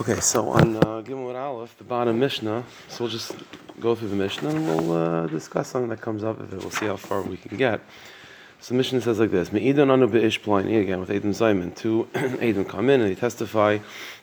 Okay, 0.00 0.18
so 0.20 0.48
on 0.48 0.76
uh, 0.76 1.02
Gimel 1.02 1.34
Aleph, 1.34 1.76
the 1.76 1.84
bottom 1.84 2.18
Mishnah, 2.18 2.64
so 2.88 3.04
we'll 3.04 3.10
just 3.10 3.32
go 3.80 3.94
through 3.94 4.08
the 4.08 4.16
Mishnah 4.16 4.48
and 4.48 4.66
we'll 4.66 4.92
uh, 4.92 5.26
discuss 5.26 5.68
something 5.68 5.90
that 5.90 6.00
comes 6.00 6.24
up 6.24 6.40
if 6.40 6.50
it. 6.54 6.58
We'll 6.60 6.70
see 6.70 6.86
how 6.86 6.96
far 6.96 7.20
we 7.20 7.36
can 7.36 7.58
get. 7.58 7.82
So 8.60 8.72
the 8.72 8.78
Mishnah 8.78 9.02
says 9.02 9.18
like 9.18 9.30
this: 9.30 9.52
Me'idan 9.52 9.90
anu 9.90 10.08
be'ish 10.08 10.40
pliny 10.40 10.78
again 10.78 11.00
with 11.00 11.10
Adam 11.10 11.32
Zayman. 11.32 11.76
Two 11.76 12.08
Adam 12.14 12.64
come 12.64 12.88
in 12.88 13.02
and 13.02 13.10
they 13.10 13.14
testify 13.14 13.76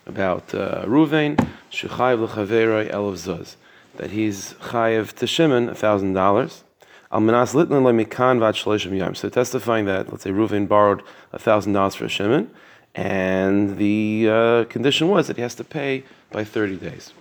about 0.04 0.52
uh, 0.52 0.84
Ruvain 0.84 1.36
shechayev 1.70 2.26
lechaverei 2.26 2.90
elav 2.90 3.12
zuz 3.12 3.54
that 3.98 4.10
he's 4.10 4.54
chayev 4.54 5.12
to 5.12 5.28
Shimon 5.28 5.68
a 5.68 5.76
thousand 5.76 6.12
dollars. 6.12 6.64
Al 7.12 7.20
minas 7.20 7.54
litnan 7.54 7.84
lemikan 7.84 8.40
vat 8.40 8.56
shloshim 8.56 8.98
yom. 8.98 9.14
So 9.14 9.28
testifying 9.28 9.84
that 9.84 10.10
let's 10.10 10.24
say 10.24 10.30
Ruvain 10.30 10.66
borrowed 10.66 11.04
a 11.32 11.38
thousand 11.38 11.74
dollars 11.74 11.94
for 11.94 12.08
Shimon 12.08 12.50
and 12.98 13.76
the 13.76 14.28
uh, 14.28 14.64
condition 14.64 15.06
was 15.08 15.28
that 15.28 15.36
he 15.36 15.42
has 15.42 15.54
to 15.54 15.62
pay 15.62 16.02
by 16.32 16.42
30 16.42 16.76
days. 16.78 17.12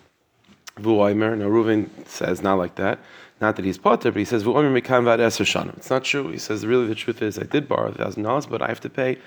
Vu'aymer, 0.79 1.37
now 1.37 1.45
Reuven 1.45 1.87
says 2.07 2.41
not 2.41 2.55
like 2.55 2.75
that, 2.75 2.97
not 3.39 3.57
that 3.57 3.65
he's 3.65 3.77
potter, 3.77 4.11
but 4.11 4.17
he 4.17 4.25
says 4.25 4.43
Vu'aymer 4.43 4.81
mekan 4.81 5.03
vad 5.03 5.19
eser 5.19 5.77
It's 5.77 5.91
not 5.91 6.03
true. 6.03 6.29
He 6.29 6.39
says 6.39 6.65
really 6.65 6.87
the 6.87 6.95
truth 6.95 7.21
is 7.21 7.37
I 7.37 7.43
did 7.43 7.67
borrow 7.67 7.91
thousand 7.91 8.23
dollars, 8.23 8.47
but 8.47 8.63
I 8.63 8.67
have 8.69 8.79
to 8.81 8.89
pay 8.89 9.19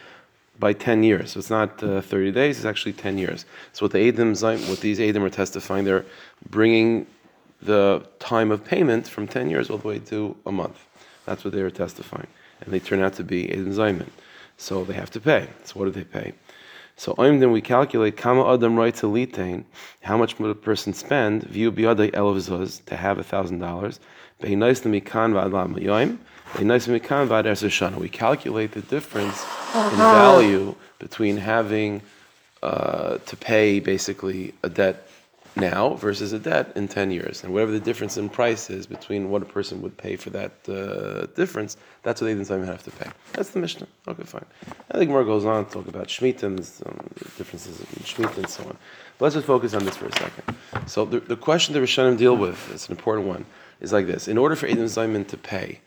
by 0.59 0.73
10 0.73 1.05
years. 1.05 1.31
So 1.31 1.39
it's 1.39 1.51
not 1.51 1.81
uh, 1.85 2.01
30 2.01 2.33
days, 2.33 2.57
it's 2.57 2.67
actually 2.67 2.95
10 2.95 3.17
years. 3.19 3.45
So 3.73 3.85
what 3.85 3.93
the 3.93 4.09
Adam, 4.09 4.35
what 4.69 4.81
these 4.81 4.99
Adam 4.99 5.23
are 5.23 5.31
testifying, 5.31 5.85
they're 5.85 6.05
bringing 6.49 7.07
the 7.63 8.05
time 8.19 8.51
of 8.51 8.65
payment 8.65 9.07
from 9.07 9.29
10 9.29 9.51
years 9.51 9.71
all 9.71 9.79
the 9.79 9.87
way 9.87 10.01
to 10.01 10.37
a 10.47 10.51
month. 10.51 10.85
That's 11.27 11.45
what 11.45 11.55
they 11.55 11.63
were 11.63 11.71
testifying. 11.71 12.27
And 12.61 12.73
they 12.75 12.81
turn 12.81 13.01
out 13.01 13.13
to 13.15 13.23
be 13.23 13.53
Adam 13.53 13.71
Zayman. 13.71 14.09
So 14.61 14.85
they 14.85 14.93
have 14.93 15.11
to 15.13 15.21
pay. 15.21 15.49
So 15.65 15.81
what 15.81 15.87
do 15.87 15.91
they 15.91 16.05
pay? 16.05 16.35
So 16.97 17.15
then 17.17 17.51
we 17.51 17.63
calculate 17.63 18.19
kama 18.19 18.53
adam 18.53 18.77
right 18.77 18.95
to 18.97 19.07
litain, 19.07 19.65
how 20.03 20.19
much 20.19 20.39
would 20.39 20.51
a 20.51 20.55
person 20.55 20.93
spend 20.93 21.45
view 21.45 21.73
biyadai 21.73 22.11
elvzuz 22.13 22.85
to 22.85 22.95
have 22.95 23.19
a 23.19 23.25
thousand 23.25 23.61
dollars. 23.61 24.01
We 24.43 24.55
calculate 28.09 28.73
the 28.73 28.83
difference 28.83 29.45
in 29.75 29.97
value 29.97 30.75
between 30.99 31.37
having 31.39 32.03
uh, 32.63 33.17
to 33.17 33.37
pay 33.37 33.81
basically 33.81 34.53
a 34.63 34.69
debt 34.69 35.10
now 35.57 35.95
versus 35.95 36.33
a 36.33 36.39
debt 36.39 36.73
in 36.77 36.89
10 36.89 37.11
years. 37.11 37.43
And 37.43 37.53
whatever 37.53 37.73
the 37.73 37.81
difference 37.81 38.17
in 38.17 38.29
price 38.29 38.71
is 38.71 38.87
between 38.87 39.31
what 39.31 39.43
a 39.43 39.45
person 39.45 39.83
would 39.83 39.97
pay 39.97 40.17
for 40.17 40.31
that 40.31 40.53
uh, 40.69 41.27
difference, 41.35 41.77
that's 42.03 42.21
what 42.21 42.27
they 42.29 42.35
didn't 42.35 42.67
have 42.67 42.83
to 42.85 42.91
pay. 42.91 43.11
That's 43.33 43.51
the 43.51 43.59
Mishnah. 43.59 43.87
Okay, 44.09 44.23
fine. 44.23 44.45
I 44.91 44.99
think 44.99 45.11
more 45.11 45.25
goes 45.25 45.45
on 45.45 45.67
to 45.67 45.73
talk 45.73 45.89
about 45.89 46.09
Shemitah 46.09 46.87
um, 46.87 47.11
differences 47.37 47.81
in 47.81 47.87
Shemitah 48.03 48.39
and 48.39 48.49
so 48.49 48.63
on. 48.65 48.77
But 49.19 49.27
let's 49.27 49.35
just 49.35 49.47
focus 49.47 49.75
on 49.75 49.85
this 49.85 49.97
for 49.97 50.07
a 50.07 50.13
second. 50.13 50.57
So 50.87 51.05
the, 51.05 51.21
the 51.21 51.37
question 51.37 51.75
that 51.75 51.81
Rishonim 51.81 52.17
deal 52.17 52.37
with, 52.37 52.71
it's 52.73 52.89
an 52.89 52.93
important 52.93 53.27
one, 53.27 53.45
is 53.81 53.93
like 53.93 54.07
this. 54.07 54.29
In 54.29 54.39
order 54.39 54.57
for 54.57 54.67
Adam 54.67 54.85
Zayman 54.85 55.27
to 55.29 55.37
pay, 55.37 55.81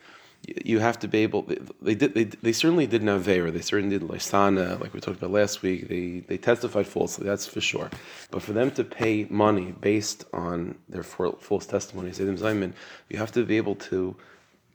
you 0.46 0.78
have 0.78 0.98
to 1.00 1.08
be 1.08 1.18
able. 1.18 1.42
They, 1.80 1.94
did. 1.94 2.14
They, 2.14 2.24
they 2.24 2.52
certainly 2.52 2.86
did 2.86 3.02
Navera. 3.02 3.52
They 3.52 3.60
certainly 3.60 3.98
did 3.98 4.08
Lysana, 4.08 4.80
like 4.80 4.92
we 4.92 5.00
talked 5.00 5.18
about 5.18 5.30
last 5.30 5.62
week. 5.62 5.88
They 5.88 6.20
they 6.20 6.36
testified 6.36 6.86
falsely. 6.86 7.26
That's 7.26 7.46
for 7.46 7.60
sure. 7.60 7.90
But 8.30 8.42
for 8.42 8.52
them 8.52 8.70
to 8.72 8.84
pay 8.84 9.26
money 9.30 9.74
based 9.80 10.24
on 10.32 10.76
their 10.88 11.02
false 11.02 11.66
Zayman, 11.66 12.72
you 13.08 13.18
have 13.18 13.32
to 13.32 13.44
be 13.44 13.56
able 13.56 13.76
to 13.76 14.16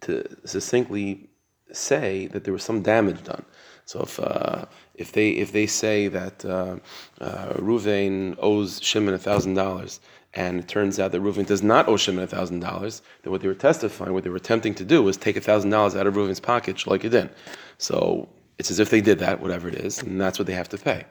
to 0.01 0.23
succinctly 0.45 1.29
say 1.71 2.27
that 2.27 2.43
there 2.43 2.53
was 2.53 2.63
some 2.63 2.81
damage 2.81 3.23
done. 3.23 3.45
So 3.85 4.01
if 4.01 4.19
uh, 4.19 4.65
if 4.95 5.11
they 5.11 5.31
if 5.31 5.51
they 5.51 5.67
say 5.67 6.07
that 6.07 6.45
uh, 6.45 6.77
uh, 7.19 7.53
Ruvain 7.53 8.35
owes 8.39 8.81
Shimon 8.81 9.13
a 9.13 9.17
thousand 9.17 9.55
dollars 9.55 9.99
and 10.33 10.59
it 10.59 10.67
turns 10.67 10.99
out 10.99 11.11
that 11.11 11.21
Reuven 11.21 11.45
does 11.45 11.63
not 11.63 11.87
owe 11.87 11.97
Shimon 11.97 12.27
thousand 12.27 12.59
dollars, 12.59 13.01
That 13.23 13.31
what 13.31 13.41
they 13.41 13.47
were 13.47 13.55
testifying, 13.55 14.13
what 14.13 14.23
they 14.23 14.29
were 14.29 14.35
attempting 14.35 14.75
to 14.75 14.85
do 14.85 15.01
was 15.01 15.17
take 15.17 15.41
thousand 15.43 15.71
dollars 15.71 15.95
out 15.95 16.07
of 16.07 16.13
Reuven's 16.13 16.39
pocket, 16.39 16.85
like 16.85 17.03
it 17.03 17.09
did. 17.09 17.29
So 17.77 18.29
it's 18.57 18.69
as 18.69 18.79
if 18.79 18.89
they 18.89 19.01
did 19.01 19.19
that, 19.19 19.41
whatever 19.41 19.67
it 19.67 19.75
is, 19.75 20.01
and 20.03 20.19
that's 20.21 20.37
what 20.37 20.45
they 20.45 20.53
have 20.53 20.69
to 20.69 20.77
pay. 20.77 21.05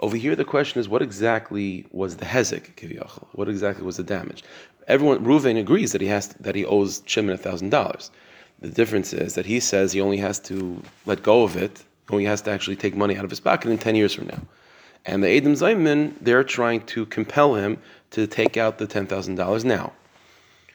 Over 0.00 0.16
here, 0.16 0.34
the 0.34 0.44
question 0.44 0.80
is, 0.80 0.88
what 0.88 1.02
exactly 1.02 1.86
was 1.90 2.16
the 2.16 2.24
hezek 2.24 2.74
kiviyachol? 2.76 3.26
What 3.32 3.48
exactly 3.48 3.84
was 3.84 3.98
the 3.98 4.02
damage? 4.02 4.42
Everyone, 4.88 5.24
Reuven 5.24 5.58
agrees 5.58 5.92
that 5.92 6.00
he 6.00 6.06
has 6.08 6.28
that 6.28 6.54
he 6.54 6.64
owes 6.64 7.02
Shimon 7.06 7.36
thousand 7.36 7.70
dollars. 7.70 8.10
The 8.60 8.70
difference 8.70 9.12
is 9.12 9.34
that 9.34 9.46
he 9.46 9.60
says 9.60 9.92
he 9.92 10.00
only 10.00 10.18
has 10.18 10.38
to 10.40 10.80
let 11.04 11.22
go 11.22 11.42
of 11.42 11.56
it, 11.56 11.82
only 12.10 12.24
has 12.24 12.40
to 12.42 12.50
actually 12.50 12.76
take 12.76 12.96
money 12.96 13.16
out 13.16 13.24
of 13.24 13.30
his 13.30 13.40
pocket 13.40 13.70
in 13.70 13.78
ten 13.78 13.96
years 13.96 14.14
from 14.14 14.28
now. 14.28 14.40
And 15.04 15.22
the 15.22 15.36
Adam 15.36 15.54
Zayman, 15.54 16.14
they're 16.20 16.44
trying 16.44 16.82
to 16.86 17.06
compel 17.06 17.54
him 17.54 17.78
to 18.10 18.26
take 18.26 18.56
out 18.56 18.78
the 18.78 18.86
$10,000 18.86 19.64
now. 19.64 19.92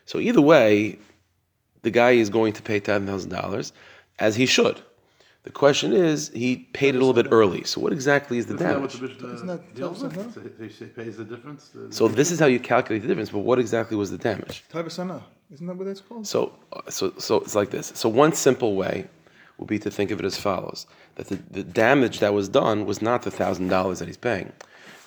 So 0.05 0.19
either 0.19 0.41
way, 0.41 0.99
the 1.83 1.91
guy 1.91 2.11
is 2.11 2.29
going 2.29 2.53
to 2.53 2.61
pay 2.61 2.79
$10,000 2.79 3.71
as 4.19 4.35
he 4.35 4.45
should. 4.45 4.81
The 5.43 5.51
question 5.53 5.93
is, 5.93 6.29
he 6.33 6.57
paid 6.73 6.93
it 6.93 6.97
a 6.97 6.99
little 6.99 7.13
bit 7.13 7.31
early. 7.31 7.63
So 7.63 7.79
what 7.79 7.93
exactly 7.93 8.37
is 8.37 8.47
the 8.47 8.57
damage? 8.57 8.95
Isn't 8.95 9.47
that 9.47 9.61
He 10.59 10.85
pays 10.87 11.15
the 11.15 11.23
difference. 11.23 11.71
So 11.91 12.09
this 12.09 12.31
is 12.31 12.39
how 12.39 12.47
you 12.47 12.59
calculate 12.59 13.03
the 13.03 13.07
difference. 13.07 13.29
But 13.29 13.39
what 13.39 13.57
exactly 13.57 13.95
was 13.95 14.11
the 14.11 14.17
damage? 14.17 14.65
Tabasana. 14.69 15.23
Isn't 15.53 15.65
that 15.67 15.77
what 15.77 15.85
that's 15.85 16.01
called? 16.01 16.27
So, 16.27 16.51
so, 16.89 17.13
so 17.17 17.37
it's 17.37 17.55
like 17.55 17.69
this. 17.69 17.93
So 17.95 18.09
one 18.09 18.33
simple 18.33 18.75
way 18.75 19.07
would 19.57 19.67
be 19.67 19.79
to 19.79 19.91
think 19.91 20.11
of 20.11 20.19
it 20.19 20.25
as 20.25 20.37
follows: 20.37 20.87
that 21.15 21.27
the, 21.27 21.35
the 21.49 21.63
damage 21.63 22.19
that 22.19 22.33
was 22.33 22.49
done 22.49 22.85
was 22.85 23.01
not 23.01 23.23
the 23.23 23.31
thousand 23.31 23.69
dollars 23.69 23.99
that 23.99 24.07
he's 24.07 24.17
paying. 24.17 24.51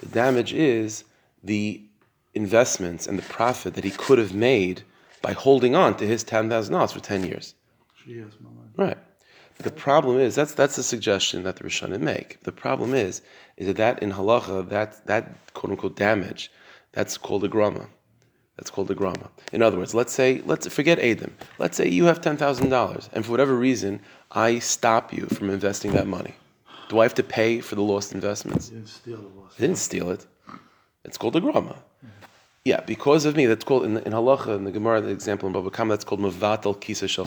The 0.01 0.07
damage 0.07 0.53
is 0.53 1.05
the 1.45 1.83
investments 2.35 3.07
and 3.07 3.19
the 3.19 3.23
profit 3.23 3.75
that 3.75 3.85
he 3.85 3.91
could 3.91 4.19
have 4.19 4.35
made 4.35 4.83
by 5.23 5.33
holding 5.33 5.75
on 5.75 5.97
to 5.97 6.07
his 6.07 6.25
ten 6.25 6.49
thousand 6.49 6.75
dollars 6.75 6.93
for 6.93 7.01
ten 7.01 7.25
years. 7.25 7.55
Yes, 8.07 8.33
Right. 8.77 8.99
But 9.57 9.65
The 9.65 9.73
problem 9.73 10.19
is 10.19 10.35
that's 10.35 10.55
that's 10.55 10.77
the 10.77 10.83
suggestion 10.83 11.43
that 11.43 11.57
the 11.57 11.65
Rishonim 11.65 12.01
make. 12.01 12.43
The 12.45 12.53
problem 12.53 12.95
is 12.95 13.21
is 13.57 13.67
that, 13.67 13.77
that 13.77 14.03
in 14.03 14.13
halacha 14.13 14.69
that 14.71 15.07
that 15.07 15.53
quote 15.55 15.73
unquote 15.73 15.97
damage 15.97 16.51
that's 16.93 17.19
called 17.19 17.45
a 17.45 17.49
grama. 17.49 17.87
That's 18.57 18.71
called 18.71 18.91
a 18.91 18.95
grama. 18.95 19.31
In 19.53 19.63
other 19.63 19.79
words, 19.79 19.95
let's 19.95 20.13
say 20.13 20.43
let's 20.47 20.67
forget 20.69 20.99
Adam. 20.99 21.35
Let's 21.59 21.77
say 21.77 21.89
you 21.89 22.05
have 22.07 22.21
ten 22.21 22.37
thousand 22.37 22.71
dollars, 22.71 23.11
and 23.13 23.25
for 23.25 23.31
whatever 23.33 23.55
reason 23.55 24.01
I 24.33 24.61
stop 24.61 25.13
you 25.13 25.27
from 25.27 25.51
investing 25.51 25.93
that 25.93 26.07
money. 26.07 26.35
Do 26.89 27.01
I 27.01 27.05
have 27.05 27.15
to 27.15 27.23
pay 27.23 27.61
for 27.61 27.75
the 27.75 27.83
lost 27.83 28.13
investments? 28.13 28.69
didn't 28.69 28.89
steal 28.89 29.17
the 29.17 29.41
lost. 29.41 29.59
I 29.59 29.61
didn't 29.61 29.79
steal 29.79 30.11
it. 30.11 30.27
It's 31.05 31.17
called 31.17 31.37
a 31.37 31.41
grama. 31.41 31.75
Mm-hmm. 31.75 32.09
Yeah, 32.65 32.81
because 32.81 33.25
of 33.25 33.37
me, 33.37 33.47
that's 33.47 33.65
called 33.65 33.85
in, 33.85 33.97
in 33.99 34.13
halacha 34.13 34.57
in 34.57 34.65
the 34.65 34.71
Gemara, 34.71 35.01
the 35.01 35.09
example 35.09 35.47
in 35.47 35.53
Baba 35.53 35.71
Kama, 35.71 35.95
that's 35.95 36.05
called 36.05 36.21
mavatal 36.21 36.79
kisa 36.79 37.09
shel 37.09 37.27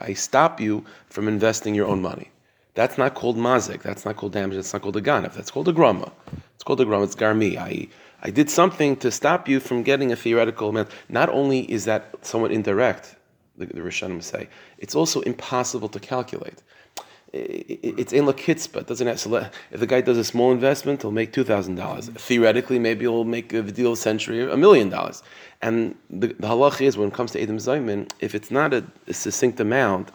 I 0.00 0.14
stop 0.14 0.60
you 0.60 0.84
from 1.08 1.28
investing 1.28 1.74
your 1.74 1.86
own 1.86 2.00
money. 2.00 2.30
That's 2.74 2.96
not 2.96 3.14
called 3.14 3.36
mazik. 3.36 3.82
That's 3.82 4.04
not 4.04 4.16
called 4.16 4.32
damage. 4.32 4.56
That's 4.56 4.72
not 4.72 4.82
called 4.82 4.96
a 4.96 5.02
ganef. 5.02 5.34
That's 5.34 5.50
called 5.50 5.68
a 5.68 5.72
grama. 5.72 6.10
It's 6.54 6.64
called 6.64 6.80
a 6.80 6.84
grama. 6.84 7.04
It's 7.04 7.16
garmi. 7.16 7.56
I 7.56 7.88
I 8.22 8.30
did 8.30 8.50
something 8.50 8.96
to 8.98 9.10
stop 9.10 9.48
you 9.48 9.60
from 9.60 9.82
getting 9.82 10.12
a 10.12 10.16
theoretical 10.16 10.68
amount. 10.68 10.90
Not 11.08 11.28
only 11.30 11.70
is 11.70 11.84
that 11.86 12.14
somewhat 12.22 12.52
indirect, 12.52 13.16
the, 13.60 13.66
the 13.66 13.84
Rishonim 13.88 14.22
say, 14.22 14.42
it's 14.82 14.94
also 15.00 15.18
impossible 15.32 15.88
to 15.96 16.00
calculate 16.14 16.60
it's 17.32 18.12
in 18.12 18.24
lakitzba. 18.24 18.78
It 18.80 18.86
doesn't 18.86 19.06
have 19.06 19.20
so 19.20 19.34
if 19.70 19.80
the 19.80 19.86
guy 19.86 20.00
does 20.00 20.18
a 20.18 20.24
small 20.24 20.50
investment, 20.50 21.02
he'll 21.02 21.12
make 21.12 21.32
two 21.32 21.44
thousand 21.44 21.76
dollars. 21.76 22.08
Theoretically, 22.08 22.78
maybe 22.78 23.04
he'll 23.04 23.24
make 23.24 23.52
a 23.52 23.62
deal 23.62 23.94
century 23.96 24.50
a 24.50 24.56
million 24.56 24.88
dollars. 24.88 25.22
And 25.62 25.94
the, 26.08 26.28
the 26.28 26.48
is 26.80 26.96
when 26.96 27.08
it 27.08 27.14
comes 27.14 27.32
to 27.32 27.42
Adam 27.42 27.58
Zayman, 27.58 28.10
if 28.20 28.34
it's 28.34 28.50
not 28.50 28.72
a, 28.74 28.84
a 29.06 29.14
succinct 29.14 29.60
amount, 29.60 30.10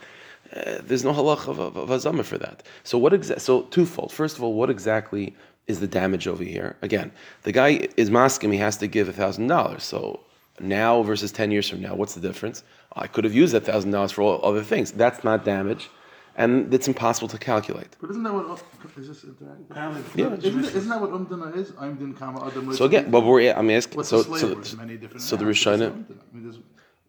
uh, 0.56 0.80
there's 0.82 1.04
no 1.04 1.14
halach 1.14 1.48
of, 1.48 1.60
of, 1.60 1.78
of 1.78 2.28
for 2.28 2.38
that. 2.38 2.64
So 2.84 2.98
what 2.98 3.14
exa- 3.14 3.40
So 3.40 3.62
twofold. 3.64 4.12
First 4.12 4.38
of 4.38 4.44
all, 4.44 4.54
what 4.54 4.70
exactly 4.70 5.36
is 5.68 5.80
the 5.80 5.88
damage 5.88 6.28
over 6.28 6.44
here? 6.44 6.76
Again, 6.82 7.12
the 7.44 7.52
guy 7.52 7.88
is 7.96 8.10
masking. 8.10 8.52
He 8.52 8.58
has 8.60 8.78
to 8.78 8.88
give 8.88 9.08
thousand 9.16 9.48
dollars. 9.48 9.84
So 9.84 10.20
now 10.60 11.02
versus 11.04 11.32
ten 11.32 11.52
years 11.52 11.70
from 11.70 11.82
now, 11.82 11.96
what's 11.96 12.16
the 12.16 12.22
difference? 12.22 12.64
I 12.96 13.08
could 13.08 13.24
have 13.24 13.34
used 13.34 13.54
that 13.54 13.66
thousand 13.66 13.92
dollars 13.92 14.12
for 14.12 14.22
all 14.22 14.40
other 14.44 14.64
things. 14.64 14.92
That's 14.92 15.24
not 15.24 15.46
damage 15.46 15.90
and 16.36 16.74
it's 16.74 16.88
impossible 16.88 17.28
to 17.30 17.38
calculate. 17.38 17.96
But 18.00 18.10
isn't 18.10 18.24
that 18.24 18.34
what 18.34 18.46
oh, 18.46 18.60
is 18.98 19.08
this? 19.08 19.26
Yeah. 20.16 20.34
Isn't, 20.36 20.66
isn't 20.66 20.90
that 20.90 21.02
what 21.02 21.12
umdana 21.12 21.56
is? 21.56 21.72
Umdin 21.72 22.18
kama 22.18 22.46
adam. 22.46 22.74
So 22.74 22.86
again, 22.86 23.10
but 23.10 23.22
we're 23.22 23.54
I'm 23.54 23.70
asking. 23.70 23.98
What's 23.98 24.10
so 24.10 24.24
the 24.24 24.40
so, 24.40 24.62
so, 24.62 24.78
many 24.78 24.98
different 24.98 25.22
so 25.22 25.36
the 25.36 25.46
Rishonim. 25.46 26.06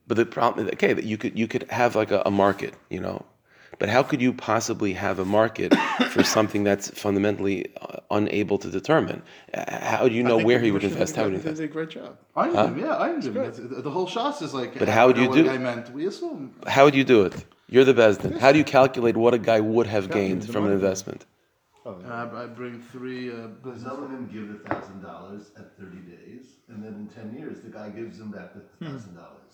But 0.09 0.17
the 0.17 0.27
problem, 0.27 0.69
okay, 0.75 0.93
that 0.93 1.05
you 1.05 1.19
could 1.19 1.37
you 1.37 1.49
could 1.49 1.65
have 1.71 1.97
like 1.97 2.13
a, 2.13 2.23
a, 2.25 2.31
market, 2.31 2.75
you 2.91 3.01
know, 3.01 3.25
but 3.79 3.89
how 3.89 4.03
could 4.03 4.21
you 4.23 4.33
possibly 4.33 4.93
have 4.95 5.19
a 5.19 5.25
market 5.25 5.75
for 6.11 6.23
something 6.23 6.65
that's 6.65 6.91
fundamentally 6.91 7.73
uh, 7.81 7.99
unable 8.11 8.59
to 8.59 8.71
determine? 8.71 9.23
How 9.55 10.09
do 10.09 10.15
you 10.15 10.23
know 10.23 10.39
where 10.39 10.61
he 10.61 10.71
would 10.71 10.85
invest? 10.85 11.17
How 11.17 11.25
would 11.25 11.33
he 11.33 11.37
invest? 11.37 11.57
Did 11.57 11.71
a 11.71 11.73
great 11.73 11.91
job. 11.91 12.17
I 12.35 12.49
huh? 12.49 12.75
yeah, 12.77 12.97
I 12.97 13.11
am 13.11 13.21
The 13.21 13.91
whole 13.91 14.07
shas 14.07 14.43
is 14.43 14.55
like. 14.55 14.79
But 14.79 14.89
how 14.89 15.07
would 15.09 15.19
you 15.19 15.33
do? 15.33 15.49
I 15.51 15.59
meant 15.59 15.93
we 15.93 16.07
assume. 16.07 16.55
How 16.67 16.85
would 16.85 16.95
you 16.95 17.05
do 17.05 17.23
it? 17.25 17.35
You're 17.69 17.85
the 17.85 17.95
Bezdin. 17.95 18.39
How 18.39 18.53
do 18.53 18.59
you 18.59 18.65
calculate 18.65 19.17
what 19.17 19.35
a 19.35 19.39
guy 19.39 19.61
would 19.61 19.89
have 19.89 20.11
gained 20.11 20.49
from 20.49 20.67
an 20.67 20.73
investment? 20.73 21.27
Uh, 21.85 22.29
I 22.35 22.47
bring 22.47 22.81
three. 22.81 23.31
Uh, 23.31 23.49
But 23.63 23.79
some 23.79 24.03
of 24.05 24.11
them 24.11 24.29
give 24.33 24.47
the 24.53 24.59
thousand 24.69 25.03
dollars 25.03 25.43
at 25.61 25.67
thirty 25.79 26.03
days, 26.17 26.45
and 26.69 26.83
then 26.83 26.95
in 27.01 27.07
ten 27.19 27.29
years, 27.39 27.61
the 27.61 27.71
guy 27.71 27.89
gives 27.91 28.19
them 28.19 28.31
back 28.31 28.49
the 28.55 28.85
thousand 28.85 29.15
dollars. 29.15 29.46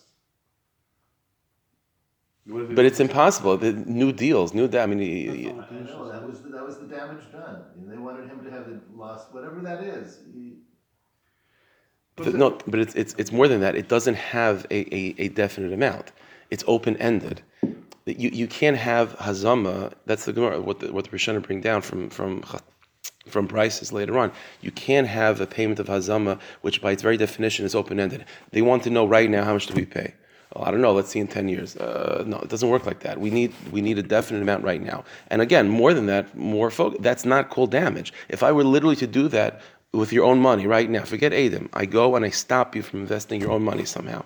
But 2.46 2.84
it's 2.84 3.00
impossible. 3.00 3.56
The 3.56 3.72
new 3.72 4.12
deals, 4.12 4.52
new. 4.52 4.66
da- 4.66 4.82
I 4.82 4.86
mean, 4.86 4.98
y- 4.98 5.54
y- 5.54 5.64
I 5.78 5.82
know 5.82 6.08
that 6.10 6.26
was 6.26 6.40
the, 6.40 6.48
that 6.50 6.66
was 6.66 6.78
the 6.78 6.86
damage 6.86 7.30
done. 7.32 7.64
And 7.76 7.90
they 7.90 7.96
wanted 7.96 8.28
him 8.28 8.42
to 8.44 8.50
have 8.50 8.66
the 8.66 8.80
loss, 8.96 9.26
whatever 9.30 9.60
that 9.60 9.82
is. 9.82 10.18
He, 10.34 10.56
th- 12.22 12.34
no, 12.34 12.58
but 12.66 12.80
it's 12.80 12.94
it's 12.94 13.14
it's 13.18 13.32
more 13.32 13.46
than 13.48 13.60
that. 13.60 13.74
It 13.76 13.88
doesn't 13.88 14.16
have 14.16 14.66
a, 14.70 14.94
a, 14.94 15.14
a 15.18 15.28
definite 15.28 15.72
amount. 15.72 16.12
It's 16.50 16.64
open 16.66 16.96
ended. 16.96 17.42
You 18.06 18.30
you 18.30 18.48
can't 18.48 18.76
have 18.76 19.16
hazama. 19.18 19.92
That's 20.06 20.24
the 20.24 20.32
Gemara. 20.32 20.60
What 20.60 20.80
the 20.80 20.92
what 20.92 21.04
the 21.04 21.10
Rishonim 21.16 21.42
bring 21.42 21.60
down 21.60 21.82
from 21.82 22.10
from 22.10 22.42
from 23.28 23.46
prices 23.48 23.92
later 23.92 24.18
on. 24.18 24.32
You 24.60 24.72
can't 24.72 25.06
have 25.06 25.40
a 25.40 25.46
payment 25.46 25.78
of 25.78 25.86
hazama, 25.86 26.40
which 26.62 26.82
by 26.82 26.92
its 26.92 27.02
very 27.02 27.16
definition 27.16 27.64
is 27.64 27.74
open 27.74 28.00
ended. 28.00 28.24
They 28.50 28.62
want 28.62 28.82
to 28.84 28.90
know 28.90 29.06
right 29.06 29.30
now 29.30 29.44
how 29.44 29.52
much 29.54 29.66
do 29.68 29.74
we 29.74 29.86
pay. 29.86 30.14
Well, 30.54 30.64
I 30.64 30.70
don't 30.70 30.82
know. 30.82 30.92
Let's 30.92 31.08
see 31.08 31.18
in 31.18 31.28
ten 31.28 31.48
years. 31.48 31.76
Uh, 31.76 32.24
no, 32.26 32.38
it 32.38 32.48
doesn't 32.48 32.68
work 32.68 32.84
like 32.86 33.00
that. 33.00 33.18
We 33.18 33.30
need 33.30 33.52
we 33.70 33.80
need 33.80 33.98
a 33.98 34.02
definite 34.02 34.42
amount 34.42 34.64
right 34.64 34.82
now. 34.82 35.04
And 35.28 35.40
again, 35.40 35.68
more 35.68 35.94
than 35.94 36.06
that, 36.06 36.36
more 36.36 36.70
focus. 36.70 36.98
That's 37.02 37.24
not 37.24 37.48
called 37.50 37.70
damage. 37.70 38.12
If 38.28 38.42
I 38.42 38.52
were 38.52 38.64
literally 38.64 38.96
to 38.96 39.06
do 39.06 39.28
that 39.28 39.60
with 39.92 40.12
your 40.12 40.24
own 40.24 40.40
money 40.40 40.66
right 40.66 40.88
now, 40.90 41.04
forget 41.04 41.32
Adam. 41.32 41.68
I 41.72 41.86
go 41.86 42.16
and 42.16 42.24
I 42.24 42.30
stop 42.30 42.76
you 42.76 42.82
from 42.82 43.00
investing 43.00 43.40
your 43.40 43.50
own 43.50 43.62
money 43.62 43.84
somehow. 43.84 44.24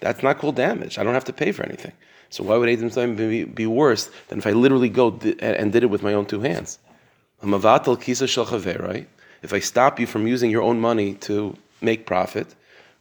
That's 0.00 0.22
not 0.22 0.38
called 0.38 0.56
damage. 0.56 0.98
I 0.98 1.04
don't 1.04 1.14
have 1.14 1.24
to 1.24 1.32
pay 1.32 1.52
for 1.52 1.62
anything. 1.64 1.92
So 2.28 2.44
why 2.44 2.56
would 2.56 2.68
Adam 2.68 2.90
time 2.90 3.16
be, 3.16 3.44
be 3.44 3.66
worse 3.66 4.10
than 4.28 4.38
if 4.38 4.46
I 4.46 4.52
literally 4.52 4.88
go 4.88 5.12
di- 5.12 5.38
and 5.40 5.72
did 5.72 5.82
it 5.82 5.90
with 5.90 6.02
my 6.02 6.12
own 6.12 6.26
two 6.26 6.40
hands? 6.40 6.78
If 9.42 9.52
I 9.52 9.58
stop 9.60 10.00
you 10.00 10.06
from 10.06 10.26
using 10.26 10.50
your 10.50 10.62
own 10.62 10.80
money 10.80 11.14
to 11.14 11.56
make 11.80 12.04
profit, 12.06 12.54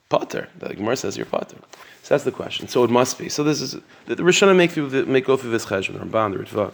potter. 0.09 0.47
The 0.59 0.73
Gemara 0.73 0.95
says 0.95 1.17
you're 1.17 1.25
potter. 1.25 1.57
So 2.03 2.13
that's 2.13 2.23
the 2.23 2.31
question. 2.31 2.67
So 2.67 2.83
it 2.83 2.89
must 2.89 3.17
be. 3.17 3.29
So 3.29 3.43
this 3.43 3.61
is 3.61 3.77
the, 4.05 4.15
the 4.15 4.23
Rishonim 4.23 4.55
make 4.55 4.73
the, 4.73 5.05
make 5.05 5.25
go 5.25 5.37
through 5.37 5.51
this 5.51 5.65
cheshbon 5.65 5.99
Ramban 5.99 6.33
the 6.33 6.43
Ritva. 6.43 6.71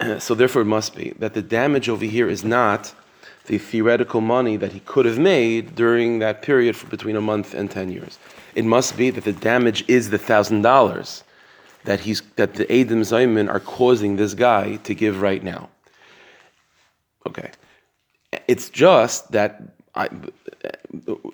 So 0.20 0.34
therefore 0.34 0.62
it 0.62 0.66
must 0.66 0.96
be 0.96 1.10
that 1.20 1.34
the 1.34 1.42
damage 1.42 1.88
over 1.88 2.04
here 2.04 2.28
is 2.28 2.42
not 2.42 2.92
the 3.46 3.58
theoretical 3.58 4.20
money 4.20 4.56
that 4.56 4.72
he 4.72 4.80
could 4.80 5.06
have 5.06 5.20
made 5.20 5.76
during 5.76 6.18
that 6.18 6.42
period 6.42 6.76
between 6.90 7.14
a 7.14 7.20
month 7.20 7.54
and 7.54 7.70
ten 7.70 7.92
years. 7.92 8.18
It 8.56 8.64
must 8.64 8.96
be 8.96 9.10
that 9.10 9.22
the 9.22 9.32
damage 9.32 9.84
is 9.86 10.10
the 10.10 10.18
thousand 10.18 10.62
dollars 10.62 11.22
that 11.84 12.00
he's 12.00 12.22
that 12.36 12.54
the 12.54 12.64
Adam 12.72 13.02
Zayman 13.02 13.48
are 13.48 13.60
causing 13.60 14.16
this 14.16 14.34
guy 14.34 14.76
to 14.76 14.94
give 14.94 15.20
right 15.20 15.42
now. 15.42 15.68
Okay, 17.26 17.50
it's 18.48 18.68
just 18.70 19.32
that 19.32 19.73
I, 19.96 20.08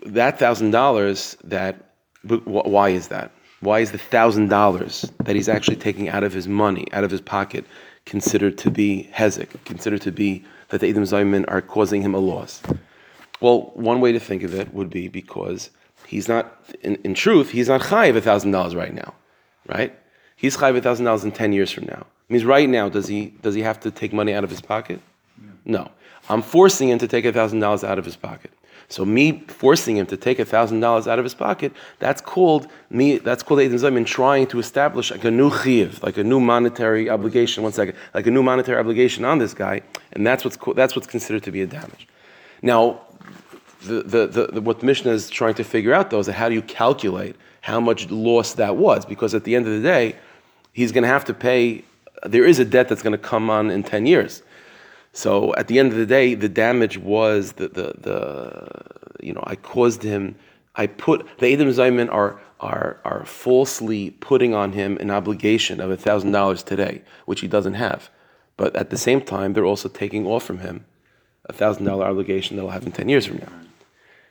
that 0.06 0.38
thousand 0.38 0.70
dollars 0.70 1.36
that 1.44 1.90
why 2.24 2.90
is 2.90 3.08
that? 3.08 3.32
Why 3.60 3.80
is 3.80 3.92
the 3.92 3.98
thousand 3.98 4.48
dollars 4.48 5.10
that 5.24 5.36
he's 5.36 5.48
actually 5.48 5.76
taking 5.76 6.08
out 6.08 6.24
of 6.24 6.32
his 6.32 6.48
money, 6.48 6.86
out 6.92 7.04
of 7.04 7.10
his 7.10 7.20
pocket, 7.20 7.64
considered 8.06 8.58
to 8.58 8.70
be 8.70 9.08
hezek, 9.14 9.48
considered 9.64 10.02
to 10.02 10.12
be 10.12 10.44
that 10.68 10.80
the 10.80 10.88
Edom 10.88 11.04
Zayman 11.04 11.44
are 11.48 11.60
causing 11.60 12.02
him 12.02 12.14
a 12.14 12.18
loss? 12.18 12.62
Well, 13.40 13.72
one 13.74 14.00
way 14.00 14.12
to 14.12 14.20
think 14.20 14.42
of 14.42 14.54
it 14.54 14.72
would 14.74 14.90
be 14.90 15.08
because 15.08 15.70
he's 16.06 16.28
not, 16.28 16.62
in, 16.82 16.96
in 16.96 17.14
truth, 17.14 17.50
he's 17.50 17.68
not 17.68 17.80
chayiv 17.82 18.16
a 18.16 18.20
thousand 18.20 18.50
dollars 18.50 18.74
right 18.74 18.94
now, 18.94 19.14
right? 19.66 19.98
He's 20.36 20.56
chayiv 20.56 20.76
a 20.76 20.82
thousand 20.82 21.06
dollars 21.06 21.24
in 21.24 21.32
ten 21.32 21.52
years 21.52 21.70
from 21.70 21.86
now. 21.86 22.06
means 22.28 22.44
right 22.44 22.68
now, 22.68 22.88
does 22.88 23.08
he 23.08 23.34
does 23.42 23.54
he 23.54 23.62
have 23.62 23.80
to 23.80 23.90
take 23.90 24.12
money 24.12 24.34
out 24.34 24.44
of 24.44 24.50
his 24.50 24.60
pocket? 24.60 25.00
No. 25.64 25.90
I'm 26.30 26.42
forcing 26.42 26.88
him 26.88 26.98
to 27.00 27.08
take 27.08 27.24
a 27.24 27.32
thousand 27.32 27.60
dollars 27.60 27.82
out 27.82 27.98
of 27.98 28.04
his 28.04 28.16
pocket. 28.16 28.52
So 28.88 29.04
me 29.04 29.44
forcing 29.46 29.96
him 29.96 30.06
to 30.06 30.16
take 30.16 30.38
a 30.38 30.44
thousand 30.44 30.80
dollars 30.80 31.06
out 31.06 31.18
of 31.18 31.24
his 31.24 31.34
pocket, 31.34 31.72
that's 31.98 32.20
called 32.20 32.68
me. 32.88 33.18
That's 33.18 33.42
called 33.42 33.60
Eidim 33.60 33.74
Zaymin 33.74 34.06
trying 34.06 34.46
to 34.48 34.58
establish 34.58 35.10
like 35.10 35.24
a 35.24 35.30
new 35.30 35.50
chiv, 35.50 36.02
like 36.02 36.18
a 36.18 36.24
new 36.24 36.40
monetary 36.40 37.10
obligation. 37.10 37.62
One 37.62 37.72
second, 37.72 37.96
like 38.14 38.26
a 38.26 38.30
new 38.30 38.42
monetary 38.42 38.78
obligation 38.78 39.24
on 39.24 39.38
this 39.38 39.54
guy, 39.54 39.82
and 40.12 40.26
that's 40.26 40.44
what's 40.44 40.58
that's 40.74 40.94
what's 40.96 41.06
considered 41.06 41.42
to 41.44 41.52
be 41.52 41.62
a 41.62 41.66
damage. 41.66 42.08
Now, 42.62 43.00
the, 43.82 44.02
the, 44.02 44.26
the, 44.26 44.46
the, 44.54 44.60
what 44.60 44.80
the 44.80 44.86
Mishnah 44.86 45.12
is 45.12 45.30
trying 45.30 45.54
to 45.54 45.64
figure 45.64 45.94
out 45.94 46.10
though 46.10 46.18
is 46.20 46.26
how 46.26 46.48
do 46.48 46.54
you 46.54 46.62
calculate 46.62 47.36
how 47.62 47.80
much 47.80 48.10
loss 48.10 48.54
that 48.54 48.76
was? 48.76 49.04
Because 49.04 49.34
at 49.34 49.44
the 49.44 49.54
end 49.56 49.66
of 49.66 49.72
the 49.72 49.82
day, 49.82 50.16
he's 50.72 50.92
going 50.92 51.02
to 51.02 51.08
have 51.08 51.24
to 51.26 51.34
pay. 51.34 51.84
There 52.24 52.44
is 52.44 52.58
a 52.58 52.64
debt 52.64 52.88
that's 52.88 53.02
going 53.02 53.12
to 53.12 53.18
come 53.18 53.50
on 53.50 53.70
in 53.70 53.82
ten 53.82 54.04
years. 54.06 54.42
So 55.12 55.54
at 55.56 55.68
the 55.68 55.78
end 55.78 55.92
of 55.92 55.98
the 55.98 56.06
day, 56.06 56.34
the 56.34 56.48
damage 56.48 56.98
was 56.98 57.52
the 57.52 57.68
the, 57.68 57.94
the 57.98 59.22
you 59.22 59.32
know 59.32 59.42
I 59.46 59.56
caused 59.56 60.02
him. 60.02 60.36
I 60.76 60.86
put 60.86 61.26
the 61.38 61.48
Edom 61.48 61.68
Zayman 61.68 62.12
are 62.12 62.40
are 62.60 63.00
are 63.04 63.24
falsely 63.24 64.10
putting 64.10 64.54
on 64.54 64.72
him 64.72 64.96
an 64.98 65.10
obligation 65.10 65.80
of 65.80 65.98
thousand 66.00 66.32
dollars 66.32 66.62
today, 66.62 67.02
which 67.26 67.40
he 67.40 67.48
doesn't 67.48 67.74
have. 67.74 68.10
But 68.56 68.76
at 68.76 68.90
the 68.90 68.98
same 68.98 69.20
time, 69.22 69.52
they're 69.52 69.64
also 69.64 69.88
taking 69.88 70.26
off 70.26 70.44
from 70.44 70.58
him 70.58 70.84
a 71.46 71.52
thousand 71.52 71.86
dollar 71.86 72.06
obligation 72.06 72.56
that 72.56 72.62
he'll 72.62 72.70
have 72.70 72.86
in 72.86 72.92
ten 72.92 73.08
years 73.08 73.26
from 73.26 73.38
now. 73.38 73.52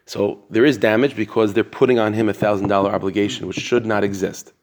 So 0.06 0.44
there 0.50 0.66
is 0.66 0.78
damage 0.78 1.16
because 1.16 1.54
they're 1.54 1.64
putting 1.64 2.00
on 2.00 2.14
him 2.14 2.30
a 2.30 2.34
thousand 2.34 2.68
dollar 2.68 2.92
obligation 2.92 3.48
which 3.48 3.60
should 3.60 3.86
not 3.86 4.04
exist. 4.04 4.54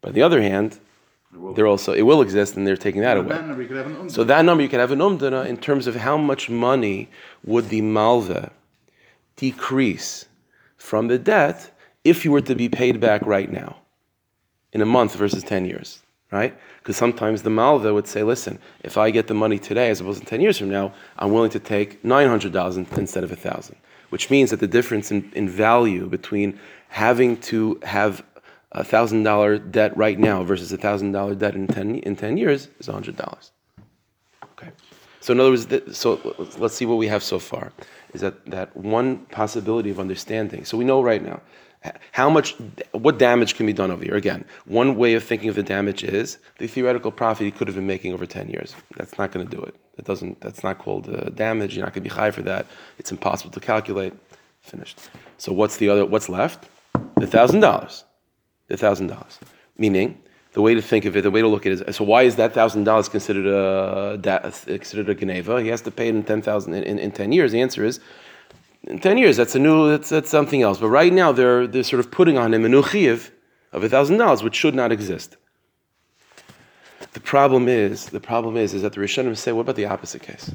But 0.00 0.08
on 0.08 0.14
the 0.14 0.22
other 0.22 0.40
hand, 0.40 0.80
they're 1.54 1.66
also 1.66 1.92
it 1.92 2.02
will 2.02 2.22
exist 2.22 2.56
and 2.56 2.66
they're 2.66 2.76
taking 2.76 3.02
that 3.02 3.16
away. 3.16 3.28
then 3.28 3.56
we 3.56 3.66
could 3.66 3.76
have 3.76 3.86
an 3.86 4.10
So 4.10 4.24
that 4.24 4.44
number 4.44 4.62
you 4.62 4.68
can 4.68 4.80
have 4.80 4.92
an 4.92 5.00
umdana 5.00 5.46
in 5.46 5.56
terms 5.56 5.86
of 5.86 5.94
how 5.96 6.16
much 6.16 6.48
money 6.50 7.08
would 7.44 7.68
the 7.68 7.82
malva 7.82 8.52
decrease 9.36 10.26
from 10.76 11.08
the 11.08 11.18
debt 11.18 11.70
if 12.04 12.24
you 12.24 12.30
were 12.30 12.40
to 12.40 12.54
be 12.54 12.68
paid 12.68 13.00
back 13.00 13.20
right 13.26 13.50
now, 13.50 13.76
in 14.72 14.80
a 14.80 14.86
month 14.86 15.14
versus 15.16 15.42
ten 15.42 15.64
years, 15.64 16.02
right? 16.30 16.56
Because 16.78 16.96
sometimes 16.96 17.42
the 17.42 17.50
malva 17.50 17.92
would 17.92 18.06
say, 18.06 18.22
"Listen, 18.22 18.58
if 18.84 18.96
I 18.96 19.10
get 19.10 19.26
the 19.26 19.34
money 19.34 19.58
today 19.58 19.90
as 19.90 20.00
opposed 20.00 20.20
to 20.20 20.26
ten 20.26 20.40
years 20.40 20.58
from 20.58 20.70
now, 20.70 20.92
I'm 21.18 21.32
willing 21.32 21.50
to 21.50 21.58
take 21.58 22.04
nine 22.04 22.28
hundred 22.28 22.52
thousand 22.52 22.86
instead 22.96 23.24
of 23.24 23.32
a 23.32 23.36
thousand, 23.36 23.76
which 24.10 24.30
means 24.30 24.50
that 24.50 24.60
the 24.60 24.68
difference 24.68 25.10
in, 25.10 25.30
in 25.34 25.48
value 25.48 26.06
between 26.06 26.58
having 26.88 27.36
to 27.38 27.80
have 27.82 28.22
a 28.72 28.84
thousand 28.84 29.22
dollar 29.22 29.58
debt 29.58 29.96
right 29.96 30.18
now 30.18 30.42
versus 30.44 30.72
a 30.72 30.76
thousand 30.76 31.12
dollar 31.12 31.34
debt 31.34 31.54
in 31.54 31.66
ten 31.66 31.96
in 31.96 32.16
ten 32.16 32.36
years 32.36 32.68
is 32.78 32.86
hundred 32.86 33.16
dollars. 33.16 33.52
Okay. 34.52 34.70
So 35.20 35.32
in 35.32 35.40
other 35.40 35.50
words, 35.50 35.66
so 35.98 36.20
let's- 36.38 36.58
let's 36.58 36.74
see 36.74 36.86
what 36.86 36.98
we 36.98 37.08
have 37.08 37.22
so 37.22 37.38
far. 37.38 37.72
Is 38.14 38.20
that 38.20 38.44
that 38.46 38.76
one 38.76 39.18
possibility 39.26 39.90
of 39.90 39.98
understanding? 40.00 40.64
So 40.64 40.76
we 40.76 40.84
know 40.84 41.02
right 41.02 41.22
now 41.22 41.40
how 42.12 42.28
much, 42.28 42.56
what 42.92 43.18
damage 43.18 43.54
can 43.54 43.66
be 43.66 43.72
done 43.72 43.90
over 43.90 44.02
here. 44.02 44.16
Again, 44.16 44.44
one 44.64 44.96
way 44.96 45.14
of 45.14 45.22
thinking 45.22 45.48
of 45.48 45.54
the 45.54 45.62
damage 45.62 46.02
is 46.02 46.38
the 46.58 46.66
theoretical 46.66 47.12
profit 47.12 47.44
he 47.44 47.50
could 47.52 47.68
have 47.68 47.76
been 47.76 47.86
making 47.86 48.12
over 48.12 48.26
ten 48.26 48.48
years. 48.48 48.74
That's 48.96 49.16
not 49.18 49.30
going 49.32 49.46
to 49.48 49.56
do 49.56 49.62
it. 49.62 49.74
That 49.96 50.04
doesn't. 50.04 50.40
That's 50.40 50.62
not 50.64 50.78
called 50.78 51.08
uh, 51.08 51.30
damage. 51.30 51.76
You're 51.76 51.84
not 51.84 51.94
going 51.94 52.02
to 52.04 52.10
be 52.10 52.14
high 52.14 52.30
for 52.30 52.42
that. 52.42 52.66
It's 52.98 53.12
impossible 53.12 53.52
to 53.52 53.60
calculate. 53.60 54.14
Finished. 54.62 54.98
So 55.38 55.52
what's 55.52 55.76
the 55.76 55.88
other? 55.88 56.04
What's 56.04 56.28
left? 56.28 56.68
The 57.16 57.26
thousand 57.26 57.60
dollars. 57.60 58.04
The 58.68 58.76
thousand 58.76 59.08
dollars. 59.08 59.38
Meaning, 59.78 60.20
the 60.52 60.62
way 60.62 60.74
to 60.74 60.82
think 60.82 61.04
of 61.04 61.16
it, 61.16 61.22
the 61.22 61.30
way 61.30 61.42
to 61.42 61.48
look 61.48 61.66
at 61.66 61.72
it 61.72 61.88
is, 61.88 61.96
so 61.96 62.04
why 62.04 62.22
is 62.22 62.36
that 62.36 62.52
thousand 62.52 62.84
dollars 62.84 63.08
considered 63.08 63.46
a 63.46 64.18
considered 64.66 65.08
a 65.08 65.14
geneva? 65.14 65.62
He 65.62 65.68
has 65.68 65.82
to 65.82 65.90
pay 65.90 66.08
it 66.08 66.14
in 66.14 66.22
ten 66.22 66.42
thousand 66.42 66.74
in, 66.74 66.98
in, 66.98 67.10
ten 67.12 67.30
years. 67.30 67.52
The 67.52 67.60
answer 67.60 67.84
is, 67.84 68.00
in 68.84 68.98
ten 68.98 69.18
years, 69.18 69.36
that's 69.36 69.54
a 69.54 69.58
new, 69.58 69.90
that's, 69.90 70.08
that's 70.08 70.30
something 70.30 70.62
else. 70.62 70.78
But 70.78 70.88
right 70.88 71.12
now, 71.12 71.30
they're 71.30 71.66
they're 71.66 71.82
sort 71.82 72.00
of 72.00 72.10
putting 72.10 72.38
on 72.38 72.54
him 72.54 72.64
a 72.64 72.68
new 72.68 72.82
chiyuv 72.82 73.30
of 73.72 73.84
a 73.84 73.88
thousand 73.88 74.16
dollars, 74.16 74.42
which 74.42 74.54
should 74.54 74.74
not 74.74 74.90
exist. 74.92 75.36
The 77.12 77.20
problem 77.20 77.68
is, 77.68 78.06
the 78.06 78.20
problem 78.20 78.56
is, 78.56 78.74
is 78.74 78.82
that 78.82 78.94
the 78.94 79.00
Rishonim 79.00 79.36
say, 79.36 79.52
what 79.52 79.62
about 79.62 79.76
the 79.76 79.86
opposite 79.86 80.22
case? 80.22 80.54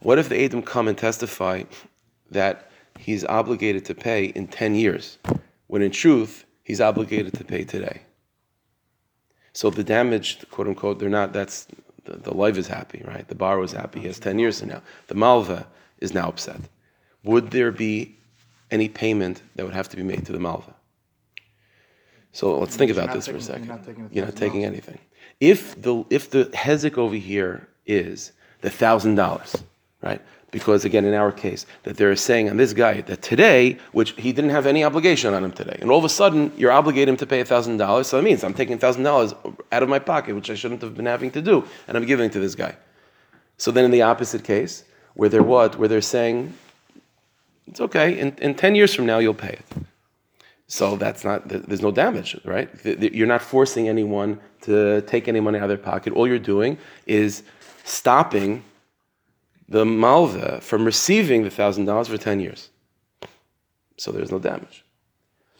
What 0.00 0.18
if 0.18 0.28
the 0.28 0.36
Edom 0.36 0.62
come 0.62 0.88
and 0.88 0.98
testify 0.98 1.64
that 2.30 2.70
he's 2.98 3.24
obligated 3.24 3.84
to 3.86 3.94
pay 3.94 4.26
in 4.26 4.48
ten 4.48 4.74
years, 4.74 5.18
when 5.68 5.82
in 5.82 5.90
truth 5.90 6.44
he's 6.62 6.80
obligated 6.80 7.34
to 7.34 7.44
pay 7.44 7.64
today? 7.64 8.02
So 9.52 9.70
the 9.70 9.84
damage, 9.84 10.38
quote 10.50 10.66
unquote, 10.68 10.98
they're 10.98 11.08
not. 11.08 11.32
That's 11.32 11.66
the, 12.04 12.16
the 12.16 12.34
life 12.34 12.56
is 12.56 12.66
happy, 12.66 13.02
right? 13.06 13.26
The 13.28 13.34
borrower 13.34 13.64
is 13.64 13.72
happy. 13.72 14.00
He 14.00 14.06
has 14.06 14.18
ten 14.18 14.38
years 14.38 14.60
from 14.60 14.70
now. 14.70 14.82
The 15.08 15.14
malva 15.14 15.66
is 16.00 16.14
now 16.14 16.28
upset. 16.28 16.60
Would 17.24 17.50
there 17.50 17.70
be 17.70 18.16
any 18.70 18.88
payment 18.88 19.42
that 19.54 19.64
would 19.64 19.74
have 19.74 19.88
to 19.90 19.96
be 19.96 20.02
made 20.02 20.26
to 20.26 20.32
the 20.32 20.40
malva? 20.40 20.74
So 22.32 22.58
let's 22.58 22.76
think 22.76 22.90
about 22.90 23.12
this 23.12 23.26
for 23.26 23.36
a 23.36 23.40
second. 23.40 23.66
you're 23.66 23.76
not 23.76 23.84
taking 23.84 24.08
You're 24.10 24.24
not 24.24 24.36
taking 24.36 24.64
anything. 24.64 24.98
If 25.38 25.80
the 25.80 26.04
if 26.08 26.30
the 26.30 26.44
hezek 26.46 26.96
over 26.96 27.14
here 27.14 27.68
is 27.86 28.32
the 28.62 28.70
thousand 28.70 29.16
dollars, 29.16 29.62
right? 30.02 30.22
Because 30.52 30.84
again, 30.84 31.06
in 31.06 31.14
our 31.14 31.32
case, 31.32 31.64
that 31.82 31.96
they're 31.96 32.14
saying 32.14 32.50
on 32.50 32.58
this 32.58 32.74
guy 32.74 33.00
that 33.00 33.22
today, 33.22 33.78
which 33.92 34.10
he 34.12 34.32
didn't 34.32 34.50
have 34.50 34.66
any 34.66 34.84
obligation 34.84 35.32
on 35.32 35.42
him 35.42 35.50
today, 35.50 35.78
and 35.80 35.90
all 35.90 35.98
of 35.98 36.04
a 36.04 36.10
sudden 36.10 36.52
you're 36.58 36.70
obligated 36.70 37.08
him 37.08 37.16
to 37.16 37.26
pay 37.26 37.42
thousand 37.42 37.78
dollars. 37.78 38.06
So 38.06 38.18
that 38.18 38.22
means 38.22 38.44
I'm 38.44 38.52
taking 38.52 38.78
thousand 38.78 39.02
dollars 39.02 39.34
out 39.72 39.82
of 39.82 39.88
my 39.88 39.98
pocket, 39.98 40.34
which 40.34 40.50
I 40.50 40.54
shouldn't 40.54 40.82
have 40.82 40.94
been 40.94 41.06
having 41.06 41.30
to 41.32 41.42
do, 41.42 41.64
and 41.88 41.96
I'm 41.96 42.04
giving 42.04 42.26
it 42.26 42.32
to 42.32 42.40
this 42.40 42.54
guy. 42.54 42.76
So 43.56 43.70
then, 43.70 43.84
in 43.84 43.90
the 43.90 44.02
opposite 44.02 44.44
case, 44.44 44.84
where 45.14 45.30
they're 45.30 45.42
what, 45.42 45.78
where 45.78 45.88
they're 45.88 46.02
saying, 46.02 46.52
it's 47.66 47.80
okay. 47.80 48.18
In, 48.18 48.36
in 48.38 48.54
ten 48.54 48.74
years 48.74 48.94
from 48.94 49.06
now, 49.06 49.18
you'll 49.20 49.34
pay 49.34 49.56
it. 49.60 49.64
So 50.66 50.96
that's 50.96 51.24
not. 51.24 51.48
There's 51.48 51.82
no 51.82 51.90
damage, 51.92 52.38
right? 52.44 52.68
You're 52.84 53.26
not 53.26 53.40
forcing 53.40 53.88
anyone 53.88 54.38
to 54.62 55.00
take 55.02 55.28
any 55.28 55.40
money 55.40 55.58
out 55.58 55.64
of 55.64 55.68
their 55.68 55.78
pocket. 55.78 56.12
All 56.12 56.28
you're 56.28 56.38
doing 56.38 56.76
is 57.06 57.42
stopping 57.84 58.64
the 59.72 59.84
malva 59.86 60.60
from 60.60 60.84
receiving 60.84 61.42
the 61.42 61.50
thousand 61.50 61.86
dollars 61.86 62.08
for 62.08 62.18
ten 62.18 62.38
years. 62.40 62.70
So 63.96 64.12
there's 64.12 64.30
no 64.30 64.38
damage. 64.38 64.84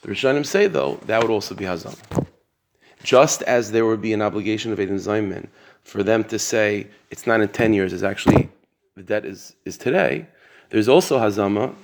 The 0.02 0.08
Rishonim 0.08 0.44
say 0.44 0.66
though 0.66 1.00
that 1.06 1.22
would 1.22 1.30
also 1.30 1.54
be 1.54 1.64
hazam. 1.64 1.96
Just 3.02 3.42
as 3.42 3.72
there 3.72 3.86
would 3.86 4.02
be 4.02 4.12
an 4.12 4.22
obligation 4.22 4.70
of 4.72 4.78
Eden 4.78 4.96
Zayman 4.96 5.48
for 5.82 6.02
them 6.02 6.22
to 6.24 6.38
say 6.38 6.86
it's 7.10 7.26
not 7.26 7.40
in 7.40 7.48
ten 7.48 7.72
years, 7.72 7.92
it's 7.92 8.02
actually 8.02 8.48
the 8.96 9.02
debt 9.02 9.24
is, 9.24 9.56
is 9.64 9.78
today. 9.78 10.26
There's 10.70 10.88
also 10.88 11.18
hazama 11.18 11.74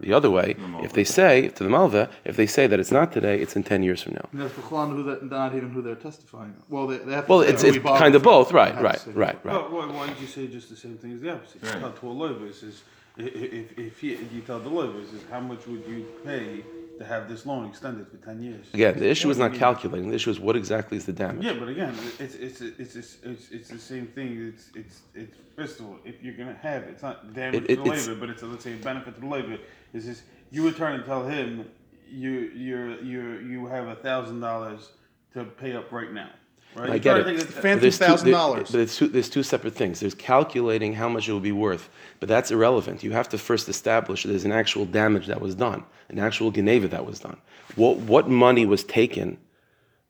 the 0.00 0.12
other 0.12 0.30
way. 0.30 0.56
If 0.82 0.92
they 0.92 1.04
say 1.04 1.48
to 1.48 1.62
the 1.64 1.70
malva, 1.70 2.08
if 2.24 2.36
they 2.36 2.46
say 2.46 2.66
that 2.66 2.78
it's 2.80 2.90
not 2.90 3.12
today, 3.12 3.40
it's 3.40 3.54
in 3.56 3.62
ten 3.62 3.82
years 3.82 4.02
from 4.02 4.14
now. 4.14 4.26
And 4.32 4.40
that's 4.42 4.54
Bechlan 4.54 4.90
who 4.96 5.02
that, 5.04 5.24
not 5.24 5.54
even 5.54 5.70
who 5.70 5.82
they're 5.82 5.94
testifying. 5.94 6.54
Well, 6.68 6.86
they, 6.86 6.98
they 6.98 7.12
have 7.12 7.26
to 7.26 7.30
Well, 7.30 7.40
it's 7.42 7.62
it's 7.64 7.76
we 7.78 7.82
kind 8.04 8.14
of 8.14 8.22
both, 8.22 8.48
They 8.50 8.54
right, 8.56 8.74
right, 8.80 9.02
right, 9.08 9.44
right. 9.44 9.44
Well, 9.44 9.68
why, 9.70 9.86
why 9.86 10.06
don't 10.06 10.20
you 10.20 10.26
say 10.26 10.46
just 10.46 10.68
the 10.70 10.76
same 10.76 10.96
thing 10.98 11.12
as 11.14 11.20
the 11.20 11.32
opposite? 11.32 11.62
You 11.62 11.68
tell 11.80 11.92
to 11.92 12.06
a 12.10 12.14
loiver, 12.14 12.48
it 12.48 12.54
says, 12.54 12.82
i- 13.18 13.22
i- 13.22 13.26
if, 13.26 13.78
if 13.78 14.00
he, 14.00 14.08
you 14.34 14.40
tell 14.46 14.60
the 14.60 14.70
loiver, 14.70 15.00
it 15.02 15.08
how 15.30 15.40
much 15.40 15.66
would 15.66 15.84
you 15.86 16.06
pay 16.24 16.64
to 17.00 17.06
have 17.06 17.30
this 17.30 17.46
loan 17.46 17.66
extended 17.66 18.06
for 18.08 18.18
10 18.18 18.42
years? 18.42 18.66
Again, 18.74 18.98
the 18.98 19.08
issue 19.08 19.30
is 19.30 19.38
not 19.38 19.54
calculating. 19.54 20.10
The 20.10 20.16
issue 20.16 20.30
is 20.30 20.38
what 20.38 20.54
exactly 20.54 20.98
is 20.98 21.06
the 21.06 21.14
damage. 21.14 21.42
Yeah, 21.46 21.54
but 21.54 21.68
again, 21.68 21.94
it's 22.18 22.34
it's 22.34 22.60
it's 22.60 22.94
it's 22.94 23.16
it's, 23.22 23.50
it's 23.50 23.68
the 23.70 23.78
same 23.78 24.06
thing. 24.08 24.52
It's 24.52 24.68
it's 24.74 25.00
it's 25.14 25.34
first 25.56 25.80
of 25.80 25.86
all, 25.86 25.96
if 26.04 26.22
you're 26.22 26.36
gonna 26.36 26.58
have 26.60 26.82
it's 26.82 27.02
not 27.02 27.32
damage 27.32 27.64
It- 27.64 27.70
it- 27.70 27.76
to 27.76 27.82
the 27.82 27.88
labor, 27.88 28.14
but 28.16 28.28
it's 28.28 28.42
a, 28.42 28.46
let's 28.46 28.64
say 28.64 28.74
a 28.74 28.76
benefit 28.76 29.14
to 29.14 29.20
the 29.22 29.26
labor. 29.26 29.56
Is 29.94 30.06
this 30.06 30.22
you 30.50 30.68
in 30.68 30.74
turn 30.74 30.94
and 30.96 31.04
tell 31.06 31.26
him 31.26 31.70
you 32.06 32.32
you're 32.54 33.00
you 33.02 33.38
you 33.38 33.66
have 33.66 33.88
a 33.88 33.96
thousand 33.96 34.40
dollars 34.40 34.90
to 35.32 35.44
pay 35.44 35.72
up 35.74 35.90
right 35.92 36.12
now, 36.12 36.30
right? 36.74 36.90
I 36.90 36.98
get 36.98 37.18
it. 37.18 37.24
to 37.24 37.30
it's- 37.34 37.44
Phantom 37.46 37.80
there's 37.80 37.98
two- 37.98 38.04
$1,000. 38.04 38.70
But 38.72 38.80
it's 38.80 38.96
two, 38.96 39.08
there's 39.08 39.28
two 39.28 39.42
separate 39.42 39.74
things. 39.74 40.00
There's 40.00 40.14
calculating 40.14 40.92
how 40.94 41.08
much 41.08 41.28
it 41.28 41.32
will 41.32 41.40
be 41.40 41.52
worth, 41.52 41.88
but 42.20 42.28
that's 42.28 42.50
irrelevant. 42.50 43.02
You 43.02 43.12
have 43.12 43.28
to 43.30 43.38
first 43.38 43.68
establish 43.68 44.22
there's 44.24 44.44
an 44.44 44.52
actual 44.52 44.84
damage 44.86 45.26
that 45.26 45.40
was 45.40 45.54
done, 45.54 45.84
an 46.08 46.18
actual 46.18 46.50
geneva 46.50 46.88
that 46.88 47.04
was 47.06 47.20
done. 47.20 47.36
What 47.76 47.96
what 47.98 48.28
money 48.28 48.66
was 48.66 48.84
taken 48.84 49.38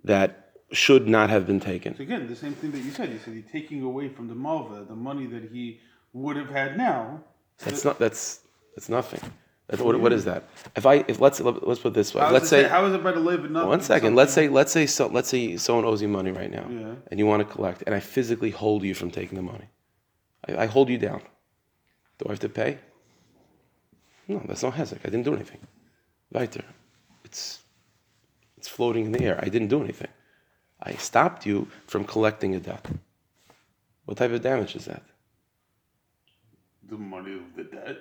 that 0.04 0.50
should 0.72 1.08
not 1.08 1.30
have 1.30 1.46
been 1.46 1.60
taken? 1.60 1.96
So 1.96 2.02
again, 2.02 2.26
the 2.28 2.36
same 2.36 2.54
thing 2.54 2.70
that 2.72 2.78
you 2.78 2.90
said. 2.92 3.10
You 3.10 3.18
said 3.18 3.34
you're 3.34 3.42
taking 3.52 3.82
away 3.82 4.08
from 4.08 4.28
the 4.28 4.34
malva 4.34 4.84
the 4.88 4.94
money 4.96 5.26
that 5.26 5.50
he 5.52 5.80
would 6.12 6.36
have 6.36 6.50
had 6.50 6.76
now. 6.76 7.22
That's 7.58 7.84
not 7.84 7.98
that's 7.98 8.40
that's 8.74 8.88
nothing. 8.88 9.20
What, 9.78 10.00
what 10.00 10.12
is 10.12 10.24
that? 10.24 10.48
If 10.74 10.84
I 10.86 11.04
if 11.06 11.20
let's 11.20 11.40
let's 11.40 11.80
put 11.80 11.94
this 11.94 12.12
way. 12.14 12.22
How 12.22 12.32
Let's 12.32 12.46
it, 12.46 12.48
say 12.48 12.62
how 12.68 12.84
is 12.86 12.94
it 12.94 13.02
better 13.04 13.20
labor? 13.20 13.48
Not 13.48 13.68
One 13.68 13.80
second. 13.80 14.16
Let's 14.16 14.32
say 14.32 14.48
let's 14.48 14.72
say 14.72 14.86
so, 14.86 15.06
let's 15.06 15.28
say 15.28 15.56
someone 15.56 15.84
owes 15.84 16.02
you 16.02 16.08
money 16.08 16.32
right 16.32 16.50
now, 16.50 16.66
Yeah. 16.68 16.94
and 17.10 17.20
you 17.20 17.26
want 17.26 17.46
to 17.46 17.54
collect, 17.54 17.82
and 17.86 17.94
I 17.94 18.00
physically 18.00 18.50
hold 18.50 18.82
you 18.82 18.94
from 18.94 19.10
taking 19.10 19.36
the 19.36 19.42
money. 19.42 19.68
I, 20.48 20.64
I 20.64 20.66
hold 20.66 20.88
you 20.88 20.98
down. 20.98 21.22
Do 22.18 22.24
I 22.28 22.32
have 22.32 22.40
to 22.40 22.48
pay? 22.48 22.78
No, 24.26 24.42
that's 24.46 24.62
not 24.62 24.74
hezek. 24.74 24.98
I 25.04 25.08
didn't 25.10 25.24
do 25.24 25.34
anything. 25.34 25.60
Weiter. 26.32 26.64
It's 27.24 27.60
it's 28.56 28.68
floating 28.68 29.04
in 29.06 29.12
the 29.12 29.22
air. 29.22 29.38
I 29.42 29.48
didn't 29.48 29.68
do 29.68 29.82
anything. 29.82 30.08
I 30.82 30.94
stopped 30.94 31.46
you 31.46 31.68
from 31.86 32.04
collecting 32.04 32.54
a 32.54 32.60
debt. 32.60 32.86
What 34.06 34.16
type 34.18 34.32
of 34.32 34.42
damage 34.42 34.74
is 34.74 34.86
that? 34.86 35.02
the 36.88 36.96
money 36.96 37.34
of 37.34 37.54
the 37.56 37.62
debt. 37.62 37.98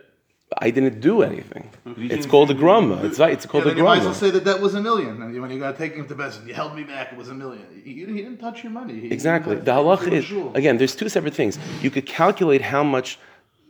I 0.61 0.71
didn't 0.71 0.99
do 0.99 1.21
anything. 1.23 1.69
It's 1.97 2.25
called 2.25 2.51
a 2.51 2.53
grumma. 2.53 3.01
It's 3.05 3.17
right. 3.17 3.31
It's 3.31 3.45
Yeah, 3.45 3.51
called 3.51 3.63
a 3.63 3.67
then 3.69 3.77
you 3.77 3.83
might 3.85 3.99
as 3.99 4.05
well 4.05 4.13
say 4.13 4.29
that 4.31 4.43
that 4.43 4.59
was 4.59 4.73
a 4.75 4.81
million. 4.81 5.21
And 5.21 5.41
when 5.41 5.51
you 5.51 5.59
got 5.59 5.71
to 5.71 5.77
take 5.77 5.93
him 5.95 6.05
to 6.07 6.15
Bezin, 6.15 6.45
you 6.47 6.53
held 6.53 6.75
me 6.75 6.83
back. 6.83 7.13
It 7.13 7.17
was 7.17 7.29
a 7.29 7.33
million. 7.33 7.65
He, 7.85 7.93
he 7.93 8.05
didn't 8.05 8.37
touch 8.37 8.63
your 8.63 8.73
money. 8.73 8.99
He- 8.99 9.11
Exactly. 9.11 9.55
The 9.55 9.73
he- 9.73 9.79
halacha 9.79 10.09
he- 10.11 10.17
is 10.17 10.25
shul. 10.25 10.51
again. 10.55 10.77
There's 10.77 10.95
two 10.95 11.07
separate 11.09 11.33
things. 11.33 11.57
You 11.81 11.89
could 11.89 12.05
calculate 12.05 12.61
how 12.61 12.83
much 12.83 13.17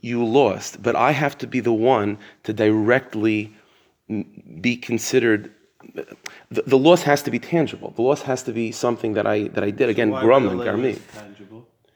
you 0.00 0.24
lost, 0.24 0.82
but 0.82 0.96
I 0.96 1.12
have 1.12 1.38
to 1.38 1.46
be 1.46 1.60
the 1.60 1.72
one 1.72 2.18
to 2.44 2.52
directly 2.52 3.54
be 4.60 4.76
considered. 4.76 5.52
The, 6.50 6.62
the 6.66 6.78
loss 6.78 7.02
has 7.02 7.22
to 7.22 7.30
be 7.30 7.38
tangible. 7.38 7.92
The 7.94 8.02
loss 8.02 8.22
has 8.22 8.42
to 8.44 8.52
be 8.52 8.72
something 8.72 9.12
that 9.14 9.26
I 9.26 9.48
that 9.54 9.62
I 9.62 9.70
did. 9.70 9.88
Again, 9.88 10.10
grumman, 10.10 10.58
the 10.58 10.64
garmi. 10.64 10.98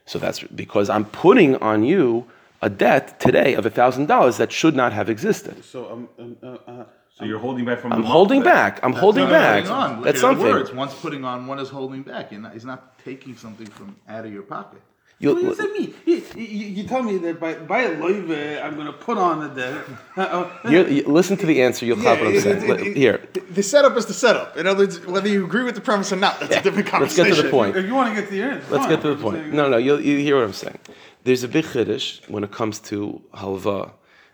So 0.06 0.18
that's 0.18 0.40
because 0.42 0.88
I'm 0.90 1.06
putting 1.06 1.56
on 1.56 1.82
you 1.82 2.26
a 2.64 2.70
debt 2.70 3.20
today 3.20 3.54
of 3.54 3.64
thousand 3.80 4.06
dollars 4.06 4.38
that 4.38 4.50
should 4.50 4.74
not 4.74 4.92
have 4.92 5.08
existed. 5.10 5.62
So 5.64 5.80
um, 5.92 6.08
um 6.18 6.36
uh, 6.42 6.70
uh, 6.70 6.84
So 7.16 7.24
you're 7.28 7.38
holding 7.46 7.64
back 7.68 7.78
from 7.82 7.92
I'm 7.92 8.02
holding 8.02 8.42
back. 8.42 8.72
I'm 8.84 8.96
holding 9.04 9.28
back. 9.28 9.64
That's 10.04 10.20
something. 10.20 10.46
Words. 10.46 10.72
One's 10.72 10.94
putting 10.94 11.22
on, 11.24 11.46
one 11.46 11.58
is 11.64 11.68
holding 11.68 12.02
back. 12.02 12.32
You're 12.32 12.40
not, 12.40 12.52
he's 12.54 12.64
not 12.64 12.80
taking 13.08 13.36
something 13.36 13.68
from 13.78 13.88
out 14.08 14.24
of 14.26 14.32
your 14.32 14.46
pocket. 14.56 14.82
What 15.20 15.42
You, 15.42 15.48
does 15.48 15.58
that 15.58 15.72
mean? 15.72 15.94
You, 16.06 16.22
you, 16.36 16.42
you 16.76 16.84
tell 16.84 17.02
me 17.02 17.18
that 17.18 17.38
by 17.40 17.54
by 17.54 17.82
a 17.82 17.96
loive, 17.96 18.62
I'm 18.62 18.74
going 18.74 18.86
to 18.86 18.92
put 18.92 19.16
on 19.18 19.40
the 19.40 19.48
debt. 19.48 19.84
Uh, 20.16 20.48
uh, 20.64 20.68
you, 20.70 20.86
you 20.86 21.02
listen 21.08 21.36
to 21.36 21.44
the 21.46 21.60
answer. 21.60 21.84
You'll 21.84 21.96
have 21.98 22.20
what 22.20 22.28
I'm 22.28 22.40
saying. 22.40 22.70
it- 22.70 22.80
it- 22.86 22.96
Here, 22.96 23.20
The 23.50 23.64
setup 23.64 23.96
is 23.96 24.06
the 24.06 24.14
setup. 24.14 24.56
In 24.56 24.68
other 24.68 24.84
words, 24.84 25.04
whether 25.06 25.28
you 25.28 25.44
agree 25.44 25.64
with 25.64 25.74
the 25.74 25.80
premise 25.80 26.12
or 26.12 26.16
not, 26.16 26.38
that's 26.38 26.54
a 26.56 26.62
different 26.62 26.86
conversation. 26.88 27.24
let's 27.24 27.36
get 27.36 27.42
to 27.42 27.48
the 27.48 27.50
point. 27.50 27.76
if 27.76 27.84
you 27.84 27.94
want 27.94 28.14
to 28.14 28.20
get 28.20 28.28
to 28.30 28.34
the 28.36 28.42
end, 28.42 28.60
Let's 28.70 28.84
fine. 28.84 28.88
get 28.90 29.02
to 29.02 29.14
the 29.14 29.20
point. 29.20 29.52
No, 29.52 29.68
no, 29.68 29.76
you, 29.76 29.96
you 29.98 30.18
hear 30.18 30.36
what 30.36 30.44
I'm 30.44 30.52
saying. 30.52 30.78
There's 31.24 31.42
a 31.42 31.48
big 31.48 31.64
chiddush 31.64 32.28
when 32.28 32.44
it 32.44 32.52
comes 32.52 32.78
to 32.90 33.20
halva 33.34 33.90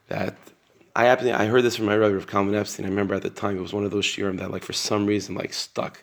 that 0.09 0.37
I 0.95 1.05
happen 1.05 1.31
I 1.31 1.47
heard 1.47 1.63
this 1.63 1.77
from 1.77 1.87
my 1.87 1.97
rabbi 1.97 2.17
of 2.17 2.27
Kalman 2.27 2.55
Epstein. 2.55 2.85
I 2.85 2.89
remember 2.91 3.15
at 3.15 3.23
the 3.23 3.31
time 3.31 3.57
it 3.57 3.63
was 3.63 3.73
one 3.73 3.85
of 3.85 3.91
those 3.91 4.05
shiurim 4.05 4.39
that 4.39 4.51
like 4.51 4.65
for 4.65 4.75
some 4.75 5.07
reason 5.07 5.35
like 5.35 5.55
stuck. 5.55 6.03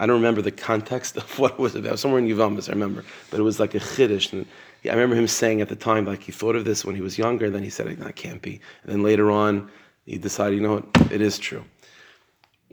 I 0.00 0.06
don't 0.06 0.16
remember 0.16 0.42
the 0.42 0.50
context 0.50 1.16
of 1.16 1.38
what 1.38 1.52
it 1.52 1.58
was 1.58 1.74
about. 1.74 1.98
Somewhere 1.98 2.20
in 2.20 2.26
Yuvamas, 2.26 2.68
I 2.68 2.72
remember, 2.72 3.04
but 3.30 3.40
it 3.40 3.44
was 3.44 3.60
like 3.60 3.74
a 3.74 3.80
chiddush. 3.80 4.32
And 4.32 4.46
yeah, 4.82 4.92
I 4.92 4.94
remember 4.94 5.16
him 5.16 5.28
saying 5.28 5.60
at 5.60 5.68
the 5.68 5.76
time 5.76 6.04
like 6.04 6.22
he 6.22 6.32
thought 6.32 6.56
of 6.56 6.64
this 6.64 6.84
when 6.84 6.94
he 6.94 7.00
was 7.00 7.16
younger. 7.16 7.50
Then 7.50 7.62
he 7.62 7.70
said 7.70 7.86
that 7.86 8.16
can't 8.16 8.42
be. 8.42 8.60
And 8.82 8.92
then 8.92 9.02
later 9.02 9.30
on, 9.30 9.70
he 10.04 10.18
decided, 10.18 10.56
you 10.56 10.62
know 10.62 10.74
what, 10.74 11.12
it 11.12 11.20
is 11.20 11.38
true 11.38 11.64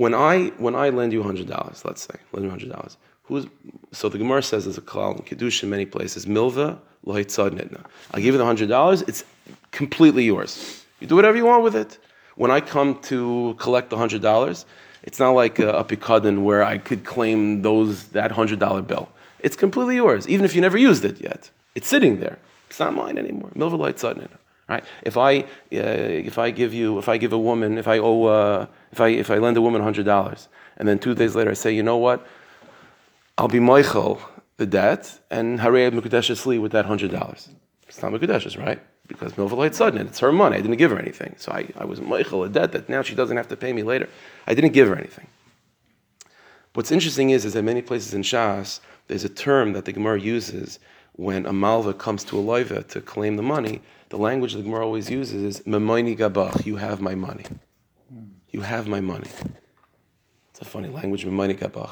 when 0.02 0.16
I 0.16 0.48
when 0.58 0.76
I 0.76 0.90
lend 0.90 1.14
you 1.14 1.22
hundred 1.22 1.48
dollars, 1.48 1.86
let's 1.86 2.02
say, 2.02 2.16
lend 2.32 2.44
you 2.46 2.50
hundred 2.50 2.72
dollars. 2.72 2.98
Who's 3.24 3.46
so 3.92 4.10
the 4.10 4.18
Gemara 4.18 4.42
says 4.42 4.66
there's 4.66 4.80
a 4.80 4.82
klal 4.82 5.16
in 5.16 5.24
Kedusha 5.24 5.64
in 5.64 5.70
many 5.70 5.86
places. 5.86 6.26
Milva 6.26 6.80
lohitzad 7.06 7.52
nitna. 7.52 7.86
I 8.12 8.18
give 8.20 8.34
you 8.34 8.40
the 8.40 8.46
hundred 8.46 8.70
dollars. 8.70 9.04
It's 9.04 9.24
completely 9.70 10.24
yours. 10.24 10.84
You 11.00 11.08
do 11.08 11.16
whatever 11.16 11.38
you 11.38 11.46
want 11.46 11.64
with 11.64 11.76
it. 11.76 12.00
When 12.36 12.50
I 12.50 12.62
come 12.62 13.00
to 13.04 13.56
collect 13.60 13.92
the 13.92 13.98
hundred 13.98 14.24
dollars, 14.24 14.66
it's 15.04 15.20
not 15.20 15.32
like 15.32 15.60
a, 15.60 15.70
a 15.70 15.84
pikadon 15.84 16.44
where 16.44 16.64
I 16.64 16.78
could 16.78 17.04
claim 17.04 17.62
those 17.62 18.08
that 18.10 18.32
hundred 18.32 18.60
dollar 18.60 18.82
bill. 18.82 19.10
It's 19.40 19.56
completely 19.56 19.96
yours, 19.96 20.28
even 20.28 20.46
if 20.46 20.54
you 20.56 20.62
never 20.62 20.78
used 20.78 21.04
it 21.04 21.20
yet. 21.20 21.50
It's 21.76 21.88
sitting 21.88 22.20
there. 22.20 22.38
It's 22.70 22.80
not 22.80 22.94
mine 22.94 23.18
anymore. 23.18 23.50
Milva 23.56 23.78
lohitzad 23.78 24.16
nitna. 24.16 24.38
Right? 24.70 24.86
If 25.04 25.18
I 25.18 25.40
uh, 25.40 25.46
if 25.72 26.38
I 26.38 26.52
give 26.52 26.74
you 26.74 26.98
if 26.98 27.10
I 27.10 27.18
give 27.18 27.34
a 27.34 27.38
woman 27.38 27.78
if 27.78 27.88
I 27.88 27.98
owe 27.98 28.26
uh, 28.26 28.68
if 28.92 29.02
I 29.02 29.10
if 29.10 29.30
I 29.30 29.38
lend 29.38 29.58
a 29.58 29.62
woman 29.62 29.82
hundred 29.82 30.06
dollars 30.06 30.48
and 30.78 30.88
then 30.88 30.98
two 30.98 31.14
days 31.14 31.36
later 31.36 31.52
I 31.52 31.56
say 31.56 31.74
you 31.74 31.84
know 31.84 31.98
what 31.98 32.26
I'll 33.38 33.50
be 33.50 33.60
mochel 33.60 34.22
the 34.56 34.66
debt 34.66 35.20
and 35.30 35.60
Harei 35.60 35.92
Mekudeshes 35.92 36.46
Lee 36.46 36.60
with 36.60 36.72
that 36.72 36.86
hundred 36.86 37.12
dollars. 37.12 37.50
It's 37.88 38.02
not 38.02 38.14
Mekudeshes, 38.14 38.58
right? 38.58 38.80
Because 39.12 39.34
Milvalite 39.34 39.74
sudden 39.74 40.08
it's 40.08 40.20
her 40.20 40.32
money. 40.32 40.58
I 40.58 40.62
didn't 40.62 40.78
give 40.78 40.92
her 40.92 41.00
anything, 41.00 41.36
so 41.38 41.52
I, 41.52 41.68
I 41.78 41.86
was 41.86 42.00
mochel 42.00 42.46
a 42.46 42.50
debt 42.50 42.72
that 42.72 42.88
now 42.88 43.02
she 43.02 43.16
doesn't 43.16 43.38
have 43.38 43.50
to 43.50 43.58
pay 43.58 43.74
me 43.74 43.84
later. 43.84 44.08
I 44.48 44.54
didn't 44.54 44.72
give 44.72 44.88
her 44.88 44.96
anything. 44.96 45.28
What's 46.74 46.92
interesting 46.92 47.32
is, 47.32 47.44
is 47.44 47.54
that 47.54 47.64
many 47.64 47.82
places 47.82 48.14
in 48.14 48.22
Shas, 48.22 48.80
there's 49.08 49.26
a 49.26 49.30
term 49.30 49.74
that 49.74 49.84
the 49.84 49.92
Gemara 49.92 50.22
uses 50.22 50.80
when 51.14 51.46
a 51.46 51.52
malva 51.52 51.94
comes 51.94 52.24
to 52.26 52.40
a 52.40 52.42
loiva 52.42 52.88
to 52.88 53.02
claim 53.02 53.36
the 53.36 53.44
money. 53.44 53.82
The 54.10 54.18
language 54.18 54.54
the 54.54 54.62
Gemara 54.62 54.86
always 54.86 55.10
uses 55.10 55.44
is 55.44 55.60
"memoini 55.66 56.18
gabach." 56.18 56.66
You 56.66 56.78
have 56.78 57.02
my 57.02 57.16
money. 57.16 57.46
You 58.50 58.62
have 58.62 58.88
my 58.88 59.02
money. 59.02 59.30
It's 60.52 60.62
a 60.62 60.66
funny 60.66 60.88
language, 60.88 61.26
"memoini 61.26 61.58
gabach." 61.58 61.92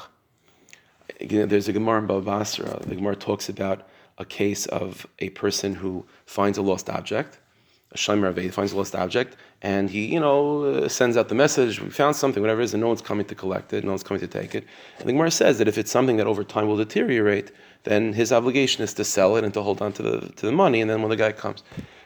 Again, 1.20 1.48
There's 1.48 1.68
a 1.68 1.72
Gemara 1.72 1.98
in 1.98 2.06
Baba 2.06 2.22
Basra. 2.22 2.80
The 2.80 2.94
Gemara 2.94 3.16
talks 3.16 3.50
about 3.50 3.86
a 4.20 4.24
case 4.24 4.66
of 4.66 5.06
a 5.18 5.30
person 5.30 5.74
who 5.74 6.06
finds 6.26 6.58
a 6.58 6.62
lost 6.62 6.88
object. 6.88 7.38
A 7.92 7.96
Aved 7.96 8.52
finds 8.52 8.72
a 8.72 8.76
lost 8.76 8.94
object, 8.94 9.36
and 9.62 9.90
he, 9.90 10.04
you 10.14 10.20
know, 10.20 10.62
uh, 10.62 10.88
sends 10.88 11.16
out 11.16 11.28
the 11.28 11.34
message, 11.34 11.80
we 11.80 11.90
found 11.90 12.14
something, 12.14 12.40
whatever 12.40 12.60
it 12.60 12.64
is, 12.64 12.74
and 12.74 12.80
no 12.80 12.86
one's 12.86 13.02
coming 13.02 13.26
to 13.26 13.34
collect 13.34 13.72
it, 13.72 13.82
no 13.82 13.90
one's 13.90 14.04
coming 14.04 14.20
to 14.20 14.28
take 14.28 14.54
it. 14.54 14.64
And 14.98 15.08
the 15.08 15.12
Gemara 15.12 15.32
says 15.32 15.58
that 15.58 15.66
if 15.66 15.76
it's 15.76 15.90
something 15.90 16.16
that 16.18 16.28
over 16.28 16.44
time 16.44 16.68
will 16.68 16.76
deteriorate, 16.76 17.50
then 17.82 18.12
his 18.12 18.30
obligation 18.30 18.84
is 18.84 18.94
to 18.94 19.04
sell 19.04 19.34
it 19.36 19.42
and 19.42 19.52
to 19.54 19.62
hold 19.62 19.82
on 19.82 19.92
to 19.94 20.02
the, 20.02 20.20
to 20.36 20.46
the 20.46 20.52
money, 20.52 20.80
and 20.80 20.88
then 20.88 21.02
when 21.02 21.10
the 21.10 21.16
guy 21.16 21.32
comes. 21.32 21.64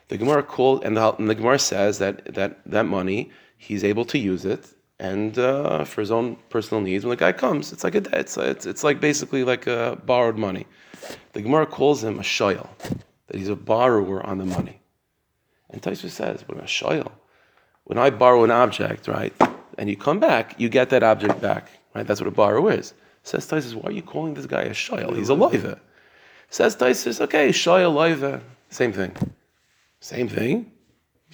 The 0.09 0.17
Gemara 0.17 0.43
called, 0.43 0.85
and 0.85 0.97
the, 0.97 1.15
and 1.17 1.29
the 1.29 1.35
Gemara 1.35 1.59
says 1.59 1.99
that, 1.99 2.35
that 2.35 2.61
that 2.65 2.87
money, 2.87 3.31
he's 3.59 3.85
able 3.85 4.07
to 4.07 4.19
use 4.19 4.47
it, 4.47 4.63
and 5.05 5.39
uh, 5.39 5.85
for 5.85 6.01
his 6.01 6.11
own 6.11 6.37
personal 6.49 6.81
needs. 6.81 7.05
When 7.05 7.11
the 7.11 7.17
guy 7.17 7.33
comes, 7.33 7.73
it's 7.73 7.85
like 7.85 7.95
a. 7.95 8.03
It's, 8.19 8.37
it's, 8.37 8.67
it's 8.67 8.83
like 8.83 9.01
basically 9.01 9.45
like 9.45 9.69
uh, 9.69 9.97
borrowed 9.97 10.39
money. 10.39 10.67
The 11.35 11.43
Gemara 11.43 11.67
calls 11.67 12.03
him 12.03 12.19
a 12.19 12.23
shoyel, 12.23 12.69
that 13.27 13.37
he's 13.37 13.49
a 13.49 13.57
borrower 13.57 14.25
on 14.25 14.39
the 14.39 14.47
money. 14.47 14.81
And 15.71 15.83
Taisva 15.83 16.09
says, 16.09 16.45
"When 16.49 16.59
a 16.59 16.69
shoyel, 16.79 17.13
when 17.85 17.99
I 17.99 18.09
borrow 18.11 18.45
an 18.45 18.51
object, 18.51 19.07
right, 19.09 19.35
and 19.79 19.91
you 19.91 19.97
come 19.97 20.21
back, 20.21 20.59
you 20.59 20.69
get 20.69 20.89
that 20.91 21.03
object 21.03 21.41
back, 21.41 21.69
right? 21.95 22.07
That's 22.07 22.21
what 22.21 22.29
a 22.29 22.39
borrower 22.43 22.73
is." 22.73 22.95
Says 23.25 23.47
Taisva, 23.47 23.75
"Why 23.75 23.91
are 23.91 23.93
you 23.93 24.03
calling 24.03 24.35
this 24.35 24.47
guy 24.47 24.63
a 24.63 24.71
shoyel? 24.71 25.15
He's 25.17 25.31
a 25.31 25.35
loiva." 25.35 25.81
Says 26.49 26.77
Taisva, 26.77 27.21
"Okay, 27.27 27.49
shoyel 27.51 27.93
loiva, 28.01 28.41
same 28.71 28.93
thing, 28.93 29.13
same 30.01 30.29
thing." 30.29 30.71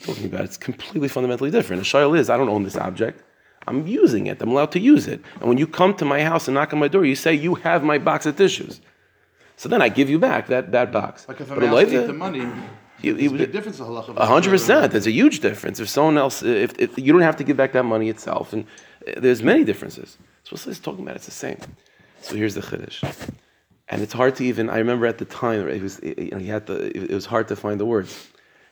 talking 0.03 0.25
about 0.25 0.45
it's 0.49 0.57
completely 0.57 1.09
fundamentally 1.09 1.51
different. 1.51 1.83
A 1.83 1.85
shayla 1.85 2.19
is 2.19 2.31
I 2.31 2.39
don't 2.39 2.49
own 2.49 2.63
this 2.63 2.77
object. 2.77 3.23
I'm 3.67 3.87
using 3.87 4.27
it. 4.27 4.41
I'm 4.43 4.51
allowed 4.51 4.73
to 4.73 4.81
use 4.81 5.07
it. 5.07 5.21
And 5.41 5.49
when 5.49 5.59
you 5.59 5.67
come 5.67 5.95
to 5.95 6.05
my 6.05 6.23
house 6.23 6.49
and 6.49 6.55
knock 6.55 6.73
on 6.73 6.79
my 6.79 6.89
door, 6.89 7.05
you 7.05 7.15
say 7.15 7.35
you 7.35 7.55
have 7.57 7.85
my 7.85 7.99
box 7.99 8.27
of 8.27 8.37
tissues. 8.37 8.81
So 9.57 9.69
then 9.69 9.83
I 9.83 9.89
give 9.91 10.09
you 10.09 10.19
back 10.19 10.47
that, 10.49 10.73
that 10.73 10.91
box. 10.93 11.29
Like 11.29 11.41
if 11.41 11.49
But 11.49 11.63
I'm 11.65 11.75
asking 11.75 12.01
loiva- 12.01 12.07
the 12.07 12.13
money, 12.15 12.47
you- 13.03 13.15
there's 13.15 13.33
a 13.33 13.37
big 13.37 13.53
difference 13.53 13.79
in 13.79 13.85
halacha. 13.87 14.17
a 14.17 14.27
hundred 14.27 14.51
percent. 14.51 14.93
There's 14.93 15.07
a 15.07 15.11
huge 15.13 15.41
difference. 15.41 15.79
If 15.81 15.89
someone 15.89 16.17
else, 16.19 16.43
if, 16.43 16.79
if 16.79 16.99
you 16.99 17.13
don't 17.13 17.23
have 17.23 17.37
to 17.37 17.45
give 17.45 17.57
back 17.57 17.73
that 17.73 17.85
money 17.85 18.09
itself, 18.09 18.53
and 18.55 18.65
uh, 19.07 19.21
there's 19.21 19.43
many 19.43 19.65
differences. 19.65 20.17
So 20.45 20.51
what's 20.53 20.65
this 20.65 20.79
talking 20.79 21.03
about? 21.05 21.17
It's 21.17 21.27
the 21.27 21.31
same. 21.47 21.59
So 22.23 22.35
here's 22.37 22.55
the 22.55 22.61
chiddush, 22.63 22.99
and 23.89 24.03
it's 24.03 24.13
hard 24.13 24.37
to 24.37 24.45
even. 24.45 24.69
I 24.71 24.79
remember 24.79 25.07
at 25.07 25.17
the 25.19 25.25
time 25.25 25.67
it 25.69 25.83
was, 25.83 25.99
it, 26.01 26.19
you 26.19 26.31
know, 26.33 26.39
he 26.39 26.49
had 26.49 26.67
to. 26.67 26.75
It 26.97 27.11
was 27.15 27.27
hard 27.27 27.49
to 27.49 27.57
find 27.57 27.79
the 27.81 27.87
words. 27.87 28.29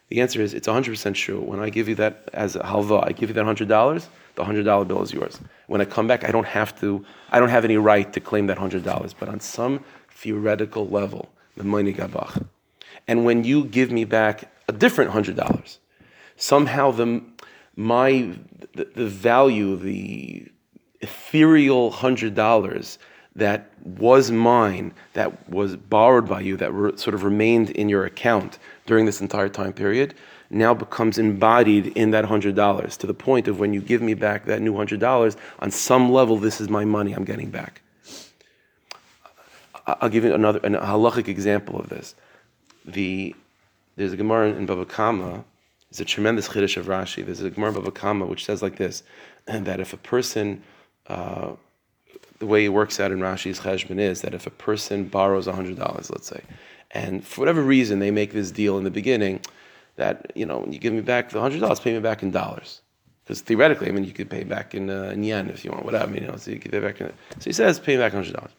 The 0.09 0.21
answer 0.21 0.41
is 0.41 0.55
it's 0.55 0.67
100 0.67 0.91
percent 0.91 1.17
true. 1.17 1.41
When 1.41 1.61
I 1.61 1.69
give 1.71 1.89
you 1.89 1.95
that 1.97 2.29
as 2.33 2.57
a 2.57 2.61
halva, 2.61 3.07
I 3.07 3.13
give 3.13 3.29
you 3.29 3.35
that 3.35 3.45
hundred 3.45 3.69
dollars. 3.69 4.09
The 4.37 4.45
hundred 4.45 4.65
dollar 4.65 4.85
bill 4.85 5.03
is 5.03 5.13
yours. 5.13 5.39
When 5.67 5.81
I 5.81 5.85
come 5.85 6.07
back, 6.07 6.25
I 6.25 6.31
don't 6.31 6.47
have 6.47 6.79
to. 6.81 7.05
I 7.31 7.39
don't 7.39 7.51
have 7.51 7.65
any 7.65 7.77
right 7.77 8.11
to 8.13 8.21
claim 8.21 8.47
that 8.47 8.59
hundred 8.59 8.85
dollars. 8.85 9.13
But 9.13 9.29
on 9.29 9.41
some 9.41 9.85
theoretical 10.11 10.89
level, 10.89 11.29
the 11.57 11.65
money 11.65 11.93
gabach. 11.93 12.47
And 13.07 13.25
when 13.25 13.45
you 13.45 13.65
give 13.65 13.91
me 13.91 14.05
back 14.05 14.51
a 14.69 14.73
different 14.73 15.11
hundred 15.11 15.37
dollars, 15.37 15.79
somehow 16.37 16.91
the 16.91 17.23
my 17.77 18.35
the, 18.75 18.85
the 18.95 19.07
value, 19.07 19.77
the 19.77 20.47
ethereal 21.01 21.91
hundred 21.91 22.35
dollars 22.35 22.99
that 23.37 23.71
was 23.85 24.31
mine, 24.33 24.93
that 25.13 25.49
was 25.49 25.77
borrowed 25.77 26.29
by 26.29 26.41
you, 26.41 26.57
that 26.57 26.73
re, 26.73 26.97
sort 26.97 27.15
of 27.15 27.23
remained 27.23 27.71
in 27.71 27.89
your 27.89 28.05
account 28.05 28.59
during 28.89 29.07
this 29.07 29.21
entire 29.21 29.49
time 29.49 29.73
period, 29.73 30.15
now 30.51 30.75
becomes 30.75 31.19
embodied 31.19 31.89
in 31.89 32.11
that 32.11 32.25
hundred 32.25 32.57
dollars 32.57 32.97
to 32.97 33.07
the 33.07 33.15
point 33.15 33.47
of 33.47 33.61
when 33.61 33.73
you 33.73 33.81
give 33.81 34.03
me 34.03 34.15
back 34.15 34.47
that 34.47 34.61
new 34.61 34.75
hundred 34.75 34.99
dollars, 34.99 35.37
on 35.61 35.71
some 35.71 36.11
level, 36.11 36.37
this 36.39 36.61
is 36.61 36.69
my 36.69 36.85
money 36.85 37.13
I'm 37.13 37.25
getting 37.25 37.51
back. 37.51 37.83
I'll 39.87 40.09
give 40.09 40.25
you 40.25 40.35
another 40.35 40.61
an, 40.65 40.75
halachic 40.75 41.29
example 41.29 41.79
of 41.79 41.89
this. 41.89 42.15
The 42.85 43.35
there's 43.97 44.13
a 44.13 44.17
Gemara 44.17 44.51
in 44.51 44.67
Bava 44.67 44.89
Kama. 44.89 45.45
It's 45.91 46.01
a 46.01 46.05
tremendous 46.05 46.49
chiddush 46.49 46.77
of 46.77 46.87
Rashi. 46.87 47.25
There's 47.25 47.41
a 47.41 47.51
Gemara 47.51 47.75
in 47.75 47.83
Bava 47.83 47.95
Kama 47.95 48.27
which 48.27 48.45
says 48.45 48.63
like 48.63 48.77
this: 48.77 49.03
that 49.47 49.81
if 49.81 49.93
a 49.93 49.97
person, 49.99 50.63
uh, 51.07 51.53
the 52.39 52.47
way 52.47 52.65
it 52.65 52.69
works 52.69 53.01
out 53.01 53.13
in 53.13 53.19
Rashi's 53.21 53.61
cheshbon 53.61 53.99
is 53.99 54.21
that 54.23 54.35
if 54.35 54.47
a 54.47 54.51
person 54.51 55.05
borrows 55.05 55.47
hundred 55.47 55.77
dollars, 55.77 56.11
let's 56.11 56.29
say, 56.29 56.43
and 56.91 57.25
for 57.25 57.41
whatever 57.41 57.63
reason 57.63 57.99
they 57.99 58.11
make 58.11 58.33
this 58.33 58.51
deal 58.51 58.79
in 58.79 58.85
the 58.85 58.91
beginning, 58.91 59.41
that 59.97 60.33
you 60.35 60.47
know 60.47 60.59
when 60.59 60.73
you 60.73 60.79
give 60.79 60.93
me 60.93 61.01
back 61.01 61.31
the 61.31 61.41
hundred 61.41 61.61
dollars, 61.61 61.81
pay 61.81 61.93
me 61.93 62.01
back 62.01 62.23
in 62.23 62.31
dollars. 62.31 62.81
Because 63.25 63.43
theoretically, 63.43 63.89
I 63.89 63.93
mean, 63.93 64.05
you 64.05 64.13
could 64.13 64.31
pay 64.31 64.43
back 64.43 64.75
in, 64.75 64.89
uh, 64.89 65.11
in 65.11 65.23
yen 65.23 65.51
if 65.51 65.63
you 65.63 65.71
want, 65.71 65.85
whatever. 65.85 66.05
I 66.05 66.07
mean, 66.07 66.23
you 66.23 66.29
know, 66.29 66.37
so 66.37 66.51
you 66.51 66.59
could 66.59 66.73
pay 66.73 66.81
back. 66.81 66.99
In, 66.99 67.09
so 67.09 67.45
he 67.45 67.53
says, 67.53 67.79
pay 67.79 67.97
me 67.97 68.03
back 68.03 68.13
hundred 68.13 68.33
dollars. 68.33 68.53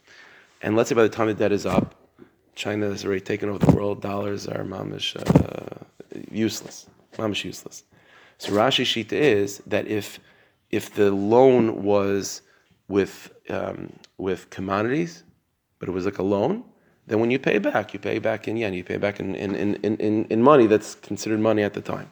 And 0.62 0.76
let's 0.76 0.90
say 0.90 0.96
by 0.96 1.02
the 1.02 1.10
time 1.10 1.26
the 1.26 1.34
debt 1.34 1.52
is 1.52 1.66
up, 1.66 1.96
China 2.54 2.88
has 2.90 3.04
already 3.04 3.22
taken 3.22 3.50
over 3.50 3.58
the 3.66 3.72
world. 3.72 4.02
Dollars 4.02 4.48
are 4.48 4.64
mamish 4.64 5.16
uh, 5.16 5.86
useless, 6.30 6.86
mamish 7.18 7.46
useless. 7.46 7.84
So 8.38 8.52
Rashi 8.52 8.84
Shita 8.84 9.14
is 9.14 9.60
that 9.66 9.88
if 9.88 10.20
if 10.70 10.94
the 10.94 11.10
loan 11.12 11.84
was 11.84 12.42
with 12.90 13.32
um, 13.50 13.94
with 14.18 14.50
commodities, 14.50 15.24
but 15.80 15.90
it 15.90 15.94
was 15.94 16.06
like 16.06 16.20
a 16.20 16.24
loan, 16.24 16.64
then 17.10 17.20
when 17.20 17.32
you 17.32 17.40
pay 17.40 17.58
back, 17.58 17.94
you 17.94 18.00
pay 18.00 18.20
back 18.20 18.48
in 18.48 18.56
yen, 18.56 18.74
you 18.74 18.84
pay 18.84 18.98
back 18.98 19.20
in 19.20 19.36
in, 19.36 19.56
in, 19.56 19.76
in, 19.98 20.26
in 20.26 20.42
money 20.42 20.68
that's 20.68 20.96
considered 20.96 21.40
money 21.40 21.64
at 21.64 21.74
the 21.74 21.82
time. 21.82 22.10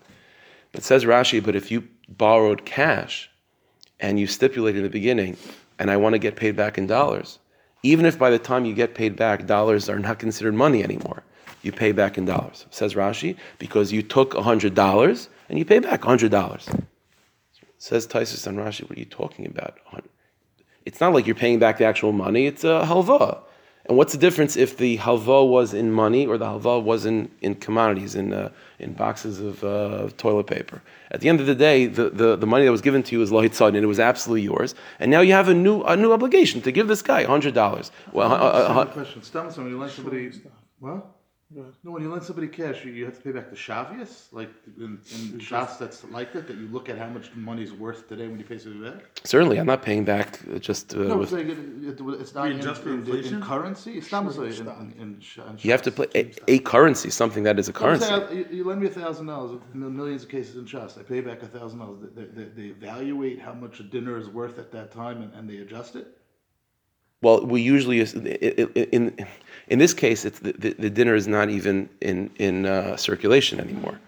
But 0.71 0.83
says 0.83 1.05
Rashi, 1.05 1.43
but 1.43 1.55
if 1.55 1.71
you 1.71 1.87
borrowed 2.09 2.65
cash 2.65 3.29
and 3.99 4.19
you 4.19 4.27
stipulate 4.27 4.75
in 4.75 4.83
the 4.83 4.89
beginning, 4.89 5.37
and 5.79 5.91
I 5.91 5.97
want 5.97 6.13
to 6.13 6.19
get 6.19 6.35
paid 6.35 6.55
back 6.55 6.77
in 6.77 6.87
dollars, 6.87 7.39
even 7.83 8.05
if 8.05 8.17
by 8.17 8.31
the 8.31 8.39
time 8.39 8.65
you 8.65 8.73
get 8.73 8.95
paid 8.95 9.15
back, 9.15 9.45
dollars 9.45 9.87
are 9.87 9.99
not 9.99 10.19
considered 10.19 10.55
money 10.55 10.83
anymore, 10.83 11.23
you 11.61 11.71
pay 11.71 11.91
back 11.91 12.17
in 12.17 12.25
dollars. 12.25 12.65
Says 12.71 12.95
Rashi, 12.95 13.37
because 13.59 13.91
you 13.91 14.01
took 14.01 14.33
$100 14.33 15.27
and 15.49 15.59
you 15.59 15.65
pay 15.65 15.79
back 15.79 16.01
$100. 16.01 16.85
Says 17.77 18.07
Taisus 18.07 18.47
on 18.47 18.55
Rashi, 18.55 18.81
what 18.89 18.97
are 18.97 18.99
you 18.99 19.05
talking 19.05 19.45
about? 19.45 19.77
It's 20.85 20.99
not 20.99 21.13
like 21.13 21.27
you're 21.27 21.35
paying 21.35 21.59
back 21.59 21.77
the 21.77 21.85
actual 21.85 22.13
money, 22.13 22.47
it's 22.47 22.63
a 22.63 22.83
halva. 22.85 23.41
And 23.87 23.97
what's 23.97 24.11
the 24.11 24.19
difference 24.19 24.57
if 24.57 24.77
the 24.77 24.97
halva 24.97 25.47
was 25.47 25.73
in 25.73 25.91
money 25.91 26.27
or 26.27 26.37
the 26.37 26.45
halva 26.45 26.83
was 26.83 27.05
in, 27.05 27.31
in 27.41 27.55
commodities, 27.55 28.15
in, 28.15 28.33
uh, 28.33 28.49
in 28.79 28.93
boxes 28.93 29.39
of 29.39 29.63
uh, 29.63 30.09
toilet 30.17 30.47
paper? 30.47 30.81
At 31.11 31.21
the 31.21 31.29
end 31.29 31.39
of 31.39 31.45
the 31.45 31.55
day, 31.55 31.85
the, 31.85 32.09
the, 32.09 32.35
the 32.35 32.45
money 32.45 32.65
that 32.65 32.71
was 32.71 32.81
given 32.81 33.01
to 33.03 33.11
you 33.13 33.19
was 33.19 33.31
lohit 33.31 33.65
and 33.65 33.77
it 33.77 33.85
was 33.85 33.99
absolutely 33.99 34.41
yours. 34.41 34.75
And 34.99 35.09
now 35.09 35.21
you 35.21 35.31
have 35.33 35.47
a 35.47 35.53
new 35.53 35.83
a 35.83 35.95
new 35.95 36.11
obligation 36.11 36.61
to 36.63 36.71
give 36.71 36.87
this 36.89 37.01
guy 37.01 37.23
hundred 37.23 37.53
dollars. 37.53 37.91
Well, 38.11 38.31
uh, 38.31 38.35
uh, 38.35 38.65
Simple 38.65 38.81
uh, 38.81 38.85
question. 38.85 39.23
Stop 39.23 39.57
when 39.57 39.69
you 39.69 39.79
lend 39.79 39.91
somebody. 39.93 40.31
What? 40.79 41.16
No, 41.49 41.63
when 41.91 42.01
you 42.03 42.11
lend 42.11 42.23
somebody 42.23 42.49
cash, 42.49 42.83
you, 42.83 42.91
you 42.91 43.05
have 43.05 43.15
to 43.15 43.21
pay 43.21 43.31
back 43.31 43.49
the 43.49 43.55
shavias. 43.55 44.27
Like 44.33 44.49
in, 44.77 44.99
in 45.11 45.39
Shas, 45.39 45.77
that's 45.77 46.03
like 46.05 46.33
that. 46.33 46.45
That 46.45 46.57
you 46.57 46.67
look 46.67 46.89
at 46.89 46.97
how 46.97 47.07
much 47.07 47.33
money's 47.35 47.71
worth 47.71 48.09
today 48.09 48.27
when 48.27 48.37
you 48.37 48.43
pay 48.43 48.57
somebody 48.57 48.91
back. 48.91 49.05
certainly, 49.23 49.57
I'm 49.57 49.65
not 49.65 49.81
paying 49.81 50.03
back 50.03 50.39
uh, 50.53 50.59
just 50.59 50.93
uh, 50.93 50.99
No, 50.99 51.13
I'm 51.13 51.19
with. 51.19 51.29
saying 51.29 51.49
it, 51.49 51.57
it, 51.57 52.01
it's 52.19 52.35
not 52.35 52.51
in, 52.51 52.57
Readjust 52.57 52.81
for 52.81 52.89
in, 52.89 52.95
in, 52.95 52.99
inflation? 52.99 53.41
currency. 53.41 53.97
It's 53.97 54.11
not 54.11 54.25
in, 54.25 54.43
in, 54.43 55.01
in, 55.01 55.19
sh- 55.21 55.37
in 55.37 55.57
You 55.61 55.71
have 55.71 55.81
to 55.83 55.91
Shas. 55.91 56.11
pay 56.13 56.31
a, 56.49 56.55
a 56.55 56.59
currency, 56.59 57.09
something 57.11 57.43
that 57.43 57.57
is 57.57 57.69
a 57.69 57.71
I'm 57.71 57.75
currency. 57.79 58.05
saying, 58.07 58.37
you, 58.37 58.47
you 58.57 58.63
lend 58.65 58.81
me 58.81 58.87
a 58.87 58.89
thousand 58.89 59.27
dollars. 59.27 59.57
Millions 59.73 60.23
of 60.23 60.29
cases 60.29 60.57
in 60.57 60.65
Shas, 60.65 60.99
I 60.99 61.03
pay 61.03 61.21
back 61.21 61.43
a 61.43 61.47
thousand 61.47 61.79
dollars. 61.79 61.99
They, 62.13 62.25
they, 62.25 62.43
they 62.49 62.63
evaluate 62.63 63.39
how 63.39 63.53
much 63.53 63.79
a 63.79 63.83
dinar 63.83 64.17
is 64.17 64.27
worth 64.27 64.59
at 64.59 64.73
that 64.73 64.91
time, 64.91 65.21
and, 65.21 65.33
and 65.33 65.49
they 65.49 65.59
adjust 65.59 65.95
it. 65.95 66.16
Well, 67.21 67.45
we 67.45 67.61
usually 67.61 67.99
in 68.01 69.25
in 69.69 69.79
this 69.79 69.93
case, 69.93 70.23
it's 70.23 70.39
the, 70.39 70.53
the, 70.53 70.73
the 70.73 70.89
dinar 70.89 71.15
is 71.15 71.27
not 71.27 71.49
even 71.49 71.89
in 72.01 72.29
in 72.37 72.65
uh, 72.65 72.95
circulation 72.95 73.59
anymore. 73.59 73.99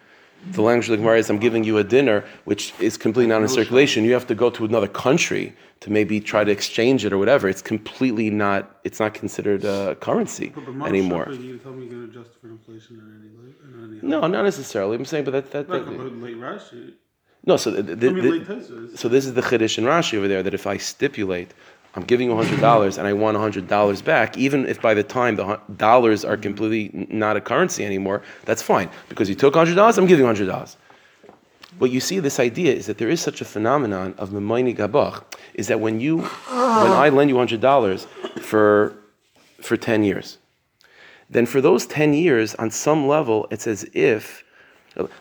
The 0.52 0.62
language 0.62 0.88
of 0.88 0.91
the 0.91 0.98
Gemara 0.98 1.17
is, 1.17 1.30
"I'm 1.30 1.39
giving 1.39 1.63
you 1.65 1.78
a 1.80 1.84
dinar 1.84 2.24
which 2.45 2.74
is 2.80 2.98
completely 2.98 3.28
not 3.28 3.41
in 3.41 3.50
circulation. 3.50 4.06
You 4.06 4.13
have 4.13 4.28
to 4.28 4.36
go 4.36 4.50
to 4.52 4.63
another 4.63 4.88
country 4.88 5.54
to 5.82 5.91
maybe 5.91 6.22
try 6.22 6.43
to 6.43 6.52
exchange 6.52 7.04
it 7.04 7.12
or 7.12 7.17
whatever. 7.17 7.50
It's 7.50 7.62
completely 7.63 8.30
not. 8.30 8.80
It's 8.84 9.00
not 9.00 9.13
considered 9.15 9.63
currency 10.00 10.50
But 10.56 10.67
Mom 10.67 10.88
anymore. 10.88 11.26
Shepard, 11.26 11.41
you 11.41 11.58
tell 11.58 11.74
me 11.74 11.86
you're 11.88 11.93
going 11.95 12.12
to 12.12 12.19
adjust 12.19 12.39
for 12.39 12.48
inflation 12.48 13.02
or 13.02 13.08
any, 13.19 13.84
or 13.84 13.86
any 13.86 14.00
No, 14.08 14.28
not 14.28 14.43
necessarily. 14.43 14.95
I'm 14.95 15.04
saying, 15.04 15.26
but 15.26 15.32
that 15.32 15.52
that, 15.52 15.67
that 15.67 15.88
late 16.22 16.38
Rashi. 16.38 16.93
no. 17.43 17.58
So 17.58 17.72
the, 17.72 17.82
the, 17.95 18.08
I 18.10 18.12
mean, 18.12 18.43
the- 18.45 18.98
So 18.98 19.10
this 19.10 19.26
is 19.26 19.34
the 19.34 19.41
chiddush 19.41 19.78
in 19.78 19.84
Rashi 19.84 20.17
over 20.17 20.28
there 20.30 20.43
that 20.43 20.54
if 20.54 20.65
I 20.67 20.78
stipulate, 20.78 21.54
I'm 21.95 22.04
giving 22.04 22.30
you 22.30 22.36
hundred 22.36 22.62
dollars 22.62 22.97
and 22.97 23.08
I 23.08 23.13
want 23.13 23.38
hundred 23.38 23.67
dollars 23.67 24.02
back, 24.02 24.38
even 24.38 24.65
if 24.67 24.82
by 24.82 24.93
the 24.93 25.04
time 25.04 25.36
the 25.36 25.60
dollars 25.75 26.23
are 26.23 26.38
completely 26.38 27.08
not 27.10 27.36
a 27.36 27.41
currency 27.41 27.84
anymore, 27.86 28.21
that's 28.45 28.62
fine 28.62 28.89
because 29.10 29.28
you 29.28 29.36
took 29.36 29.56
hundred 29.56 29.75
dollars. 29.75 29.97
I'm 29.97 30.06
giving 30.06 30.25
hundred 30.25 30.47
dollars. 30.47 30.78
What 31.78 31.91
you 31.91 31.99
see, 31.99 32.19
this 32.19 32.39
idea 32.39 32.73
is 32.73 32.88
that 32.88 32.97
there 32.97 33.10
is 33.10 33.21
such 33.21 33.41
a 33.41 33.45
phenomenon 33.45 34.13
of 34.17 34.32
memoini 34.32 34.75
gabach, 34.75 35.23
is 35.54 35.67
that 35.67 35.80
when 35.80 35.99
you, 35.99 36.17
when 36.19 36.91
I 36.91 37.10
lend 37.10 37.30
you 37.30 37.38
hundred 37.38 37.62
dollars 37.62 38.06
for, 38.41 38.95
for 39.62 39.78
ten 39.78 40.04
years, 40.04 40.39
then 41.30 41.45
for 41.45 41.62
those 41.62 41.86
10 41.86 42.13
years, 42.13 42.56
on 42.56 42.71
some 42.71 43.08
level, 43.08 43.47
it's 43.52 43.67
as 43.67 43.84
if, 43.93 44.43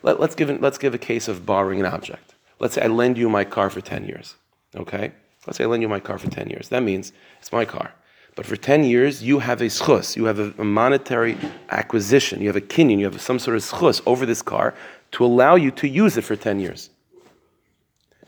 let, 0.03 0.19
us 0.19 0.35
give, 0.35 0.49
let's 0.61 0.79
give 0.79 0.95
a 0.95 0.99
case 0.99 1.29
of 1.29 1.45
borrowing 1.45 1.81
an 1.81 1.87
object. 1.87 2.35
Let's 2.59 2.75
say 2.75 2.83
I 2.83 2.87
lend 2.87 3.19
you 3.19 3.29
my 3.29 3.45
car 3.45 3.69
for 3.69 3.81
10 3.81 4.07
years, 4.07 4.35
okay? 4.75 5.13
Let's 5.47 5.59
say 5.59 5.65
I 5.65 5.67
lend 5.67 5.83
you 5.83 5.89
my 5.89 6.01
car 6.01 6.19
for 6.19 6.31
10 6.31 6.51
years. 6.51 6.69
That 6.69 6.83
means 6.83 7.13
it's 7.39 7.53
my 7.53 7.65
car. 7.65 7.93
But 8.35 8.47
for 8.47 8.57
10 8.57 8.85
years, 8.85 9.23
you 9.23 9.41
have 9.41 9.61
a 9.61 9.65
schus, 9.65 10.15
you 10.15 10.27
have 10.27 10.39
a, 10.39 10.63
monetary 10.63 11.37
acquisition, 11.71 12.41
you 12.41 12.47
have 12.47 12.57
a 12.57 12.61
kinyan, 12.61 12.99
you 12.99 13.05
have 13.07 13.21
some 13.21 13.39
sort 13.39 13.57
of 13.57 13.65
schus 13.65 14.01
over 14.07 14.25
this 14.25 14.43
car 14.43 14.75
to 15.13 15.25
allow 15.25 15.57
you 15.57 15.71
to 15.73 15.89
use 15.89 16.17
it 16.17 16.23
for 16.23 16.37
10 16.37 16.61
years. 16.61 16.91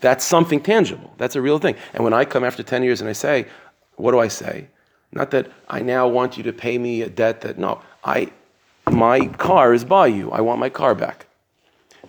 That's 0.01 0.25
something 0.25 0.59
tangible. 0.59 1.13
That's 1.17 1.35
a 1.35 1.41
real 1.41 1.59
thing. 1.59 1.75
And 1.93 2.03
when 2.03 2.13
I 2.13 2.25
come 2.25 2.43
after 2.43 2.61
10 2.61 2.83
years 2.83 2.99
and 2.99 3.09
I 3.09 3.13
say, 3.13 3.45
what 3.95 4.11
do 4.11 4.19
I 4.19 4.27
say? 4.27 4.67
Not 5.13 5.31
that 5.31 5.51
I 5.69 5.81
now 5.81 6.07
want 6.07 6.37
you 6.37 6.43
to 6.43 6.53
pay 6.53 6.77
me 6.77 7.03
a 7.03 7.09
debt 7.09 7.41
that, 7.41 7.57
no, 7.57 7.81
I, 8.03 8.31
my 8.89 9.27
car 9.27 9.73
is 9.73 9.85
by 9.85 10.07
you. 10.07 10.31
I 10.31 10.41
want 10.41 10.59
my 10.59 10.69
car 10.69 10.95
back. 10.95 11.27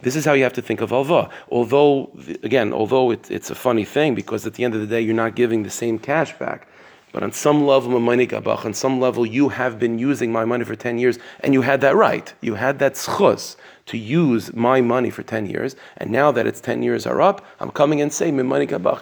This 0.03 0.17
is 0.17 0.25
how 0.25 0.33
you 0.33 0.43
have 0.43 0.53
to 0.55 0.63
think 0.63 0.81
of 0.81 0.93
alva. 0.93 1.31
Although, 1.51 2.11
again, 2.43 2.73
although 2.73 3.13
it, 3.13 3.31
it's 3.31 3.51
a 3.51 3.55
funny 3.55 3.85
thing 3.85 4.15
because 4.15 4.47
at 4.47 4.55
the 4.55 4.65
end 4.65 4.75
of 4.75 4.81
the 4.81 4.87
day, 4.87 5.01
you're 5.01 5.15
not 5.15 5.37
giving 5.37 5.63
the 5.63 5.71
same 5.71 5.99
cash 5.99 6.37
back. 6.39 6.67
But 7.13 7.23
on 7.23 7.31
some 7.33 7.67
level, 7.67 7.95
on 7.95 8.75
some 8.75 8.99
level, 8.99 9.27
you 9.27 9.51
have 9.51 9.79
been 9.79 9.99
using 9.99 10.33
my 10.33 10.47
money 10.47 10.65
for 10.65 10.75
10 10.75 10.99
years 10.99 11.19
and 11.41 11.53
you 11.53 11.61
had 11.61 11.83
that 11.83 11.95
right. 11.95 12.33
You 12.41 12.55
had 12.55 12.79
that 12.79 12.95
schus 12.95 13.57
to 13.87 13.99
use 13.99 14.55
my 14.55 14.81
money 14.81 15.11
for 15.11 15.23
10 15.23 15.47
years. 15.47 15.77
And 15.99 16.11
now 16.11 16.33
that 16.33 16.47
it's 16.47 16.61
10 16.61 16.83
years 16.83 17.07
are 17.07 17.21
up, 17.21 17.45
I'm 17.61 17.71
coming 17.71 18.01
and 18.01 18.11
saying, 18.13 18.37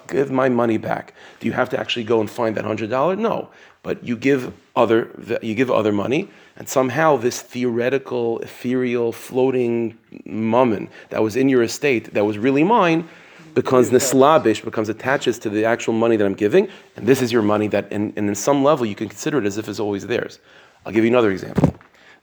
give 0.08 0.30
my 0.32 0.48
money 0.48 0.76
back. 0.76 1.14
Do 1.38 1.46
you 1.46 1.52
have 1.52 1.68
to 1.70 1.78
actually 1.78 2.04
go 2.04 2.20
and 2.20 2.28
find 2.28 2.56
that 2.56 2.64
$100? 2.64 3.18
No. 3.18 3.48
But 3.82 4.04
you 4.04 4.16
give 4.16 4.52
other, 4.80 5.38
you 5.42 5.54
give 5.54 5.70
other 5.70 5.92
money, 5.92 6.28
and 6.56 6.68
somehow 6.68 7.16
this 7.16 7.40
theoretical, 7.40 8.38
ethereal, 8.40 9.12
floating 9.12 9.96
mammon 10.24 10.88
that 11.10 11.22
was 11.22 11.36
in 11.36 11.48
your 11.48 11.62
estate, 11.62 12.12
that 12.14 12.24
was 12.24 12.38
really 12.38 12.64
mine, 12.64 13.08
becomes 13.54 13.90
nislabish, 13.90 14.62
becomes 14.64 14.88
attaches 14.88 15.38
to 15.38 15.50
the 15.50 15.64
actual 15.64 15.94
money 15.94 16.16
that 16.16 16.24
I'm 16.24 16.34
giving, 16.34 16.68
and 16.96 17.06
this 17.06 17.22
is 17.22 17.30
your 17.32 17.42
money 17.42 17.68
that, 17.68 17.92
and, 17.92 18.12
and 18.16 18.28
in 18.28 18.34
some 18.34 18.64
level, 18.64 18.86
you 18.86 18.94
can 18.94 19.08
consider 19.08 19.38
it 19.38 19.46
as 19.46 19.58
if 19.58 19.68
it's 19.68 19.80
always 19.80 20.06
theirs. 20.06 20.38
I'll 20.84 20.92
give 20.92 21.04
you 21.04 21.10
another 21.10 21.30
example. 21.30 21.74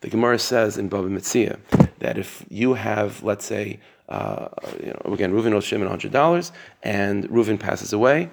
The 0.02 0.10
Gemara 0.10 0.40
says 0.40 0.78
in 0.78 0.90
Baba 0.90 1.10
Metzia 1.10 1.60
that 2.00 2.18
if 2.18 2.46
you 2.50 2.76
have, 2.76 3.24
let's 3.24 3.46
say, 3.46 3.80
uh, 4.10 4.50
you 4.80 4.94
know, 4.94 5.14
again, 5.14 5.34
Reuven 5.34 5.54
owes 5.54 5.66
Shimon 5.66 5.88
$100, 5.88 6.52
and 6.84 7.28
Reuven 7.30 7.60
passes 7.60 7.94
away, 7.94 8.30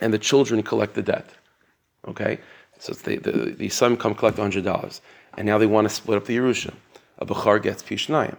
and 0.00 0.12
the 0.12 0.18
children 0.18 0.62
collect 0.62 0.94
the 0.94 1.02
debt. 1.02 1.28
Okay? 2.06 2.38
So 2.78 2.92
the, 2.92 3.16
the, 3.16 3.54
the 3.56 3.68
son 3.68 3.96
come 3.96 4.14
collect 4.14 4.38
$100, 4.38 5.00
and 5.36 5.46
now 5.46 5.58
they 5.58 5.66
want 5.66 5.88
to 5.88 5.94
split 5.94 6.16
up 6.16 6.26
the 6.26 6.36
Yerusha. 6.36 6.74
A 7.18 7.26
Bechar 7.26 7.62
gets 7.62 7.82
Pishnayim. 7.82 8.36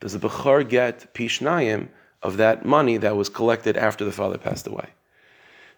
Does 0.00 0.14
a 0.14 0.18
Bechar 0.18 0.68
get 0.68 1.12
Pishnayim 1.14 1.88
of 2.22 2.36
that 2.36 2.64
money 2.64 2.96
that 2.98 3.16
was 3.16 3.28
collected 3.28 3.76
after 3.76 4.04
the 4.04 4.12
father 4.12 4.38
passed 4.38 4.66
away? 4.66 4.90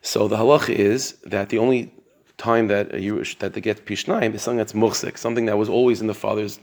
So 0.03 0.29
the 0.29 0.37
halacha 0.37 0.75
is 0.75 1.13
that 1.25 1.49
the 1.49 1.59
only 1.59 1.93
time 2.37 2.67
that 2.69 2.93
a 2.93 2.99
Yerush, 2.99 3.39
that 3.39 3.55
they 3.55 3.61
get 3.61 3.87
Pishnayim 3.87 4.35
is 4.35 4.43
something 4.43 4.59
that's 4.59 4.73
muhsik, 4.73 5.17
something 5.17 5.47
that 5.47 5.57
was 5.57 5.69
always 5.69 6.01
in 6.01 6.09
the 6.09 6.15
father's 6.15 6.59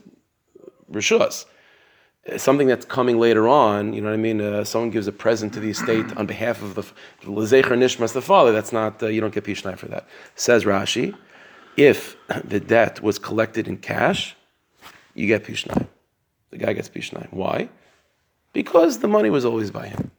rishus 0.92 1.46
something 2.38 2.68
that's 2.68 2.86
coming 2.86 3.20
later 3.20 3.48
on, 3.48 3.94
you 3.94 4.02
know 4.02 4.10
what 4.10 4.14
I 4.14 4.18
mean? 4.18 4.42
Uh, 4.42 4.64
someone 4.64 4.92
gives 4.92 5.08
a 5.08 5.12
present 5.12 5.54
to 5.54 5.60
the 5.60 5.70
estate 5.70 6.06
on 6.18 6.26
behalf 6.26 6.62
of 6.62 6.76
the 6.76 6.84
Lezecher 7.24 7.78
Nishmas, 7.78 8.14
the 8.14 8.22
father, 8.22 8.52
that's 8.52 8.72
not, 8.72 9.02
uh, 9.02 9.08
you 9.08 9.22
don't 9.22 9.34
get 9.34 9.46
Pishnayim 9.46 9.78
for 9.78 9.88
that. 9.88 10.08
Says 10.36 10.66
Rashi, 10.66 11.16
if 11.80 12.18
the 12.44 12.60
debt 12.60 13.02
was 13.02 13.18
collected 13.18 13.66
in 13.68 13.78
cash, 13.78 14.36
you 15.14 15.28
get 15.28 15.46
Pishnai. 15.46 15.88
The 16.52 16.58
guy 16.58 16.74
gets 16.74 16.90
Pishnai. 16.90 17.32
Why? 17.32 17.70
Because 18.52 19.00
the 19.00 19.08
money 19.08 19.30
was 19.30 19.46
always 19.46 19.72
by 19.72 19.88
him. 19.88 20.12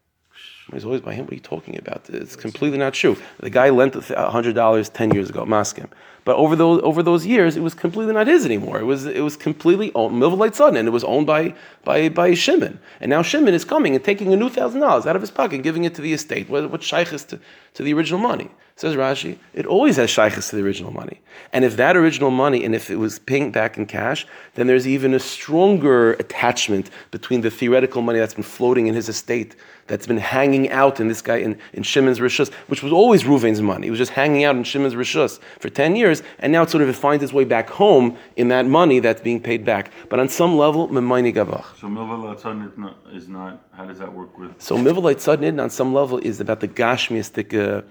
It 0.68 0.74
was 0.74 0.84
always 0.84 1.02
by 1.02 1.12
him. 1.14 1.26
What 1.26 1.32
are 1.32 1.34
you 1.34 1.40
talking 1.40 1.76
about? 1.76 2.08
It's 2.08 2.36
completely 2.36 2.78
not 2.78 2.94
true. 2.94 3.16
The 3.40 3.50
guy 3.50 3.68
lent 3.70 3.94
$100 3.94 4.92
10 4.92 5.10
years 5.10 5.28
ago, 5.28 5.44
maskim. 5.44 5.88
But 6.24 6.36
over 6.36 6.54
those 6.54 6.80
over 6.82 7.02
those 7.02 7.26
years, 7.26 7.56
it 7.56 7.60
was 7.60 7.74
completely 7.74 8.12
not 8.12 8.26
his 8.26 8.44
anymore. 8.44 8.78
It 8.78 8.84
was 8.84 9.06
it 9.06 9.22
was 9.22 9.36
completely 9.36 9.90
owned 9.94 10.22
Milvalite 10.22 10.54
son, 10.54 10.76
and 10.76 10.86
it 10.86 10.90
was 10.90 11.02
owned 11.04 11.26
by 11.26 11.54
by 11.82 12.08
by 12.08 12.34
Shimon. 12.34 12.78
And 13.00 13.10
now 13.10 13.22
Shimon 13.22 13.54
is 13.54 13.64
coming 13.64 13.94
and 13.94 14.04
taking 14.04 14.32
a 14.32 14.36
new 14.36 14.50
thousand 14.50 14.80
dollars 14.80 15.06
out 15.06 15.16
of 15.16 15.22
his 15.22 15.30
pocket 15.30 15.56
and 15.56 15.64
giving 15.64 15.84
it 15.84 15.94
to 15.94 16.02
the 16.02 16.12
estate. 16.12 16.48
What 16.50 16.70
what 16.70 16.82
shaykhs 16.82 17.24
to, 17.24 17.40
to 17.74 17.82
the 17.82 17.94
original 17.94 18.20
money? 18.20 18.50
Says 18.80 18.96
Rashi, 18.96 19.36
it 19.52 19.66
always 19.66 19.96
has 19.96 20.08
shaykhs 20.08 20.48
to 20.48 20.56
the 20.56 20.62
original 20.62 20.90
money. 20.90 21.20
And 21.52 21.66
if 21.66 21.76
that 21.76 21.98
original 21.98 22.30
money, 22.30 22.64
and 22.64 22.74
if 22.74 22.88
it 22.88 22.96
was 22.96 23.18
paying 23.18 23.52
back 23.52 23.76
in 23.76 23.84
cash, 23.84 24.26
then 24.54 24.68
there's 24.68 24.88
even 24.88 25.12
a 25.12 25.18
stronger 25.18 26.14
attachment 26.14 26.88
between 27.10 27.42
the 27.42 27.50
theoretical 27.50 28.00
money 28.00 28.18
that's 28.18 28.32
been 28.32 28.42
floating 28.42 28.86
in 28.86 28.94
his 28.94 29.10
estate, 29.10 29.54
that's 29.86 30.06
been 30.06 30.16
hanging 30.16 30.70
out 30.70 30.98
in 30.98 31.08
this 31.08 31.20
guy 31.20 31.36
in, 31.36 31.58
in 31.74 31.82
Shimon's 31.82 32.20
Rishus, 32.20 32.50
which 32.68 32.82
was 32.82 32.90
always 32.90 33.24
Ruvain's 33.24 33.60
money. 33.60 33.88
It 33.88 33.90
was 33.90 33.98
just 33.98 34.12
hanging 34.12 34.44
out 34.44 34.56
in 34.56 34.64
Shimon's 34.64 34.94
Rishus 34.94 35.40
for 35.58 35.68
10 35.68 35.94
years, 35.94 36.22
and 36.38 36.50
now 36.50 36.62
it 36.62 36.70
sort 36.70 36.82
of 36.82 36.96
finds 36.96 37.22
its 37.22 37.34
way 37.34 37.44
back 37.44 37.68
home 37.68 38.16
in 38.36 38.48
that 38.48 38.64
money 38.64 38.98
that's 38.98 39.20
being 39.20 39.42
paid 39.42 39.62
back. 39.62 39.92
But 40.08 40.20
on 40.20 40.30
some 40.30 40.56
level, 40.56 40.88
Memaini 40.88 41.34
Gavach. 41.34 41.78
So 41.78 41.86
Milvalite 41.86 43.14
is 43.14 43.28
not, 43.28 43.62
how 43.72 43.84
does 43.84 43.98
that 43.98 44.10
work 44.10 44.38
with? 44.38 44.58
So 44.58 44.78
Milvalite 44.78 45.16
Tzadnid 45.16 45.62
on 45.62 45.68
some 45.68 45.92
level 45.92 46.16
is 46.16 46.40
about 46.40 46.60
the 46.60 46.68
Gashmiistic. 46.68 47.52
Uh, 47.52 47.82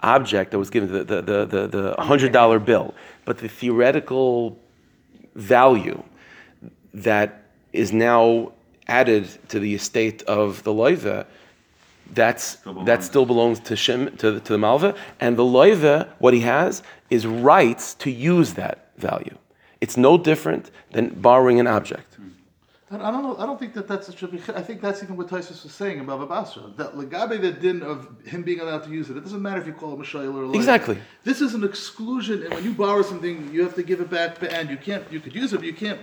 object 0.00 0.50
that 0.50 0.58
was 0.58 0.70
given, 0.70 0.92
the, 0.92 1.04
the, 1.04 1.22
the, 1.22 1.46
the, 1.46 1.66
the 1.66 1.94
$100 1.98 2.64
bill, 2.64 2.94
but 3.24 3.38
the 3.38 3.48
theoretical 3.48 4.58
value 5.34 6.02
that 6.94 7.44
is 7.72 7.92
now 7.92 8.52
added 8.88 9.28
to 9.48 9.60
the 9.60 9.74
estate 9.74 10.22
of 10.22 10.62
the 10.64 10.72
loiva, 10.72 11.26
that's 12.12 12.44
still 12.44 12.84
that 12.84 13.04
still 13.04 13.24
belongs 13.24 13.60
to 13.60 13.74
Shim 13.74 14.18
to, 14.18 14.32
the, 14.32 14.40
to 14.40 14.52
the 14.52 14.58
malva, 14.58 14.96
and 15.20 15.36
the 15.36 15.44
loiva, 15.44 16.08
what 16.18 16.34
he 16.34 16.40
has 16.40 16.82
is 17.08 17.26
rights 17.26 17.94
to 17.94 18.10
use 18.10 18.54
that 18.54 18.90
value. 18.96 19.36
It's 19.80 19.96
no 19.96 20.18
different 20.18 20.70
than 20.92 21.10
borrowing 21.20 21.60
an 21.60 21.66
object. 21.66 22.14
Hmm. 22.16 22.28
I 22.92 23.10
don't 23.12 23.22
know. 23.22 23.36
I 23.38 23.46
don't 23.46 23.58
think 23.58 23.72
that 23.74 23.86
that's 23.86 24.08
a 24.08 24.16
should 24.16 24.32
be. 24.32 24.40
I 24.52 24.62
think 24.62 24.80
that's 24.80 25.00
even 25.00 25.16
what 25.16 25.28
Tysus 25.28 25.62
was 25.62 25.72
saying 25.72 26.00
about 26.00 26.28
Basra. 26.28 26.64
That 26.76 26.94
legabe 26.94 27.40
the 27.40 27.52
din 27.52 27.82
of 27.82 28.08
him 28.24 28.42
being 28.42 28.58
allowed 28.58 28.82
to 28.82 28.90
use 28.90 29.08
it. 29.10 29.16
It 29.16 29.20
doesn't 29.20 29.40
matter 29.40 29.60
if 29.60 29.66
you 29.68 29.72
call 29.72 29.94
him 29.94 30.00
a 30.00 30.04
shayla 30.04 30.34
or 30.34 30.44
a 30.44 30.50
exactly. 30.50 30.98
This 31.22 31.40
is 31.40 31.54
an 31.54 31.62
exclusion, 31.62 32.42
and 32.42 32.52
when 32.52 32.64
you 32.64 32.72
borrow 32.72 33.02
something, 33.02 33.52
you 33.54 33.62
have 33.62 33.76
to 33.76 33.84
give 33.84 34.00
it 34.00 34.10
back, 34.10 34.38
and 34.42 34.68
you 34.68 34.76
can't. 34.76 35.04
You 35.12 35.20
could 35.20 35.36
use 35.36 35.52
it, 35.52 35.58
but 35.58 35.66
you 35.66 35.72
can't 35.72 36.00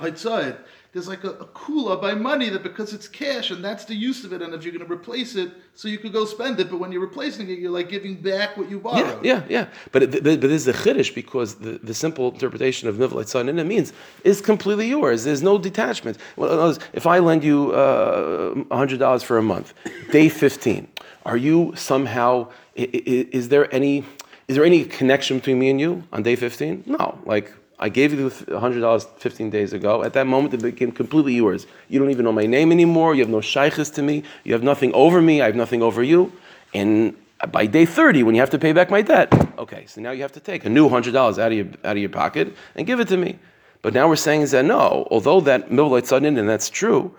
outside 0.00 0.56
there's 0.92 1.06
like 1.06 1.22
a, 1.24 1.30
a 1.30 1.46
kula 1.46 2.00
by 2.00 2.14
money 2.14 2.48
that 2.48 2.62
because 2.62 2.92
it's 2.92 3.06
cash 3.06 3.50
and 3.50 3.64
that's 3.64 3.84
the 3.84 3.94
use 3.94 4.24
of 4.24 4.32
it, 4.32 4.42
and 4.42 4.52
if 4.54 4.64
you're 4.64 4.72
going 4.72 4.86
to 4.86 4.92
replace 4.92 5.36
it, 5.36 5.52
so 5.74 5.86
you 5.88 5.98
could 5.98 6.12
go 6.12 6.24
spend 6.24 6.58
it, 6.58 6.68
but 6.68 6.80
when 6.80 6.90
you're 6.90 7.00
replacing 7.00 7.48
it, 7.48 7.58
you're 7.58 7.70
like 7.70 7.88
giving 7.88 8.16
back 8.16 8.56
what 8.56 8.68
you 8.68 8.80
borrowed. 8.80 9.24
Yeah, 9.24 9.36
yeah, 9.36 9.44
yeah. 9.48 9.66
But 9.92 10.02
it, 10.02 10.10
but, 10.24 10.40
this 10.40 10.66
is 10.66 10.68
a 10.68 10.72
chiddush 10.72 11.14
because 11.14 11.54
the, 11.56 11.78
the 11.82 11.94
simple 11.94 12.32
interpretation 12.32 12.88
of 12.88 12.96
nivleit 12.96 13.26
sanina 13.26 13.64
means 13.64 13.92
is 14.24 14.40
completely 14.40 14.88
yours. 14.88 15.24
There's 15.24 15.42
no 15.42 15.58
detachment. 15.58 16.18
Well, 16.36 16.76
if 16.92 17.06
I 17.06 17.20
lend 17.20 17.44
you 17.44 17.72
uh, 17.72 18.74
hundred 18.74 18.98
dollars 18.98 19.22
for 19.22 19.38
a 19.38 19.42
month, 19.42 19.74
day 20.10 20.28
fifteen, 20.28 20.88
are 21.24 21.36
you 21.36 21.72
somehow? 21.76 22.48
Is, 22.74 23.26
is 23.30 23.48
there 23.48 23.72
any? 23.72 24.04
Is 24.48 24.56
there 24.56 24.64
any 24.64 24.84
connection 24.84 25.38
between 25.38 25.60
me 25.60 25.70
and 25.70 25.80
you 25.80 26.02
on 26.12 26.24
day 26.24 26.34
15? 26.34 26.82
No. 26.84 27.16
Like, 27.24 27.52
I 27.82 27.88
gave 27.88 28.12
you 28.12 28.28
the 28.28 28.44
$100 28.44 29.08
15 29.16 29.50
days 29.50 29.72
ago. 29.72 30.04
At 30.04 30.12
that 30.12 30.26
moment, 30.26 30.52
it 30.52 30.60
became 30.60 30.92
completely 30.92 31.32
yours. 31.32 31.66
You 31.88 31.98
don't 31.98 32.10
even 32.10 32.26
know 32.26 32.32
my 32.32 32.44
name 32.44 32.72
anymore. 32.72 33.14
You 33.14 33.22
have 33.22 33.30
no 33.30 33.40
shaykhs 33.40 33.88
to 33.90 34.02
me. 34.02 34.22
You 34.44 34.52
have 34.52 34.62
nothing 34.62 34.92
over 34.92 35.22
me. 35.22 35.40
I 35.40 35.46
have 35.46 35.56
nothing 35.56 35.82
over 35.82 36.02
you. 36.02 36.30
And 36.74 37.16
by 37.50 37.64
day 37.64 37.86
30, 37.86 38.22
when 38.22 38.34
you 38.34 38.42
have 38.42 38.50
to 38.50 38.58
pay 38.58 38.74
back 38.74 38.90
my 38.90 39.00
debt, 39.00 39.32
okay, 39.58 39.86
so 39.86 40.02
now 40.02 40.10
you 40.10 40.20
have 40.20 40.32
to 40.32 40.40
take 40.40 40.66
a 40.66 40.68
new 40.68 40.90
$100 40.90 41.14
out 41.16 41.38
of 41.38 41.52
your, 41.52 41.66
out 41.82 41.92
of 41.92 41.98
your 41.98 42.10
pocket 42.10 42.54
and 42.74 42.86
give 42.86 43.00
it 43.00 43.08
to 43.08 43.16
me. 43.16 43.38
But 43.80 43.94
now 43.94 44.08
we're 44.08 44.16
saying 44.16 44.42
is 44.42 44.50
that 44.50 44.66
no, 44.66 45.08
although 45.10 45.40
that 45.40 45.70
Milvite 45.70 46.04
sudden 46.04 46.36
and 46.36 46.46
that's 46.46 46.68
true, 46.68 47.14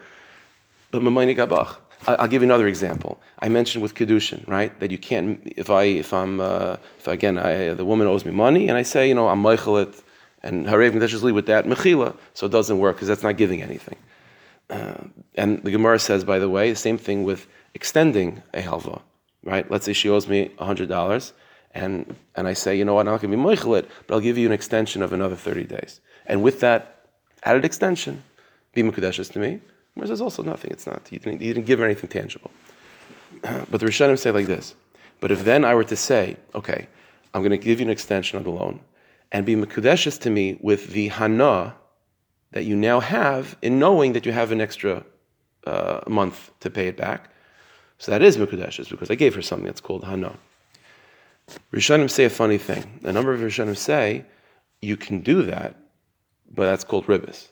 but 0.92 1.02
Mamayni 1.02 1.36
Gabach. 1.36 1.78
I'll 2.08 2.28
give 2.28 2.42
you 2.42 2.48
another 2.48 2.68
example. 2.68 3.22
I 3.40 3.50
mentioned 3.50 3.84
with 3.84 3.94
kedushin, 3.94 4.48
right? 4.48 4.78
That 4.80 4.90
you 4.90 4.98
can't. 4.98 5.40
If 5.56 5.70
I, 5.70 5.84
if 5.84 6.14
I'm, 6.14 6.40
uh, 6.40 6.78
if 6.98 7.08
again, 7.08 7.38
I, 7.38 7.76
the 7.76 7.86
woman 7.86 8.08
owes 8.08 8.26
me 8.26 8.32
money, 8.32 8.70
and 8.70 8.76
I 8.76 8.82
say, 8.82 9.08
you 9.08 9.14
know, 9.14 9.28
I'm 9.28 9.44
meichelet 9.44 10.02
and 10.44 10.66
Harev 10.66 11.22
leave 11.24 11.36
with 11.36 11.46
that 11.48 11.66
Mechila, 11.66 12.16
so 12.34 12.46
it 12.46 12.52
doesn't 12.52 12.80
work 12.80 12.96
because 12.96 13.08
that's 13.08 13.24
not 13.24 13.38
giving 13.38 13.62
anything. 13.62 13.98
Uh, 14.70 15.04
and 15.36 15.62
the 15.64 15.72
Gemara 15.72 16.00
says, 16.00 16.24
by 16.24 16.40
the 16.40 16.50
way, 16.50 16.70
the 16.70 16.76
same 16.76 16.98
thing 16.98 17.24
with 17.24 17.48
extending 17.74 18.42
a 18.54 18.62
halva, 18.62 19.02
right? 19.44 19.70
Let's 19.70 19.86
say 19.86 19.94
she 19.94 20.10
owes 20.10 20.28
me 20.28 20.52
$100, 20.60 21.32
and, 21.74 22.16
and 22.36 22.48
I 22.48 22.54
say, 22.54 22.78
you 22.78 22.86
know 22.86 22.96
what, 22.96 23.02
I'm 23.02 23.14
not 23.14 23.22
going 23.22 23.32
to 23.32 23.38
be 23.38 23.44
Meichelit, 23.44 23.88
but 24.08 24.16
I'll 24.16 24.22
give 24.22 24.38
you 24.38 24.48
an 24.48 24.54
extension 24.54 25.02
of 25.02 25.14
another 25.14 25.36
30 25.36 25.66
days. 25.66 26.00
And 26.26 26.42
with 26.42 26.60
that 26.62 27.06
added 27.44 27.66
extension, 27.66 28.24
be 28.74 28.82
Mekudeshes 28.84 29.32
to 29.34 29.40
me. 29.40 29.60
Gemara 29.94 30.08
says 30.08 30.22
also 30.22 30.42
nothing, 30.42 30.72
it's 30.72 30.88
not. 30.88 31.08
You 31.12 31.20
didn't, 31.20 31.42
you 31.42 31.54
didn't 31.54 31.66
give 31.66 31.80
her 31.80 31.86
anything 31.86 32.10
tangible. 32.10 32.52
Uh, 33.44 33.66
but 33.70 33.80
the 33.80 33.86
Rishonim 33.86 34.18
say 34.18 34.32
like 34.32 34.48
this, 34.48 34.76
but 35.20 35.32
if 35.32 35.44
then 35.44 35.66
I 35.66 35.76
were 35.76 35.84
to 35.86 35.96
say, 35.96 36.38
okay, 36.56 36.88
I'm 37.34 37.42
going 37.42 37.52
to 37.52 37.58
give 37.58 37.80
you 37.80 37.86
an 37.86 37.92
extension 37.92 38.38
of 38.38 38.44
the 38.44 38.52
loan, 38.52 38.80
and 39.32 39.46
be 39.46 39.56
Mekudeshes 39.56 40.20
to 40.22 40.30
me 40.30 40.58
with 40.62 40.92
the 40.92 41.08
Hana 41.08 41.76
that 42.52 42.66
you 42.66 42.76
now 42.76 43.00
have 43.00 43.58
in 43.62 43.80
knowing 43.80 44.14
that 44.14 44.26
you 44.26 44.32
have 44.32 44.52
an 44.52 44.60
extra 44.60 45.06
uh, 45.66 46.02
month 46.08 46.52
to 46.60 46.70
pay 46.70 46.88
it 46.88 46.98
back. 46.98 47.30
So 47.98 48.12
that 48.12 48.22
is 48.22 48.38
Mekudeshes 48.38 48.90
because 48.90 49.10
I 49.10 49.16
gave 49.16 49.36
her 49.36 49.42
something 49.42 49.66
that's 49.66 49.82
called 49.82 50.04
Hana. 50.04 50.38
Rishonim 51.72 52.10
say 52.10 52.26
a 52.26 52.30
funny 52.30 52.58
thing. 52.58 53.00
A 53.04 53.12
number 53.12 53.34
of 53.34 53.42
Rishonim 53.42 53.78
say 53.78 54.26
you 54.82 54.98
can 54.98 55.22
do 55.22 55.44
that, 55.44 55.76
but 56.50 56.66
that's 56.66 56.84
called 56.84 57.06
ribis. 57.06 57.48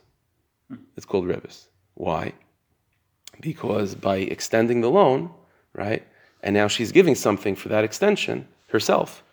It's 0.98 1.06
called 1.06 1.26
ribis. 1.26 1.68
Why? 1.96 2.34
Because 3.40 3.96
by 3.96 4.18
extending 4.18 4.82
the 4.82 4.90
loan, 4.90 5.32
right, 5.74 6.06
and 6.44 6.54
now 6.54 6.68
she's 6.68 6.92
giving 6.92 7.16
something 7.16 7.56
for 7.56 7.70
that 7.70 7.84
extension 7.84 8.48
herself. 8.68 9.24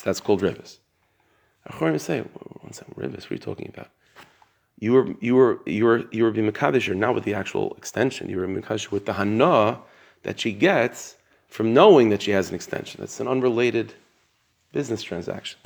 So 0.00 0.04
that's 0.06 0.20
called 0.20 0.40
ribis. 0.40 0.78
Achorim 1.68 2.00
say, 2.00 2.20
one 2.20 2.72
second, 2.72 2.94
ribis, 2.96 3.24
what 3.24 3.32
are 3.32 3.34
you 3.34 3.38
talking 3.38 3.68
about? 3.68 3.88
you 4.80 4.92
were 4.92 5.14
you 5.20 5.34
were 5.34 5.60
you 5.66 5.84
were 5.84 6.04
you 6.10 6.24
were 6.24 6.30
being 6.30 6.50
Makadish, 6.50 6.92
not 6.96 7.14
with 7.14 7.24
the 7.24 7.34
actual 7.34 7.74
extension. 7.74 8.28
You 8.28 8.38
were 8.38 8.48
Makadish 8.48 8.90
with 8.90 9.04
the 9.06 9.12
Hana 9.12 9.78
that 10.22 10.40
she 10.40 10.52
gets 10.52 11.16
from 11.48 11.74
knowing 11.74 12.08
that 12.08 12.22
she 12.22 12.30
has 12.30 12.48
an 12.48 12.54
extension. 12.54 13.00
That's 13.00 13.20
an 13.20 13.28
unrelated 13.28 13.92
business 14.72 15.02
transaction. 15.02 15.60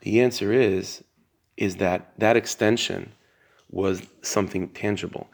The 0.00 0.22
answer 0.22 0.52
is 0.52 1.04
is 1.56 1.76
that 1.76 2.12
that 2.18 2.36
extension 2.36 3.12
was 3.70 4.02
something 4.22 4.68
tangible. 4.68 5.28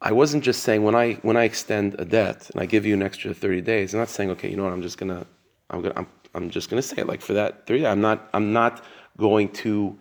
I 0.00 0.12
wasn't 0.12 0.44
just 0.44 0.62
saying 0.62 0.84
when 0.84 0.94
I 0.94 1.14
when 1.22 1.36
I 1.36 1.44
extend 1.44 1.96
a 1.98 2.04
debt 2.04 2.50
and 2.52 2.62
I 2.62 2.66
give 2.66 2.86
you 2.86 2.94
an 2.94 3.02
extra 3.02 3.34
30 3.34 3.62
days, 3.62 3.94
I'm 3.94 4.00
not 4.00 4.10
saying, 4.10 4.30
okay, 4.30 4.48
you 4.48 4.56
know 4.56 4.64
what, 4.64 4.72
I'm 4.72 4.82
just 4.82 4.98
gonna 4.98 5.26
I'm 5.70 5.82
gonna 5.82 5.94
I'm, 5.96 6.06
I'm 6.34 6.50
just 6.50 6.70
gonna 6.70 6.82
say 6.82 6.96
it 6.98 7.06
like 7.06 7.20
for 7.20 7.34
that 7.34 7.66
30 7.66 7.80
days, 7.80 7.86
I'm 7.86 8.00
not 8.00 8.28
I'm 8.32 8.52
not 8.52 8.84
going 9.16 9.48
to 9.50 9.98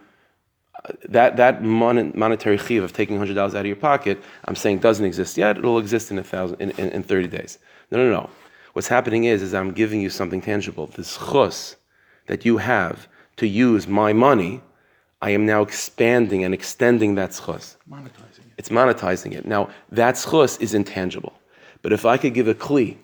uh, 0.86 0.92
that 1.10 1.38
that 1.38 1.64
mon- 1.64 2.12
monetary 2.16 2.58
chiv 2.58 2.84
of 2.84 2.94
taking 2.94 3.18
hundred 3.18 3.36
dollars 3.36 3.56
out 3.56 3.62
of 3.62 3.68
your 3.68 3.76
pocket, 3.76 4.22
I'm 4.46 4.56
saying 4.56 4.80
doesn't 4.80 5.06
exist 5.06 5.38
yet. 5.38 5.58
It'll 5.58 5.80
exist 5.80 6.12
in 6.12 6.18
a 6.18 6.24
thousand 6.24 6.62
in, 6.62 6.72
in, 6.72 6.90
in 6.90 7.04
30 7.04 7.28
days. 7.28 7.60
No, 7.92 7.98
no, 7.98 8.10
no. 8.10 8.30
What's 8.74 8.88
happening 8.88 9.26
is 9.26 9.42
is 9.42 9.54
I'm 9.54 9.72
giving 9.72 10.02
you 10.02 10.10
something 10.10 10.42
tangible. 10.42 10.88
This 10.88 11.18
chus 11.18 11.76
that 12.28 12.44
you 12.46 12.58
have 12.58 13.08
to 13.38 13.48
use 13.48 13.88
my 13.88 14.14
money, 14.14 14.62
I 15.22 15.30
am 15.32 15.46
now 15.46 15.62
expanding 15.62 16.44
and 16.44 16.54
extending 16.54 17.16
that 17.16 17.40
chus. 17.46 17.78
Monetizing 17.90 18.40
it. 18.40 18.54
It's 18.58 18.70
monetizing 18.70 19.34
it. 19.34 19.46
Now, 19.46 19.70
that 19.92 20.16
schus 20.16 20.60
is 20.60 20.74
intangible. 20.74 21.34
But 21.82 21.94
if 21.94 22.06
I 22.06 22.18
could 22.18 22.34
give 22.34 22.48
a 22.48 22.56
kli, 22.56 22.98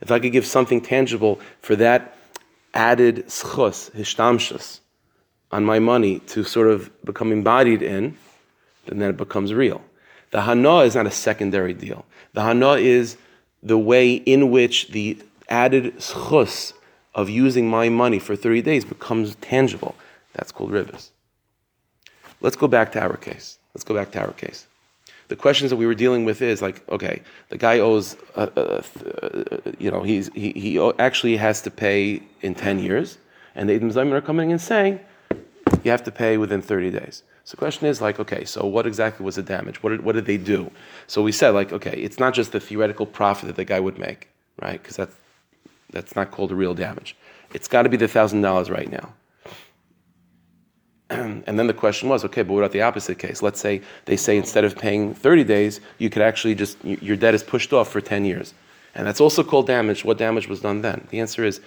if 0.00 0.10
I 0.10 0.18
could 0.18 0.32
give 0.32 0.46
something 0.46 0.80
tangible 0.80 1.40
for 1.60 1.76
that 1.76 2.16
added 2.74 3.26
schus, 3.26 3.90
hishtamshus, 3.92 4.80
on 5.52 5.64
my 5.64 5.78
money 5.78 6.18
to 6.18 6.42
sort 6.42 6.68
of 6.68 6.90
become 7.04 7.30
embodied 7.30 7.82
in, 7.82 8.16
then 8.86 8.98
that 8.98 9.10
it 9.10 9.16
becomes 9.16 9.54
real. 9.54 9.82
The 10.32 10.42
hana 10.42 10.78
is 10.78 10.96
not 10.96 11.06
a 11.06 11.10
secondary 11.12 11.74
deal. 11.74 12.04
The 12.32 12.42
hana 12.42 12.72
is 12.72 13.16
the 13.62 13.78
way 13.78 14.14
in 14.14 14.50
which 14.50 14.88
the 14.88 15.18
added 15.48 15.96
schus 15.98 16.72
of 17.14 17.30
using 17.30 17.68
my 17.70 17.88
money 17.88 18.18
for 18.18 18.34
30 18.34 18.62
days 18.62 18.84
becomes 18.84 19.36
tangible. 19.36 19.94
That's 20.32 20.50
called 20.50 20.72
ribis. 20.72 21.10
Let's 22.40 22.56
go 22.56 22.66
back 22.66 22.92
to 22.92 23.00
our 23.00 23.16
case. 23.16 23.58
Let's 23.74 23.84
go 23.84 23.94
back 23.94 24.10
to 24.12 24.20
our 24.20 24.32
case. 24.32 24.66
The 25.28 25.36
questions 25.36 25.70
that 25.70 25.76
we 25.76 25.86
were 25.86 25.94
dealing 25.94 26.24
with 26.24 26.42
is 26.42 26.60
like, 26.60 26.86
okay, 26.90 27.22
the 27.48 27.58
guy 27.58 27.78
owes, 27.78 28.16
uh, 28.36 28.48
uh, 28.56 28.82
uh, 29.22 29.58
you 29.78 29.90
know, 29.90 30.02
he's, 30.02 30.30
he, 30.34 30.52
he 30.52 30.92
actually 30.98 31.36
has 31.36 31.62
to 31.62 31.70
pay 31.70 32.22
in 32.42 32.54
10 32.54 32.78
years, 32.78 33.18
and 33.54 33.68
the 33.68 33.74
Edom 33.74 34.12
are 34.12 34.20
coming 34.20 34.52
and 34.52 34.60
saying, 34.60 35.00
you 35.82 35.90
have 35.90 36.04
to 36.04 36.10
pay 36.10 36.36
within 36.36 36.60
30 36.60 36.90
days. 36.90 37.22
So 37.44 37.52
the 37.52 37.58
question 37.58 37.86
is 37.86 38.00
like, 38.00 38.18
okay, 38.18 38.44
so 38.44 38.66
what 38.66 38.86
exactly 38.86 39.24
was 39.24 39.36
the 39.36 39.42
damage? 39.42 39.82
What 39.82 39.90
did, 39.90 40.02
what 40.02 40.14
did 40.14 40.24
they 40.24 40.38
do? 40.38 40.70
So 41.06 41.22
we 41.22 41.32
said 41.32 41.50
like, 41.50 41.72
okay, 41.72 41.98
it's 41.98 42.18
not 42.18 42.32
just 42.32 42.52
the 42.52 42.60
theoretical 42.60 43.06
profit 43.06 43.48
that 43.48 43.56
the 43.56 43.64
guy 43.64 43.80
would 43.80 43.98
make, 43.98 44.28
right? 44.60 44.80
Because 44.82 44.96
that's, 44.96 45.14
that's 45.90 46.16
not 46.16 46.30
called 46.30 46.52
a 46.52 46.54
real 46.54 46.74
damage. 46.74 47.16
It's 47.52 47.68
got 47.68 47.82
to 47.82 47.88
be 47.88 47.98
the 47.98 48.06
$1,000 48.06 48.70
right 48.70 48.90
now. 48.90 49.12
and 51.46 51.58
then 51.58 51.66
the 51.66 51.74
question 51.74 52.08
was, 52.08 52.24
okay, 52.24 52.42
but 52.42 52.52
what 52.52 52.60
about 52.60 52.72
the 52.72 52.82
opposite 52.82 53.18
case? 53.18 53.42
Let's 53.42 53.60
say 53.60 53.82
they 54.04 54.16
say 54.16 54.36
instead 54.36 54.64
of 54.64 54.76
paying 54.76 55.14
30 55.14 55.44
days, 55.44 55.80
you 55.98 56.10
could 56.10 56.22
actually 56.22 56.54
just, 56.54 56.82
your 56.84 57.16
debt 57.16 57.34
is 57.34 57.42
pushed 57.42 57.72
off 57.72 57.90
for 57.90 58.00
10 58.00 58.24
years. 58.24 58.54
And 58.94 59.06
that's 59.06 59.20
also 59.20 59.42
called 59.42 59.66
damage. 59.66 60.04
What 60.04 60.18
damage 60.18 60.48
was 60.48 60.60
done 60.60 60.82
then? 60.82 61.06
The 61.10 61.20
answer 61.20 61.44
is, 61.44 61.60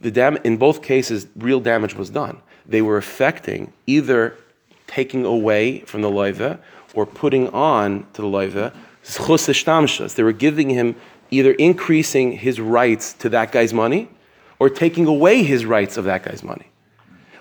the 0.00 0.10
dam- 0.10 0.38
in 0.44 0.56
both 0.56 0.82
cases, 0.82 1.26
real 1.36 1.60
damage 1.60 1.94
was 1.94 2.10
done. 2.10 2.40
They 2.66 2.82
were 2.82 2.96
affecting 2.96 3.72
either 3.86 4.36
taking 4.86 5.24
away 5.24 5.80
from 5.80 6.02
the 6.02 6.10
loiva 6.10 6.58
or 6.94 7.06
putting 7.06 7.48
on 7.48 8.06
to 8.14 8.22
the 8.22 8.28
loiva 8.28 8.72
zchus 9.04 10.14
They 10.14 10.22
were 10.22 10.32
giving 10.32 10.70
him 10.70 10.96
either 11.30 11.52
increasing 11.52 12.32
his 12.32 12.60
rights 12.60 13.12
to 13.14 13.28
that 13.28 13.52
guy's 13.52 13.72
money 13.72 14.08
or 14.58 14.68
taking 14.68 15.06
away 15.06 15.42
his 15.42 15.64
rights 15.64 15.96
of 15.96 16.04
that 16.04 16.24
guy's 16.24 16.42
money. 16.42 16.69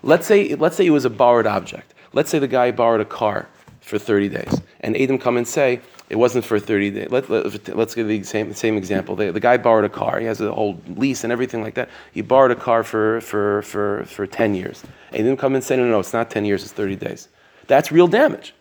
Let's 0.03 0.27
say, 0.27 0.55
let's 0.55 0.75
say 0.75 0.85
it 0.85 0.91
was 0.91 1.05
a 1.05 1.09
borrowed 1.09 1.47
object. 1.47 1.93
Let's 2.13 2.29
say 2.29 2.39
the 2.39 2.47
guy 2.47 2.71
borrowed 2.71 3.01
a 3.01 3.05
car 3.05 3.47
for 3.81 3.97
30 3.97 4.29
days, 4.29 4.61
and 4.81 4.95
Adam 4.95 5.17
come 5.17 5.37
and 5.37 5.47
say 5.47 5.81
it 6.09 6.15
wasn't 6.15 6.43
for 6.43 6.59
30 6.59 6.91
days. 6.91 7.11
Let, 7.11 7.29
let, 7.29 7.75
let's 7.75 7.93
give 7.93 8.07
the 8.07 8.23
same, 8.23 8.53
same 8.53 8.77
example. 8.77 9.15
The, 9.15 9.31
the 9.31 9.39
guy 9.39 9.57
borrowed 9.57 9.85
a 9.85 9.89
car. 9.89 10.19
He 10.19 10.25
has 10.25 10.41
a 10.41 10.51
whole 10.51 10.81
lease 10.95 11.23
and 11.23 11.31
everything 11.31 11.61
like 11.61 11.75
that. 11.75 11.89
He 12.11 12.21
borrowed 12.21 12.51
a 12.51 12.55
car 12.55 12.83
for, 12.83 13.21
for, 13.21 13.61
for, 13.61 14.05
for 14.05 14.25
10 14.25 14.55
years. 14.55 14.83
And 15.11 15.37
come 15.37 15.53
and 15.53 15.63
say, 15.63 15.77
no, 15.77 15.85
no, 15.85 15.91
no, 15.91 15.99
it's 15.99 16.13
not 16.13 16.31
10 16.31 16.45
years, 16.45 16.63
it's 16.63 16.71
30 16.73 16.95
days. 16.95 17.27
That's 17.67 17.91
real 17.91 18.07
damage. 18.07 18.55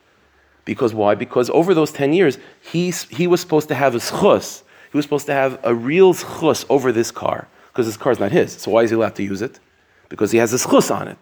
Because 0.66 0.92
why? 0.92 1.14
Because 1.14 1.48
over 1.50 1.72
those 1.72 1.90
10 1.90 2.12
years, 2.12 2.38
he, 2.60 2.90
he 2.90 3.26
was 3.26 3.40
supposed 3.40 3.68
to 3.68 3.74
have 3.74 3.94
a 3.94 3.98
schus. 3.98 4.62
He 4.92 4.98
was 4.98 5.06
supposed 5.06 5.26
to 5.26 5.32
have 5.32 5.58
a 5.62 5.74
real 5.74 6.12
schus 6.12 6.66
over 6.68 6.92
this 6.92 7.10
car, 7.10 7.48
because 7.68 7.86
this 7.86 7.96
car 7.96 8.12
is 8.12 8.20
not 8.20 8.32
his. 8.32 8.52
So 8.52 8.72
why 8.72 8.82
is 8.82 8.90
he 8.90 8.96
allowed 8.96 9.14
to 9.16 9.22
use 9.22 9.40
it? 9.40 9.58
Because 10.08 10.32
he 10.32 10.38
has 10.38 10.52
a 10.52 10.56
schus 10.56 10.94
on 10.94 11.08
it. 11.08 11.18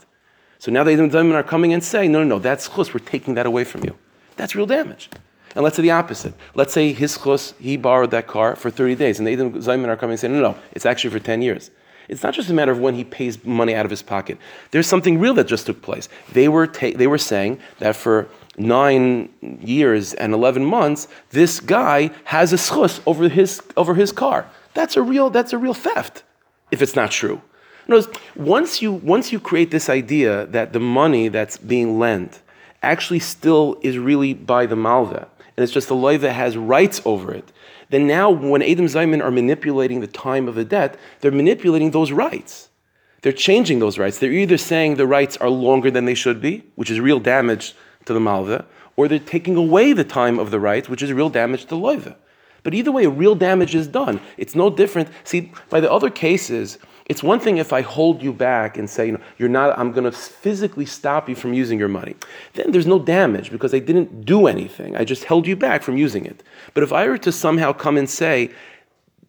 So 0.59 0.71
now 0.71 0.85
the 0.85 0.93
Edom 0.93 1.33
are 1.33 1.43
coming 1.43 1.73
and 1.73 1.83
saying, 1.83 2.13
no, 2.13 2.23
no, 2.23 2.37
no, 2.37 2.39
that's 2.39 2.69
chus, 2.69 2.95
we're 2.95 3.01
taking 3.01 3.35
that 3.35 3.47
away 3.47 3.65
from 3.65 3.85
you. 3.85 3.97
That's 4.37 4.55
real 4.55 4.67
damage. 4.67 5.11
And 5.55 5.63
let's 5.65 5.77
say 5.77 5.83
the 5.83 5.91
opposite. 5.91 6.35
Let's 6.55 6.73
say 6.73 6.93
his 6.93 7.19
chus, 7.19 7.55
he 7.59 7.77
borrowed 7.77 8.11
that 8.11 8.27
car 8.27 8.57
for 8.57 8.71
30 8.71 8.95
days, 8.95 9.19
and 9.19 9.27
the 9.27 9.33
Edom 9.33 9.87
are 9.87 9.97
coming 9.97 10.13
and 10.13 10.21
saying, 10.21 10.35
no, 10.35 10.41
no, 10.41 10.59
it's 10.73 10.87
actually 10.87 11.11
for 11.11 11.19
10 11.19 11.43
years. 11.43 11.71
It's 12.09 12.23
not 12.23 12.35
just 12.35 12.51
a 12.51 12.55
matter 12.55 12.73
of 12.73 12.79
when 12.79 12.95
he 12.95 13.05
pays 13.05 13.45
money 13.45 13.75
out 13.75 13.85
of 13.85 13.91
his 13.91 14.03
pocket. 14.03 14.39
There's 14.71 14.87
something 14.87 15.19
real 15.19 15.35
that 15.35 15.47
just 15.47 15.67
took 15.67 15.83
place. 15.83 16.09
They 16.33 16.49
were, 16.49 16.67
ta- 16.67 16.93
they 16.95 17.07
were 17.07 17.19
saying 17.19 17.59
that 17.79 17.97
for 17.97 18.29
nine 18.57 19.29
years 19.61 20.15
and 20.15 20.33
11 20.33 20.65
months, 20.65 21.09
this 21.31 21.59
guy 21.59 22.11
has 22.25 22.53
a 22.53 22.57
schus 22.57 23.01
over 23.07 23.29
his, 23.29 23.61
over 23.77 23.95
his 23.95 24.13
car. 24.13 24.49
That's 24.75 24.97
a 24.97 25.03
real, 25.03 25.31
that's 25.31 25.53
a 25.53 25.59
real 25.59 25.75
theft, 25.75 26.23
if 26.71 26.81
it's 26.81 26.95
not 26.95 27.11
true. 27.11 27.43
Notice, 27.89 28.09
once 28.35 28.83
you, 28.83 28.93
once 28.93 29.33
you 29.33 29.39
create 29.39 29.71
this 29.71 29.89
idea 29.89 30.47
that 30.47 30.73
the 30.73 30.81
money 30.81 31.29
that's 31.29 31.57
being 31.57 31.99
lent 31.99 32.43
actually 32.83 33.21
still 33.21 33.79
is 33.83 33.99
really 33.99 34.35
by 34.35 34.67
the 34.67 34.77
malva, 34.77 35.29
and 35.57 35.65
it's 35.65 35.73
just 35.73 35.89
the 35.89 35.95
loiva 35.95 36.33
has 36.33 36.57
rights 36.57 37.01
over 37.05 37.33
it, 37.33 37.53
then 37.91 38.07
now 38.07 38.31
when 38.31 38.63
Adam 38.63 38.87
Zayman 38.87 39.23
are 39.23 39.31
manipulating 39.31 40.01
the 40.01 40.07
time 40.09 40.49
of 40.49 40.57
the 40.57 40.65
debt, 40.65 40.99
they're 41.21 41.31
manipulating 41.31 41.93
those 41.93 42.11
rights. 42.11 42.69
They're 43.23 43.33
changing 43.33 43.79
those 43.79 43.99
rights. 43.99 44.19
They're 44.19 44.33
either 44.33 44.59
saying 44.59 44.97
the 44.97 45.07
rights 45.07 45.37
are 45.39 45.51
longer 45.51 45.91
than 45.91 46.05
they 46.05 46.15
should 46.15 46.41
be, 46.41 46.65
which 46.75 46.91
is 46.91 47.01
real 47.01 47.21
damage 47.21 47.75
to 48.05 48.13
the 48.13 48.21
malva, 48.21 48.65
or 48.97 49.09
they're 49.09 49.19
taking 49.19 49.57
away 49.57 49.93
the 49.93 50.05
time 50.05 50.39
of 50.39 50.51
the 50.51 50.61
rights, 50.61 50.89
which 50.89 51.03
is 51.03 51.13
real 51.13 51.31
damage 51.31 51.63
to 51.63 51.69
the 51.69 51.77
loiva. 51.77 52.17
But 52.67 52.75
either 52.75 52.91
way, 52.91 53.07
real 53.07 53.37
damage 53.37 53.77
is 53.77 53.87
done. 53.87 54.21
It's 54.37 54.57
no 54.57 54.71
different. 54.71 55.09
See, 55.23 55.53
by 55.71 55.79
the 55.79 55.89
other 55.89 56.11
cases, 56.11 56.79
it's 57.05 57.23
one 57.23 57.39
thing 57.39 57.59
if 57.59 57.73
I 57.73 57.81
hold 57.81 58.21
you 58.21 58.33
back 58.33 58.77
and 58.77 58.91
say, 58.91 59.07
you 59.07 59.13
know, 59.13 59.21
you're 59.39 59.49
not, 59.49 59.79
I'm 59.79 59.93
going 59.93 60.03
to 60.03 60.11
physically 60.11 60.85
stop 60.85 61.29
you 61.29 61.37
from 61.37 61.55
using 61.55 61.79
your 61.79 61.87
money. 61.87 62.17
Then 62.55 62.73
there's 62.73 62.89
no 62.89 62.99
damage 62.99 63.53
because 63.53 63.73
I 63.73 63.79
didn't 63.79 64.25
do 64.25 64.49
anything. 64.49 64.97
I 64.97 65.05
just 65.05 65.23
held 65.23 65.47
you 65.47 65.55
back 65.55 65.85
from 65.85 65.97
using 65.97 66.27
it. 66.27 66.43
But 66.75 66.83
if 66.83 66.93
I 66.93 67.07
were 67.07 67.19
to 67.19 67.31
somehow 67.31 67.73
come 67.73 67.97
and 67.97 68.11
say 68.11 68.51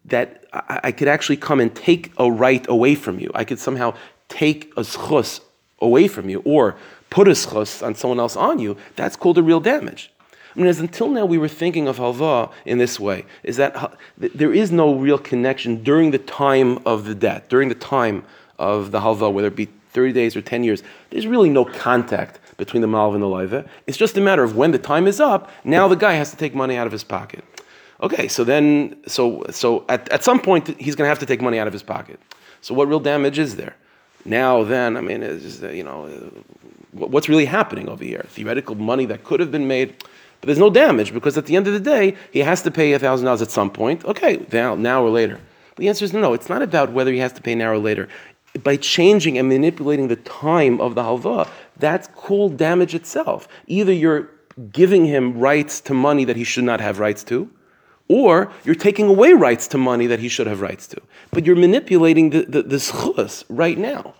that 0.06 0.44
I, 0.52 0.80
I 0.82 0.90
could 0.90 1.06
actually 1.06 1.36
come 1.36 1.60
and 1.60 1.72
take 1.72 2.10
a 2.18 2.28
right 2.28 2.66
away 2.68 2.96
from 2.96 3.20
you, 3.20 3.30
I 3.36 3.44
could 3.44 3.60
somehow 3.60 3.94
take 4.28 4.72
a 4.76 4.80
schus 4.80 5.38
away 5.78 6.08
from 6.08 6.28
you 6.28 6.42
or 6.44 6.76
put 7.08 7.28
a 7.28 7.36
schus 7.42 7.86
on 7.86 7.94
someone 7.94 8.18
else 8.18 8.34
on 8.34 8.58
you, 8.58 8.76
that's 8.96 9.14
called 9.14 9.38
a 9.38 9.44
real 9.44 9.60
damage. 9.60 10.10
I 10.54 10.58
mean, 10.58 10.68
as 10.68 10.80
until 10.80 11.08
now 11.08 11.24
we 11.24 11.38
were 11.38 11.48
thinking 11.48 11.88
of 11.88 11.98
halva 11.98 12.50
in 12.64 12.78
this 12.78 12.98
way, 12.98 13.24
is 13.42 13.56
that 13.56 13.96
there 14.16 14.52
is 14.52 14.72
no 14.72 14.94
real 14.94 15.18
connection 15.18 15.82
during 15.82 16.10
the 16.10 16.18
time 16.18 16.78
of 16.86 17.04
the 17.04 17.14
debt, 17.14 17.48
during 17.48 17.68
the 17.68 17.74
time 17.74 18.24
of 18.58 18.90
the 18.90 19.00
halva, 19.00 19.32
whether 19.32 19.48
it 19.48 19.56
be 19.56 19.68
30 19.90 20.12
days 20.12 20.36
or 20.36 20.42
10 20.42 20.64
years. 20.64 20.82
There's 21.10 21.26
really 21.26 21.50
no 21.50 21.64
contact 21.64 22.40
between 22.56 22.82
the 22.82 22.88
malva 22.88 23.14
and 23.14 23.22
the 23.22 23.26
loiva. 23.26 23.68
It's 23.86 23.96
just 23.96 24.16
a 24.16 24.20
matter 24.20 24.42
of 24.42 24.56
when 24.56 24.72
the 24.72 24.78
time 24.78 25.06
is 25.06 25.20
up, 25.20 25.50
now 25.64 25.88
the 25.88 25.96
guy 25.96 26.14
has 26.14 26.30
to 26.30 26.36
take 26.36 26.54
money 26.54 26.76
out 26.76 26.86
of 26.86 26.92
his 26.92 27.04
pocket. 27.04 27.44
Okay, 28.00 28.28
so 28.28 28.44
then, 28.44 28.96
so, 29.06 29.44
so 29.50 29.84
at, 29.88 30.08
at 30.10 30.22
some 30.22 30.40
point, 30.40 30.68
he's 30.80 30.94
going 30.94 31.06
to 31.06 31.08
have 31.08 31.18
to 31.18 31.26
take 31.26 31.40
money 31.40 31.58
out 31.58 31.66
of 31.66 31.72
his 31.72 31.82
pocket. 31.82 32.20
So 32.60 32.74
what 32.74 32.88
real 32.88 33.00
damage 33.00 33.38
is 33.38 33.56
there? 33.56 33.74
Now, 34.24 34.62
then, 34.62 34.96
I 34.96 35.00
mean, 35.00 35.20
just, 35.20 35.62
you 35.62 35.82
know, 35.82 36.06
what's 36.92 37.28
really 37.28 37.44
happening 37.44 37.88
over 37.88 38.04
here? 38.04 38.24
Theoretical 38.28 38.74
money 38.74 39.06
that 39.06 39.24
could 39.24 39.40
have 39.40 39.50
been 39.50 39.66
made 39.66 39.94
but 40.40 40.46
there's 40.46 40.58
no 40.58 40.70
damage 40.70 41.12
because 41.12 41.36
at 41.36 41.46
the 41.46 41.56
end 41.56 41.66
of 41.66 41.72
the 41.72 41.80
day, 41.80 42.16
he 42.32 42.40
has 42.40 42.62
to 42.62 42.70
pay 42.70 42.92
$1,000 42.92 43.42
at 43.42 43.50
some 43.50 43.70
point. 43.70 44.04
Okay, 44.04 44.46
now, 44.52 44.74
now 44.74 45.02
or 45.02 45.10
later. 45.10 45.40
But 45.70 45.78
the 45.78 45.88
answer 45.88 46.04
is 46.04 46.12
no, 46.12 46.32
it's 46.32 46.48
not 46.48 46.62
about 46.62 46.92
whether 46.92 47.12
he 47.12 47.18
has 47.18 47.32
to 47.34 47.42
pay 47.42 47.54
now 47.54 47.72
or 47.72 47.78
later. 47.78 48.08
By 48.62 48.76
changing 48.76 49.36
and 49.36 49.48
manipulating 49.48 50.08
the 50.08 50.16
time 50.16 50.80
of 50.80 50.94
the 50.94 51.02
halva, 51.02 51.48
that's 51.76 52.08
called 52.08 52.56
damage 52.56 52.94
itself. 52.94 53.48
Either 53.66 53.92
you're 53.92 54.30
giving 54.72 55.04
him 55.04 55.38
rights 55.38 55.80
to 55.82 55.94
money 55.94 56.24
that 56.24 56.36
he 56.36 56.44
should 56.44 56.64
not 56.64 56.80
have 56.80 56.98
rights 56.98 57.22
to, 57.24 57.50
or 58.08 58.50
you're 58.64 58.74
taking 58.74 59.06
away 59.06 59.32
rights 59.32 59.68
to 59.68 59.78
money 59.78 60.06
that 60.06 60.18
he 60.18 60.28
should 60.28 60.46
have 60.46 60.60
rights 60.60 60.86
to. 60.88 61.00
But 61.30 61.46
you're 61.46 61.56
manipulating 61.56 62.30
the, 62.30 62.42
the, 62.42 62.62
the 62.62 62.76
schus 62.76 63.44
right 63.48 63.78
now. 63.78 64.14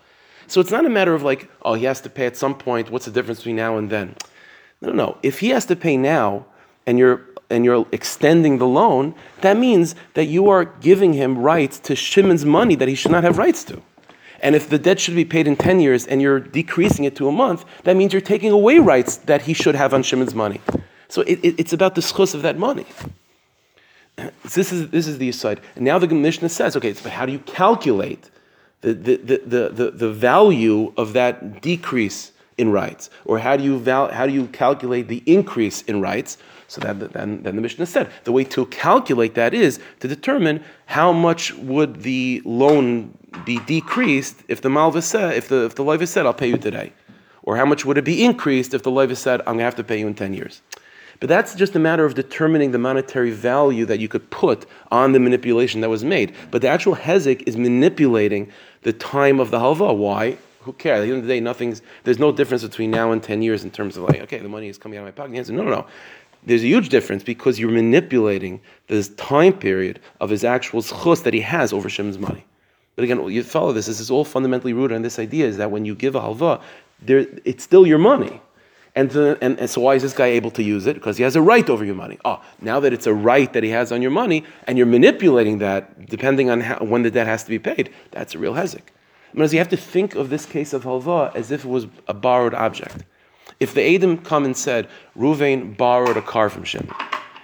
So 0.47 0.61
it's 0.61 0.71
not 0.71 0.85
a 0.85 0.89
matter 0.89 1.13
of 1.13 1.23
like, 1.23 1.49
oh, 1.63 1.73
he 1.73 1.85
has 1.85 2.01
to 2.01 2.09
pay 2.09 2.25
at 2.25 2.37
some 2.37 2.55
point. 2.55 2.89
What's 2.89 3.05
the 3.05 3.11
difference 3.11 3.39
between 3.39 3.55
now 3.55 3.77
and 3.77 3.89
then? 3.89 4.15
No, 4.81 4.89
no, 4.89 4.93
no. 4.93 5.17
If 5.23 5.39
he 5.39 5.49
has 5.49 5.65
to 5.65 5.75
pay 5.75 5.97
now, 5.97 6.45
and 6.85 6.97
you're 6.97 7.21
and 7.49 7.65
you're 7.65 7.87
extending 7.91 8.59
the 8.59 8.67
loan, 8.67 9.15
that 9.41 9.57
means 9.57 9.95
that 10.13 10.25
you 10.25 10.49
are 10.49 10.65
giving 10.65 11.13
him 11.13 11.37
rights 11.37 11.79
to 11.79 11.95
Shimon's 11.95 12.45
money 12.45 12.75
that 12.75 12.87
he 12.87 12.95
should 12.95 13.11
not 13.11 13.23
have 13.23 13.37
rights 13.37 13.63
to. 13.65 13.81
And 14.41 14.55
if 14.55 14.69
the 14.69 14.77
debt 14.77 14.99
should 14.99 15.15
be 15.15 15.25
paid 15.25 15.47
in 15.47 15.55
10 15.55 15.79
years 15.79 16.05
and 16.05 16.21
you're 16.21 16.39
decreasing 16.39 17.05
it 17.05 17.15
to 17.17 17.27
a 17.27 17.31
month, 17.31 17.65
that 17.83 17.95
means 17.95 18.13
you're 18.13 18.21
taking 18.21 18.51
away 18.51 18.77
rights 18.77 19.17
that 19.17 19.41
he 19.43 19.53
should 19.53 19.75
have 19.75 19.93
on 19.93 20.03
Shimon's 20.03 20.35
money. 20.35 20.61
So 21.07 21.21
it, 21.23 21.39
it, 21.43 21.59
it's 21.59 21.73
about 21.73 21.95
the 21.95 22.01
schus 22.01 22.35
of 22.35 22.41
that 22.43 22.57
money. 22.57 22.85
This 24.43 24.73
is, 24.73 24.89
this 24.89 25.07
is 25.07 25.17
the 25.17 25.29
aside. 25.29 25.61
And 25.75 25.85
now 25.85 25.97
the 25.97 26.07
Mishnah 26.07 26.49
says, 26.49 26.75
okay, 26.75 26.91
but 26.91 27.13
how 27.13 27.25
do 27.25 27.31
you 27.31 27.39
calculate 27.39 28.29
the, 28.81 28.93
the, 28.93 29.15
the, 29.15 29.69
the, 29.69 29.91
the 29.91 30.11
value 30.11 30.91
of 30.97 31.13
that 31.13 31.61
decrease 31.61 32.33
in 32.59 32.71
rights? 32.71 33.09
Or 33.25 33.39
how 33.39 33.57
do 33.57 33.63
you, 33.63 33.79
val, 33.79 34.11
how 34.11 34.27
do 34.27 34.33
you 34.33 34.47
calculate 34.47 35.07
the 35.07 35.23
increase 35.25 35.81
in 35.83 36.01
rights? 36.01 36.37
So 36.67 36.81
that, 36.81 37.13
then, 37.13 37.41
then 37.41 37.55
the 37.55 37.61
Mishnah 37.61 37.87
said 37.87 38.11
the 38.25 38.31
way 38.31 38.43
to 38.43 38.67
calculate 38.67 39.33
that 39.33 39.55
is 39.55 39.79
to 40.01 40.07
determine 40.07 40.63
how 40.85 41.11
much 41.11 41.53
would 41.55 42.03
the 42.03 42.43
loan 42.45 43.17
be 43.45 43.59
decreased 43.59 44.43
if 44.47 44.61
the 44.61 44.69
malva 44.69 45.01
said, 45.01 45.35
if 45.35 45.47
the 45.47 45.65
if 45.65 45.73
the 45.75 45.83
loiva 45.83 46.07
said, 46.07 46.27
I'll 46.27 46.33
pay 46.33 46.49
you 46.49 46.57
today, 46.57 46.93
or 47.41 47.57
how 47.57 47.65
much 47.65 47.85
would 47.85 47.97
it 47.97 48.05
be 48.05 48.23
increased 48.23 48.75
if 48.75 48.83
the 48.83 48.91
loiva 48.91 49.17
said, 49.17 49.39
I'm 49.41 49.57
going 49.57 49.59
to 49.59 49.63
have 49.63 49.75
to 49.77 49.83
pay 49.83 49.99
you 49.99 50.07
in 50.07 50.13
ten 50.13 50.33
years. 50.33 50.61
But 51.19 51.27
that's 51.27 51.55
just 51.55 51.75
a 51.75 51.79
matter 51.79 52.05
of 52.05 52.13
determining 52.13 52.71
the 52.71 52.77
monetary 52.77 53.31
value 53.31 53.85
that 53.85 53.99
you 53.99 54.07
could 54.07 54.29
put 54.29 54.65
on 54.91 55.11
the 55.11 55.19
manipulation 55.19 55.81
that 55.81 55.89
was 55.89 56.03
made. 56.03 56.33
But 56.51 56.61
the 56.61 56.69
actual 56.69 56.95
hezek 56.95 57.43
is 57.45 57.57
manipulating 57.57 58.51
the 58.83 58.93
time 58.93 59.39
of 59.39 59.51
the 59.51 59.59
halva. 59.59 59.95
Why? 59.95 60.37
Who 60.61 60.73
cares? 60.73 60.99
At 60.99 61.05
the 61.05 61.09
end 61.09 61.19
of 61.19 61.27
the 61.27 61.33
day, 61.33 61.39
nothing's. 61.39 61.81
There's 62.03 62.19
no 62.19 62.31
difference 62.31 62.63
between 62.63 62.91
now 62.91 63.11
and 63.11 63.23
ten 63.23 63.41
years 63.41 63.63
in 63.63 63.71
terms 63.71 63.97
of 63.97 64.03
like, 64.03 64.21
okay, 64.21 64.39
the 64.39 64.49
money 64.49 64.67
is 64.67 64.77
coming 64.77 64.97
out 64.97 65.01
of 65.01 65.07
my 65.07 65.11
pocket. 65.11 65.33
He 65.33 65.37
answered, 65.37 65.55
no, 65.55 65.63
no, 65.63 65.71
no. 65.71 65.87
There's 66.45 66.63
a 66.63 66.67
huge 66.67 66.89
difference 66.89 67.23
because 67.23 67.59
you're 67.59 67.71
manipulating 67.71 68.61
this 68.87 69.09
time 69.09 69.53
period 69.53 69.99
of 70.21 70.29
his 70.29 70.43
actual 70.43 70.81
schus 70.81 71.23
that 71.23 71.33
he 71.33 71.41
has 71.41 71.73
over 71.73 71.89
Shim's 71.89 72.17
money. 72.17 72.45
But 72.95 73.03
again, 73.03 73.23
you 73.29 73.43
follow 73.43 73.71
this. 73.71 73.85
This 73.85 73.99
is 73.99 74.11
all 74.11 74.25
fundamentally 74.25 74.73
rooted 74.73 74.95
on 74.95 75.01
this 75.01 75.19
idea: 75.19 75.47
is 75.47 75.57
that 75.57 75.71
when 75.71 75.85
you 75.85 75.95
give 75.95 76.15
a 76.15 76.19
halva, 76.21 76.61
there, 77.01 77.25
it's 77.45 77.63
still 77.63 77.87
your 77.87 77.97
money. 77.97 78.41
And, 78.95 79.11
the, 79.11 79.37
and, 79.39 79.57
and, 79.59 79.69
so 79.69 79.81
why 79.81 79.95
is 79.95 80.01
this 80.01 80.13
guy 80.13 80.27
able 80.27 80.51
to 80.51 80.63
use 80.63 80.87
it? 80.87 80.95
Because 80.95 81.15
he 81.15 81.23
has 81.23 81.35
a 81.35 81.41
right 81.41 81.69
over 81.69 81.85
your 81.85 81.95
money. 81.95 82.17
Oh, 82.25 82.41
now 82.59 82.79
that 82.79 82.91
it's 82.91 83.07
a 83.07 83.13
right 83.13 83.51
that 83.53 83.63
he 83.63 83.69
has 83.69 83.91
on 83.91 84.01
your 84.01 84.11
money, 84.11 84.43
and 84.67 84.77
you're 84.77 84.87
manipulating 84.87 85.59
that 85.59 86.07
depending 86.07 86.49
on 86.49 86.59
how, 86.59 86.79
when 86.79 87.03
the 87.03 87.11
debt 87.11 87.27
has 87.27 87.43
to 87.43 87.49
be 87.49 87.59
paid, 87.59 87.91
that's 88.11 88.35
a 88.35 88.39
real 88.39 88.53
hezek. 88.53 88.81
Because 89.33 89.53
you 89.53 89.59
have 89.59 89.69
to 89.69 89.77
think 89.77 90.15
of 90.15 90.29
this 90.29 90.45
case 90.45 90.73
of 90.73 90.83
halva 90.83 91.35
as 91.35 91.51
if 91.51 91.65
it 91.65 91.69
was 91.69 91.87
a 92.07 92.13
borrowed 92.13 92.53
object. 92.53 93.03
If 93.59 93.73
the 93.73 93.95
Adam 93.95 94.17
come 94.17 94.45
and 94.45 94.55
said, 94.55 94.87
Ruvain 95.17 95.75
borrowed 95.75 96.17
a 96.17 96.21
car 96.21 96.49
from 96.49 96.63
Shimon, 96.63 96.95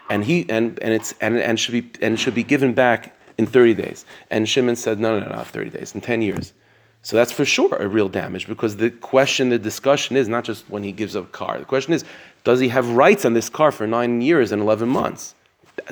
and 0.09 0.23
he 0.23 0.45
and, 0.49 0.79
and 0.81 0.93
it's 0.93 1.13
and, 1.19 1.37
and 1.37 1.59
should 1.59 1.73
be 1.73 1.91
and 2.01 2.19
should 2.19 2.35
be 2.35 2.43
given 2.43 2.73
back 2.73 3.15
in 3.37 3.45
30 3.45 3.73
days. 3.73 4.05
And 4.29 4.47
Shimon 4.47 4.75
said, 4.75 4.99
no, 4.99 5.19
no, 5.19 5.25
no, 5.25 5.35
not 5.35 5.47
30 5.47 5.71
days, 5.71 5.93
in 5.93 6.01
10 6.01 6.21
years. 6.21 6.53
So 7.01 7.15
that's 7.17 7.31
for 7.31 7.45
sure 7.45 7.75
a 7.75 7.87
real 7.87 8.09
damage 8.09 8.47
because 8.47 8.77
the 8.77 8.89
question, 8.89 9.49
the 9.49 9.59
discussion 9.59 10.15
is 10.15 10.27
not 10.27 10.43
just 10.43 10.67
when 10.69 10.83
he 10.83 10.91
gives 10.91 11.15
up 11.15 11.25
a 11.25 11.27
car. 11.27 11.59
The 11.59 11.65
question 11.65 11.93
is, 11.93 12.03
does 12.43 12.59
he 12.59 12.69
have 12.69 12.89
rights 12.89 13.25
on 13.25 13.33
this 13.33 13.47
car 13.49 13.71
for 13.71 13.85
nine 13.85 14.21
years 14.21 14.51
and 14.51 14.61
11 14.61 14.89
months? 14.89 15.35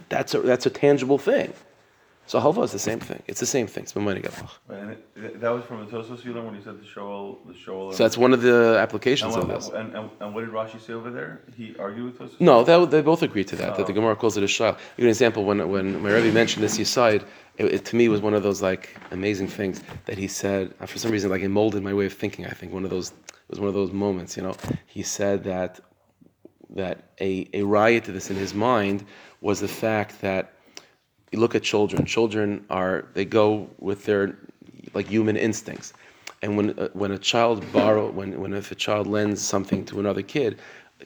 That's, 0.09 0.33
a, 0.33 0.39
that's 0.39 0.65
a 0.65 0.71
tangible 0.71 1.19
thing. 1.19 1.53
So 2.33 2.41
halva 2.41 2.63
is 2.63 2.71
the 2.71 2.79
same 2.79 2.99
thing. 2.99 3.21
It's 3.27 3.39
the 3.39 3.45
same 3.45 3.67
thing. 3.67 3.83
It's 3.83 3.95
money 3.95 4.23
And 4.67 4.97
that 5.39 5.49
was 5.49 5.63
from 5.65 5.85
the 5.85 5.91
Tosos 5.91 6.25
you 6.25 6.33
learned 6.33 6.47
when 6.47 6.55
he 6.55 6.63
said 6.63 6.81
the 6.81 6.83
shoal, 6.83 7.39
the 7.45 7.53
shoal. 7.53 7.91
So 7.91 8.01
that's 8.01 8.17
one 8.17 8.33
of 8.33 8.41
the 8.41 8.75
applications 8.79 9.35
of 9.35 9.47
this. 9.47 9.67
And, 9.67 9.95
and, 9.95 10.09
and, 10.19 10.33
what 10.33 10.41
did 10.41 10.49
Rashi 10.49 10.81
say 10.81 10.93
over 10.93 11.11
there? 11.11 11.43
He 11.55 11.75
argued 11.77 12.05
with 12.05 12.17
Tosos. 12.17 12.41
No, 12.41 12.63
that, 12.63 12.89
they 12.89 13.01
both 13.03 13.21
agreed 13.21 13.49
to 13.49 13.55
that. 13.57 13.73
Oh. 13.73 13.77
That 13.77 13.85
the 13.85 13.91
oh. 13.91 13.97
Gemara 13.97 14.15
calls 14.15 14.35
it 14.35 14.43
a 14.43 14.47
shal. 14.47 14.75
Give 14.97 15.05
an 15.05 15.09
example. 15.09 15.45
When 15.45 15.69
when 15.69 16.01
my 16.01 16.09
Rebbe 16.09 16.31
mentioned 16.31 16.63
this 16.63 16.79
aside, 16.79 17.23
it, 17.59 17.65
it, 17.65 17.85
to 17.85 17.95
me 17.95 18.09
was 18.09 18.21
one 18.21 18.33
of 18.33 18.41
those 18.41 18.63
like 18.63 18.97
amazing 19.11 19.47
things 19.47 19.83
that 20.05 20.17
he 20.17 20.27
said. 20.27 20.73
Uh, 20.81 20.87
for 20.87 20.97
some 20.97 21.11
reason, 21.11 21.29
like 21.29 21.43
it 21.43 21.49
molded 21.49 21.83
my 21.83 21.93
way 21.93 22.07
of 22.07 22.13
thinking. 22.13 22.47
I 22.47 22.55
think 22.59 22.73
one 22.73 22.83
of 22.83 22.89
those 22.89 23.11
it 23.11 23.51
was 23.51 23.59
one 23.59 23.69
of 23.69 23.75
those 23.75 23.91
moments. 23.91 24.35
You 24.37 24.41
know, 24.41 24.55
he 24.87 25.03
said 25.03 25.43
that 25.43 25.79
that 26.71 27.11
a 27.21 27.47
a 27.53 27.61
riot 27.61 28.05
to 28.05 28.11
this 28.11 28.31
in 28.31 28.37
his 28.37 28.55
mind 28.55 29.05
was 29.39 29.59
the 29.59 29.67
fact 29.67 30.19
that 30.21 30.52
you 31.33 31.39
look 31.39 31.55
at 31.55 31.63
children. 31.63 32.05
Children 32.05 32.63
are 32.69 33.05
they 33.15 33.25
go 33.25 33.67
with 33.79 34.05
their 34.05 34.37
like 34.93 35.07
human 35.07 35.35
instincts, 35.35 35.93
and 36.43 36.55
when 36.55 36.79
uh, 36.79 36.89
when 36.93 37.11
a 37.11 37.17
child 37.17 37.65
borrow 37.73 38.09
when 38.11 38.39
when 38.39 38.53
if 38.53 38.71
a 38.71 38.75
child 38.75 39.07
lends 39.07 39.41
something 39.41 39.83
to 39.85 39.99
another 39.99 40.21
kid, 40.21 40.59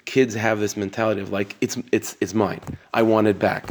kids 0.05 0.35
have 0.35 0.59
this 0.59 0.75
mentality 0.75 1.21
of 1.21 1.31
like 1.31 1.55
it's 1.61 1.77
it's 1.91 2.17
it's 2.19 2.33
mine. 2.33 2.61
I 2.93 3.01
want 3.03 3.27
it 3.27 3.39
back. 3.39 3.69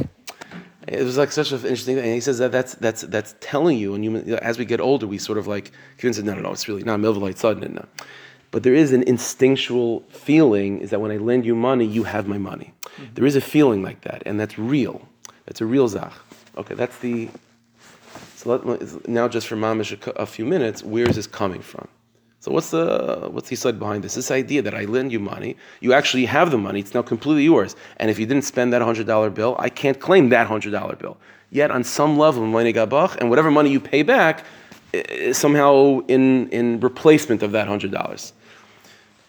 It 0.87 1.03
was 1.03 1.17
like 1.17 1.31
such 1.31 1.51
an 1.51 1.59
interesting 1.59 1.95
thing. 1.95 2.05
And 2.05 2.13
he 2.13 2.21
says 2.21 2.39
that 2.39 2.51
that's 2.51 2.73
that's 2.75 3.01
that's 3.03 3.35
telling 3.39 3.77
you, 3.77 3.93
and 3.93 4.03
you, 4.03 4.17
as 4.37 4.57
we 4.57 4.65
get 4.65 4.79
older, 4.79 5.05
we 5.05 5.19
sort 5.19 5.37
of 5.37 5.45
like 5.45 5.71
convince 5.97 6.17
no, 6.25 6.33
no, 6.33 6.41
no, 6.41 6.51
it's 6.51 6.67
really 6.67 6.83
not 6.83 6.99
milvite 6.99 7.37
sudden. 7.37 7.75
No. 7.75 7.85
But 8.49 8.63
there 8.63 8.73
is 8.73 8.93
an 8.93 9.03
instinctual 9.03 9.99
feeling 10.09 10.79
is 10.79 10.89
that 10.89 11.01
when 11.01 11.11
I 11.11 11.17
lend 11.17 11.45
you 11.45 11.53
money, 11.53 11.85
you 11.85 12.03
have 12.03 12.27
my 12.27 12.37
money. 12.37 12.73
Mm-hmm. 12.83 13.13
There 13.13 13.25
is 13.25 13.35
a 13.35 13.41
feeling 13.41 13.83
like 13.83 14.01
that, 14.01 14.23
and 14.25 14.39
that's 14.39 14.57
real. 14.57 15.07
That's 15.45 15.61
a 15.61 15.65
real 15.65 15.87
zach. 15.89 16.13
Okay, 16.57 16.73
that's 16.73 16.97
the. 16.97 17.29
So 18.35 18.57
let, 18.57 19.07
now, 19.07 19.27
just 19.27 19.47
for 19.47 19.55
mamish 19.55 19.91
a, 20.07 20.11
a 20.11 20.25
few 20.25 20.45
minutes, 20.45 20.83
where 20.83 21.07
is 21.07 21.15
this 21.15 21.27
coming 21.27 21.61
from? 21.61 21.87
So 22.39 22.51
what's 22.51 22.71
the 22.71 23.29
what's 23.31 23.49
the 23.49 23.55
side 23.55 23.79
behind 23.79 24.03
this? 24.03 24.15
This 24.15 24.31
idea 24.31 24.61
that 24.61 24.73
I 24.73 24.85
lend 24.85 25.11
you 25.11 25.19
money, 25.19 25.55
you 25.81 25.93
actually 25.93 26.25
have 26.25 26.51
the 26.51 26.57
money; 26.57 26.79
it's 26.79 26.93
now 26.93 27.01
completely 27.01 27.43
yours. 27.43 27.75
And 27.97 28.09
if 28.09 28.17
you 28.19 28.25
didn't 28.25 28.45
spend 28.45 28.73
that 28.73 28.81
hundred 28.81 29.07
dollar 29.07 29.29
bill, 29.29 29.55
I 29.59 29.69
can't 29.69 29.99
claim 29.99 30.29
that 30.29 30.47
hundred 30.47 30.71
dollar 30.71 30.95
bill. 30.95 31.17
Yet, 31.49 31.71
on 31.71 31.83
some 31.83 32.17
level, 32.17 32.45
money 32.45 32.73
gabach, 32.73 33.17
and 33.17 33.29
whatever 33.29 33.51
money 33.51 33.69
you 33.69 33.79
pay 33.79 34.03
back, 34.03 34.45
is 34.93 35.37
somehow 35.37 35.99
in 36.07 36.49
in 36.49 36.79
replacement 36.79 37.43
of 37.43 37.51
that 37.51 37.67
hundred 37.67 37.91
dollars. 37.91 38.33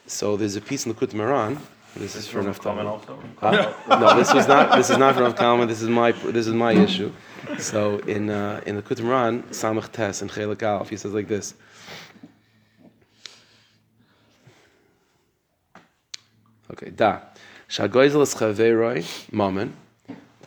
So 0.06 0.36
there's 0.36 0.56
a 0.56 0.60
piece 0.60 0.86
in 0.86 0.92
the 0.92 0.98
Kut 0.98 1.12
Maran 1.12 1.58
this 1.96 2.14
is 2.16 2.28
for 2.28 2.42
Naftali. 2.42 2.84
also? 2.84 3.18
Uh, 3.42 3.74
no, 3.88 4.16
this 4.16 4.32
was 4.32 4.46
not. 4.46 4.76
This 4.76 4.90
is 4.90 4.98
not 4.98 5.14
for 5.14 5.22
Naftali. 5.22 5.66
This 5.66 5.82
is 5.82 5.88
my. 5.88 6.12
This 6.12 6.46
is 6.46 6.54
my 6.54 6.72
issue. 6.72 7.12
So 7.58 7.98
in 7.98 8.30
uh, 8.30 8.60
in 8.66 8.76
the 8.76 8.82
Kutimran, 8.82 9.42
Samach 9.48 9.90
Tes 9.92 10.22
and 10.22 10.30
Chelik 10.30 10.62
Alf, 10.62 10.90
he 10.90 10.96
says 10.96 11.12
like 11.12 11.28
this. 11.28 11.54
Okay, 16.70 16.90
da. 16.90 17.20
Shagoizel 17.68 18.22
is 18.22 18.34
chaveroi 18.34 19.04
mammon. 19.32 19.74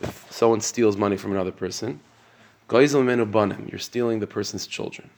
If 0.02 0.28
someone 0.32 0.62
steals 0.62 0.98
money 0.98 1.18
from 1.18 1.32
another 1.32 1.52
person, 1.52 2.00
goizel 2.68 3.04
menu 3.04 3.26
banim. 3.26 3.68
You're 3.70 3.80
stealing 3.80 4.20
the 4.20 4.28
person's 4.28 4.66
children. 4.66 5.10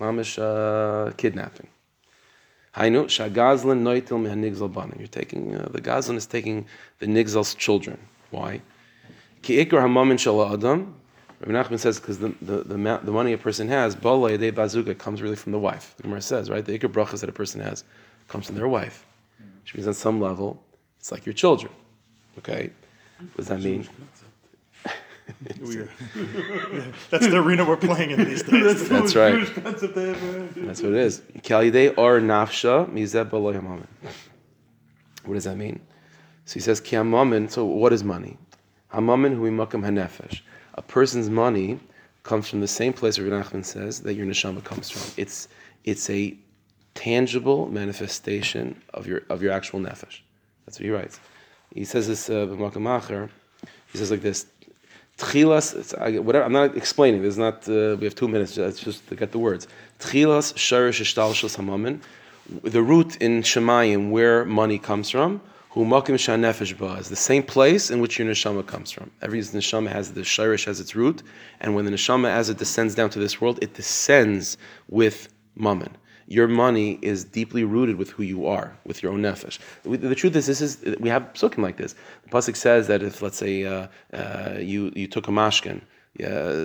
Mamish 0.00 0.38
uh, 0.38 1.12
kidnapping. 1.12 1.68
Hainu 2.76 3.06
noitil 3.06 4.18
mehanigzal 4.20 4.72
banim. 4.72 4.96
You're 4.98 5.08
taking 5.08 5.54
uh, 5.54 5.68
the 5.70 5.80
gazlan 5.80 6.16
is 6.16 6.26
taking 6.26 6.66
the 6.98 7.06
nigzal's 7.06 7.54
children. 7.54 7.98
Why? 8.30 8.60
Ki 9.42 9.64
ikar 9.64 9.80
hamamin 9.80 10.16
shala 10.16 10.52
adam. 10.52 10.94
Rabbi 11.40 11.52
Nachman 11.52 11.78
says 11.78 12.00
because 12.00 12.18
the, 12.18 12.34
the, 12.40 12.62
the, 12.62 13.00
the, 13.02 13.12
money 13.12 13.32
a 13.34 13.38
person 13.38 13.68
has, 13.68 13.94
bala 13.94 14.30
yedei 14.30 14.52
bazuga, 14.52 14.96
comes 14.96 15.20
really 15.20 15.36
from 15.36 15.52
the 15.52 15.58
wife. 15.58 15.94
The 15.98 16.04
Gemara 16.04 16.22
says, 16.22 16.48
right? 16.48 16.64
The 16.64 16.78
ikar 16.78 16.90
brachas 16.90 17.20
that 17.20 17.28
a 17.28 17.32
person 17.32 17.60
has 17.60 17.84
comes 18.28 18.46
from 18.46 18.56
their 18.56 18.68
wife. 18.68 19.04
Which 19.62 19.74
means 19.74 19.86
on 19.86 19.94
some 19.94 20.20
level, 20.20 20.62
it's 20.98 21.12
like 21.12 21.26
your 21.26 21.34
children. 21.34 21.72
Okay? 22.38 22.70
What 23.18 23.36
does 23.36 23.48
that 23.48 23.60
mean? 23.60 23.88
That's 27.10 27.26
the 27.26 27.36
arena 27.36 27.64
we're 27.64 27.76
playing 27.76 28.10
in 28.10 28.24
these 28.24 28.42
days. 28.42 28.88
That's 28.88 29.14
right. 29.14 29.46
That's 29.56 29.82
what 29.82 30.92
it 30.92 30.94
is. 30.94 31.20
Kalidei 31.38 31.96
or 31.98 32.20
nafsha 32.20 32.90
mizeb 32.90 33.30
What 35.24 35.34
does 35.34 35.44
that 35.44 35.56
mean? 35.56 35.80
So 36.46 36.54
he 36.54 36.60
says 36.60 36.80
ki 36.80 36.96
So 37.48 37.64
what 37.64 37.92
is 37.92 38.02
money? 38.02 38.38
Hamamin 38.92 39.34
hu 39.34 39.50
imakam 39.50 39.82
hanefesh. 39.84 40.40
A 40.74 40.82
person's 40.82 41.28
money 41.28 41.80
comes 42.22 42.48
from 42.48 42.60
the 42.60 42.68
same 42.68 42.92
place 42.92 43.18
where 43.18 43.28
Nachman 43.28 43.64
says 43.64 44.00
that 44.00 44.14
your 44.14 44.26
neshama 44.26 44.64
comes 44.64 44.88
from. 44.90 45.12
It's 45.16 45.48
it's 45.84 46.08
a 46.08 46.36
tangible 46.94 47.68
manifestation 47.68 48.80
of 48.94 49.06
your 49.06 49.22
of 49.28 49.42
your 49.42 49.52
actual 49.52 49.80
nefesh. 49.80 50.20
That's 50.64 50.78
what 50.78 50.84
he 50.84 50.90
writes. 50.90 51.20
He 51.74 51.84
says 51.84 52.08
this 52.08 52.30
uh, 52.30 52.46
He 53.92 53.98
says 53.98 54.10
like 54.10 54.22
this: 54.22 54.46
Tchilas, 55.18 56.22
whatever. 56.22 56.44
I'm 56.44 56.52
not 56.52 56.76
explaining. 56.76 57.22
There's 57.22 57.38
not. 57.38 57.68
Uh, 57.68 57.96
we 57.98 58.04
have 58.04 58.14
two 58.14 58.28
minutes. 58.28 58.58
It's 58.58 58.80
just 58.80 59.08
to 59.08 59.14
get 59.16 59.32
the 59.32 59.38
words. 59.38 59.66
Tchilas 59.98 60.52
sharish 60.54 61.00
ishtalshus 61.00 61.56
hamamin. 61.56 62.00
The 62.62 62.82
root 62.82 63.16
in 63.16 63.42
Shemayim 63.42 64.10
where 64.10 64.44
money 64.44 64.78
comes 64.78 65.08
from. 65.10 65.40
Hu 65.70 65.84
makim 65.84 66.16
shanefesh 66.16 66.76
ba 66.78 66.98
is 67.00 67.08
the 67.08 67.16
same 67.16 67.42
place 67.42 67.90
in 67.90 68.00
which 68.00 68.18
your 68.18 68.28
neshama 68.28 68.66
comes 68.66 68.90
from. 68.90 69.10
Every 69.22 69.40
neshama 69.40 69.90
has 69.90 70.12
the 70.12 70.20
sharish 70.20 70.68
as 70.68 70.80
its 70.80 70.94
root, 70.94 71.22
and 71.60 71.74
when 71.74 71.86
the 71.86 71.90
neshama 71.90 72.28
as 72.28 72.50
it 72.50 72.58
descends 72.58 72.94
down 72.94 73.10
to 73.10 73.18
this 73.18 73.40
world, 73.40 73.58
it 73.62 73.74
descends 73.74 74.58
with 74.88 75.28
mammon. 75.54 75.96
Your 76.28 76.48
money 76.48 76.98
is 77.02 77.24
deeply 77.24 77.64
rooted 77.64 77.96
with 77.96 78.10
who 78.10 78.22
you 78.22 78.46
are, 78.46 78.76
with 78.84 79.02
your 79.02 79.12
own 79.12 79.22
nefesh. 79.22 79.58
The 79.84 80.14
truth 80.14 80.34
is, 80.36 80.46
this 80.46 80.60
is 80.60 80.96
we 80.98 81.08
have 81.08 81.32
psukim 81.34 81.58
like 81.58 81.76
this. 81.76 81.94
The 82.24 82.30
pasuk 82.30 82.56
says 82.56 82.88
that 82.88 83.02
if 83.02 83.22
let's 83.22 83.36
say 83.36 83.64
uh, 83.64 83.86
uh, 84.12 84.56
you 84.58 84.92
you 84.96 85.06
took 85.06 85.28
a 85.28 85.30
mashkin, 85.30 85.82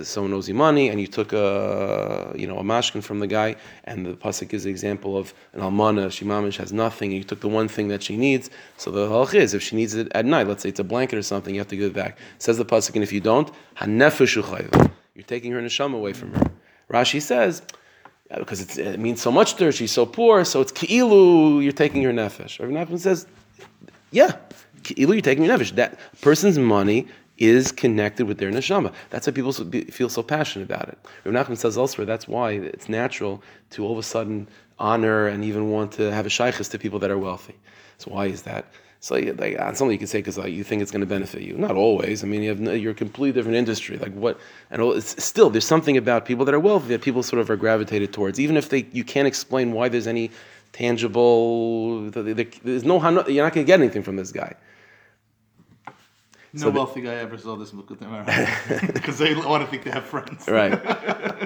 someone 0.04 0.32
owes 0.32 0.48
you 0.48 0.54
money, 0.54 0.88
and 0.88 1.00
you 1.00 1.06
took 1.06 1.32
a 1.32 2.32
you 2.34 2.46
know 2.46 2.58
a 2.58 2.64
mashkin 2.64 3.02
from 3.02 3.20
the 3.20 3.26
guy, 3.28 3.54
and 3.84 4.04
the 4.04 4.14
pasuk 4.14 4.52
is 4.52 4.64
the 4.64 4.70
example 4.70 5.16
of 5.16 5.32
an 5.52 5.60
almana, 5.60 6.10
she 6.10 6.24
mamish 6.24 6.56
has 6.56 6.72
nothing, 6.72 7.10
and 7.10 7.18
you 7.18 7.24
took 7.24 7.40
the 7.40 7.48
one 7.48 7.68
thing 7.68 7.88
that 7.88 8.02
she 8.02 8.16
needs. 8.16 8.50
So 8.78 8.90
the 8.90 9.06
halach 9.06 9.34
is, 9.34 9.54
if 9.54 9.62
she 9.62 9.76
needs 9.76 9.94
it 9.94 10.08
at 10.12 10.24
night, 10.24 10.48
let's 10.48 10.62
say 10.64 10.70
it's 10.70 10.80
a 10.80 10.84
blanket 10.84 11.18
or 11.18 11.22
something, 11.22 11.54
you 11.54 11.60
have 11.60 11.68
to 11.68 11.76
give 11.76 11.90
it 11.92 11.94
back. 11.94 12.18
Says 12.38 12.58
the 12.58 12.64
pasuk, 12.64 12.94
and 12.94 13.04
if 13.04 13.12
you 13.12 13.20
don't, 13.20 13.50
hanefeshu 13.76 14.42
chayv. 14.42 14.90
You're 15.14 15.24
taking 15.24 15.52
her 15.52 15.60
neshama 15.60 15.94
away 15.94 16.14
from 16.14 16.32
her. 16.34 16.50
Rashi 16.90 17.22
says. 17.22 17.62
Yeah, 18.32 18.38
because 18.38 18.78
it 18.78 18.98
means 18.98 19.20
so 19.20 19.30
much 19.30 19.56
to 19.56 19.64
her, 19.64 19.72
she's 19.72 19.92
so 19.92 20.06
poor, 20.06 20.44
so 20.44 20.62
it's 20.62 20.72
ki'ilu, 20.72 21.62
you're 21.62 21.72
taking 21.72 22.00
your 22.00 22.12
nefesh. 22.12 22.58
Rav 22.58 22.70
Nachman 22.70 22.98
says, 22.98 23.26
yeah, 24.10 24.36
ki'ilu, 24.84 25.12
you're 25.12 25.20
taking 25.20 25.44
your 25.44 25.56
nefesh. 25.56 25.74
That 25.74 25.98
person's 26.22 26.58
money 26.58 27.06
is 27.36 27.72
connected 27.72 28.26
with 28.26 28.38
their 28.38 28.50
neshama. 28.50 28.92
That's 29.10 29.26
why 29.26 29.34
people 29.34 29.52
feel 29.52 30.08
so 30.08 30.22
passionate 30.22 30.64
about 30.64 30.88
it. 30.88 30.98
Rav 31.24 31.34
Nachman 31.34 31.58
says 31.58 31.76
elsewhere, 31.76 32.06
that's 32.06 32.26
why 32.26 32.52
it's 32.52 32.88
natural 32.88 33.42
to 33.70 33.84
all 33.84 33.92
of 33.92 33.98
a 33.98 34.02
sudden 34.02 34.48
honor 34.78 35.26
and 35.26 35.44
even 35.44 35.70
want 35.70 35.92
to 35.92 36.10
have 36.10 36.24
a 36.24 36.30
shaykhis 36.30 36.70
to 36.70 36.78
people 36.78 36.98
that 37.00 37.10
are 37.10 37.18
wealthy. 37.18 37.54
So 37.98 38.12
why 38.12 38.26
is 38.26 38.42
that? 38.42 38.64
So 39.02 39.16
like, 39.16 39.58
something 39.58 39.90
you 39.90 39.98
can 39.98 40.06
say 40.06 40.20
because 40.20 40.38
like, 40.38 40.52
you 40.52 40.62
think 40.62 40.80
it's 40.80 40.92
going 40.92 41.00
to 41.00 41.06
benefit 41.06 41.42
you. 41.42 41.54
Not 41.58 41.72
always. 41.74 42.22
I 42.22 42.28
mean, 42.28 42.40
you 42.40 42.50
have 42.50 42.60
no, 42.60 42.72
you're 42.72 42.92
a 42.92 42.94
completely 42.94 43.32
different 43.32 43.56
industry. 43.56 43.98
Like 43.98 44.12
what? 44.12 44.38
And 44.70 45.02
still, 45.02 45.50
there's 45.50 45.64
something 45.64 45.96
about 45.96 46.24
people 46.24 46.44
that 46.44 46.54
are 46.54 46.60
wealthy 46.60 46.86
that 46.88 47.02
people 47.02 47.24
sort 47.24 47.40
of 47.40 47.50
are 47.50 47.56
gravitated 47.56 48.12
towards, 48.12 48.38
even 48.38 48.56
if 48.56 48.68
they 48.68 48.86
you 48.92 49.02
can't 49.02 49.26
explain 49.26 49.72
why 49.72 49.88
there's 49.88 50.06
any 50.06 50.30
tangible. 50.72 52.10
There's 52.10 52.84
no. 52.84 53.02
You're 53.26 53.44
not 53.44 53.52
going 53.52 53.64
to 53.66 53.70
get 53.72 53.80
anything 53.80 54.04
from 54.04 54.14
this 54.14 54.30
guy. 54.30 54.54
No 56.54 56.68
wealthy 56.68 57.00
guy 57.00 57.14
ever 57.14 57.38
saw 57.38 57.56
this 57.56 57.70
book 57.70 57.88
with 57.88 58.00
them 58.00 58.26
because 58.92 59.18
they 59.18 59.34
want 59.34 59.64
to 59.64 59.70
think 59.70 59.84
they 59.84 59.90
have 59.90 60.04
friends. 60.04 60.46
Right. 60.46 60.78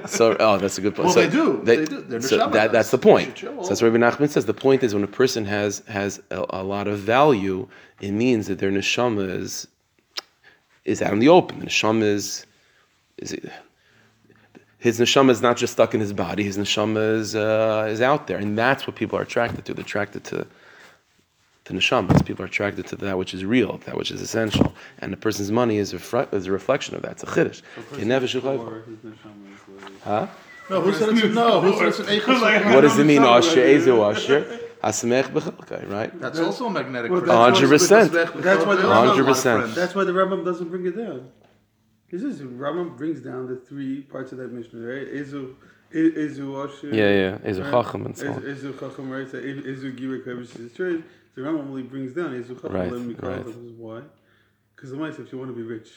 So, 0.09 0.37
oh, 0.41 0.59
that's 0.59 0.79
a 0.79 0.81
good 0.81 0.97
point. 0.97 1.07
Well, 1.07 1.15
so 1.15 1.21
they 1.21 1.31
do. 1.31 1.61
They 1.63 1.85
do. 1.85 2.03
They're 2.03 2.21
so 2.21 2.51
that, 2.51 2.73
that's 2.73 2.91
the 2.91 2.99
point. 2.99 3.37
They 3.37 3.43
So 3.43 3.69
that's 3.69 3.83
what 3.83 3.93
Rabbi 3.93 3.99
Nachman 3.99 4.29
says. 4.29 4.47
The 4.47 4.55
point 4.55 4.83
is 4.83 4.95
when 4.95 5.05
a 5.05 5.09
person 5.09 5.45
has 5.45 5.81
has 5.87 6.21
a, 6.31 6.45
a 6.51 6.65
lot 6.65 6.89
of 6.89 6.99
value, 6.99 7.69
it 8.01 8.11
means 8.11 8.49
that 8.49 8.59
their 8.59 8.73
neshama 8.73 9.29
is 9.31 9.69
is 10.85 11.01
out 11.01 11.13
in 11.13 11.21
the 11.21 11.29
open. 11.29 11.61
The 11.61 11.67
neshama 11.67 12.03
is 12.03 12.45
is 13.19 13.33
it, 13.33 13.51
his 14.79 14.99
neshama 14.99 15.31
is 15.31 15.41
not 15.41 15.57
just 15.57 15.73
stuck 15.73 15.95
in 15.95 16.01
his 16.01 16.13
body. 16.13 16.43
His 16.43 16.59
neshama 16.59 17.19
is 17.19 17.37
uh, 17.37 17.87
is 17.89 18.01
out 18.01 18.27
there, 18.27 18.39
and 18.39 18.59
that's 18.59 18.89
what 18.89 18.97
people 18.97 19.19
are 19.19 19.23
attracted 19.23 19.65
to. 19.67 19.75
They're 19.75 19.85
attracted 19.85 20.25
to 20.25 20.47
to 21.67 21.73
neshamas. 21.75 22.25
People 22.27 22.43
are 22.45 22.49
attracted 22.49 22.87
to 22.89 22.97
that 22.97 23.19
which 23.19 23.35
is 23.35 23.45
real, 23.45 23.79
that 23.87 23.97
which 23.97 24.11
is 24.11 24.21
essential, 24.21 24.75
and 25.01 25.13
a 25.13 25.17
person's 25.17 25.51
money 25.53 25.77
is 25.79 25.93
a, 25.93 25.99
fre- 25.99 26.29
is 26.33 26.47
a 26.47 26.53
reflection 26.53 26.95
of 26.97 27.03
that. 27.03 27.13
It's 27.13 27.23
a 27.23 27.27
chiddush. 27.27 27.63
Kenevesh 27.93 28.41
uchayv. 28.41 28.59
Or 28.59 28.83
his 28.83 28.99
neshama 28.99 29.55
is 29.55 29.83
like- 29.83 30.03
Huh? 30.03 30.27
No, 30.69 30.81
who 30.81 30.93
said 30.93 31.11
it's 31.11 31.35
no? 31.35 31.61
Who 31.61 31.77
said 31.79 31.89
it's 31.89 31.99
an 32.01 32.07
eichus? 32.07 32.75
What 32.75 32.81
does 32.81 32.99
it 32.99 33.05
mean, 33.05 33.23
Asher? 33.35 33.61
Ezu 33.61 34.11
Asher? 34.11 34.61
Hasamech 34.83 35.25
b'chalkai, 35.33 35.89
right? 35.91 36.21
That's 36.21 36.39
also 36.41 36.67
a 36.67 36.71
magnetic. 36.71 37.11
Well, 37.11 37.21
that's 37.21 37.61
why- 37.61 37.67
100%. 37.67 38.43
That's 38.43 38.65
why 38.67 38.75
the- 38.75 38.83
They 38.83 38.89
all 38.89 39.05
have 39.07 39.17
a 39.17 39.19
lot 39.19 39.19
of 39.19 39.27
100%. 39.27 39.75
That's 39.75 39.95
why 39.95 40.05
the 40.05 40.13
Rambam 40.13 40.45
doesn't 40.45 40.69
bring 40.69 40.87
it 40.87 40.97
down. 40.97 41.31
He 42.09 42.19
says 42.19 42.41
Rambam 42.41 42.97
brings 42.97 43.21
down 43.21 43.47
the 43.49 43.57
three 43.57 44.03
parts 44.03 44.31
of 44.33 44.39
that 44.39 44.53
Mishnah, 44.53 44.81
right? 44.81 45.09
Ezu, 45.13 45.55
Ezu 45.93 46.69
Asher. 46.69 46.89
Yeah, 46.95 47.39
yeah. 47.43 47.51
Ezu 47.51 47.63
right? 47.63 47.71
Chacham 47.85 48.07
and 48.07 48.17
so 48.17 48.29
on. 48.33 48.47
Ez- 48.47 48.63
Ezu 48.63 48.79
Chacham, 48.79 49.11
right? 49.11 49.29
So 49.31 49.39
Ezu 49.41 49.97
Gira 49.99 50.25
Kavish 50.25 50.59
is 50.61 50.73
trade. 50.73 51.03
The 51.37 51.43
Rambam 51.43 51.69
only 51.69 51.83
brings 51.83 52.15
down. 52.15 52.33
Right, 52.33 52.91
Let 52.91 53.03
me 53.03 53.15
call 53.15 53.29
right. 53.31 53.41
it. 53.41 53.47
This 53.47 53.57
is 53.57 53.73
why. 53.73 54.01
Because 54.75 54.91
the 54.91 54.97
mice, 54.97 55.19
if 55.19 55.31
you 55.31 55.39
want 55.39 55.51
to 55.51 55.57
be 55.57 55.63
rich, 55.63 55.91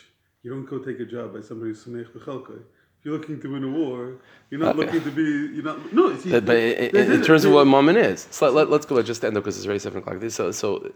you 0.43 0.51
don't 0.51 0.65
go 0.65 0.79
take 0.79 0.99
a 0.99 1.05
job 1.05 1.33
by 1.33 1.41
somebody 1.41 1.71
who's 1.71 1.83
Samech 1.83 2.11
B'chalkai. 2.11 2.59
If 2.99 3.05
you're 3.05 3.17
looking 3.17 3.39
to 3.39 3.53
win 3.53 3.63
a 3.63 3.69
war, 3.69 4.15
you're 4.49 4.59
not 4.59 4.75
Uh, 4.75 4.79
looking 4.79 5.01
to 5.01 5.11
be. 5.11 5.23
You're 5.55 5.63
not. 5.63 5.93
No, 5.93 6.09
it's 6.09 6.25
But, 6.25 6.45
but 6.45 6.57
in, 6.57 7.21
terms 7.21 7.45
of 7.45 7.53
what 7.53 7.65
mammon 7.65 7.95
is, 7.95 8.27
so 8.29 8.49
let, 8.51 8.69
us 8.69 8.85
go. 8.85 8.95
Let's 8.95 9.07
just 9.07 9.23
end 9.23 9.37
up 9.37 9.43
because 9.43 9.55
it's 9.57 9.65
already 9.65 9.79
seven 9.79 9.99
o'clock. 9.99 10.19
This, 10.19 10.35
so, 10.35 10.51
so, 10.51 10.91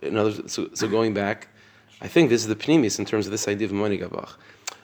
so, 0.48 0.70
so 0.74 0.88
going 0.90 1.14
back, 1.14 1.48
I 2.02 2.10
think 2.10 2.30
this 2.30 2.42
is 2.42 2.48
the 2.48 2.58
pneumis 2.58 3.00
in 3.00 3.06
terms 3.06 3.26
of 3.26 3.32
this 3.32 3.48
idea 3.48 3.68
of 3.68 3.74
money 3.74 3.98
gabach. 3.98 4.32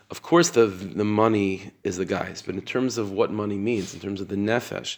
Of 0.09 0.21
course, 0.21 0.51
the 0.51 0.67
the 0.67 1.03
money 1.03 1.71
is 1.83 1.97
the 1.97 2.05
guys, 2.05 2.41
but 2.41 2.55
in 2.55 2.61
terms 2.61 2.97
of 2.97 3.11
what 3.11 3.29
money 3.31 3.57
means, 3.57 3.93
in 3.93 3.99
terms 3.99 4.21
of 4.21 4.29
the 4.29 4.37
nefesh, 4.37 4.97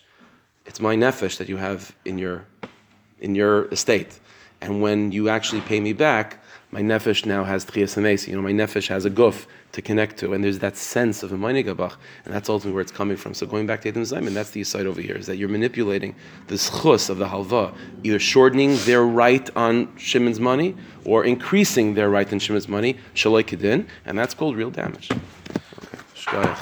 it's 0.68 0.80
my 0.80 0.96
nefesh 0.96 1.38
that 1.40 1.50
you 1.50 1.58
have 1.58 1.96
in 2.06 2.20
your 2.20 2.46
in 3.20 3.34
your 3.34 3.66
estate, 3.70 4.20
and 4.62 4.82
when 4.82 5.12
you 5.12 5.30
actually 5.30 5.62
pay 5.62 5.80
me 5.80 5.94
back, 5.94 6.38
my 6.72 6.82
nefesh 6.82 7.26
now 7.26 7.44
has 7.44 7.66
tchias 7.66 7.98
hamesi. 7.98 8.30
You 8.30 8.36
know, 8.36 8.42
my 8.42 8.54
nefesh 8.54 8.88
has 8.88 9.04
a 9.04 9.10
guf 9.10 9.46
to 9.74 9.82
connect 9.82 10.18
to, 10.18 10.34
and 10.34 10.44
there's 10.44 10.60
that 10.60 10.78
sense 10.78 11.24
of 11.24 11.32
a 11.32 11.38
money 11.38 11.64
gabach, 11.64 11.96
and 12.26 12.34
that's 12.34 12.50
ultimately 12.50 12.74
where 12.74 12.82
it's 12.82 12.92
coming 12.92 13.18
from. 13.18 13.34
So 13.34 13.46
going 13.46 13.68
back 13.68 13.82
to 13.82 13.90
Adam 13.90 14.04
Zayman, 14.04 14.34
that's 14.34 14.52
the 14.52 14.64
side 14.64 14.86
over 14.86 15.02
here, 15.02 15.16
is 15.16 15.28
that 15.28 15.38
you're 15.38 15.50
manipulating 15.50 16.16
the 16.48 16.56
schus 16.56 17.10
of 17.10 17.18
the 17.18 17.28
halva, 17.28 17.74
either 18.04 18.20
shortening 18.20 18.78
their 18.86 19.04
right 19.04 19.50
on 19.56 19.96
Shimon's 19.98 20.40
money 20.40 20.76
or 21.06 21.26
increasing 21.26 21.94
their 21.94 22.10
right 22.10 22.32
on 22.32 22.40
Shimon's 22.40 22.68
money, 22.68 22.98
shaloi 23.16 23.44
kedin, 23.44 23.88
and 24.06 24.18
that's 24.18 24.34
called 24.34 24.56
real 24.56 24.72
damage. 24.72 25.10
Okay. 26.28 26.56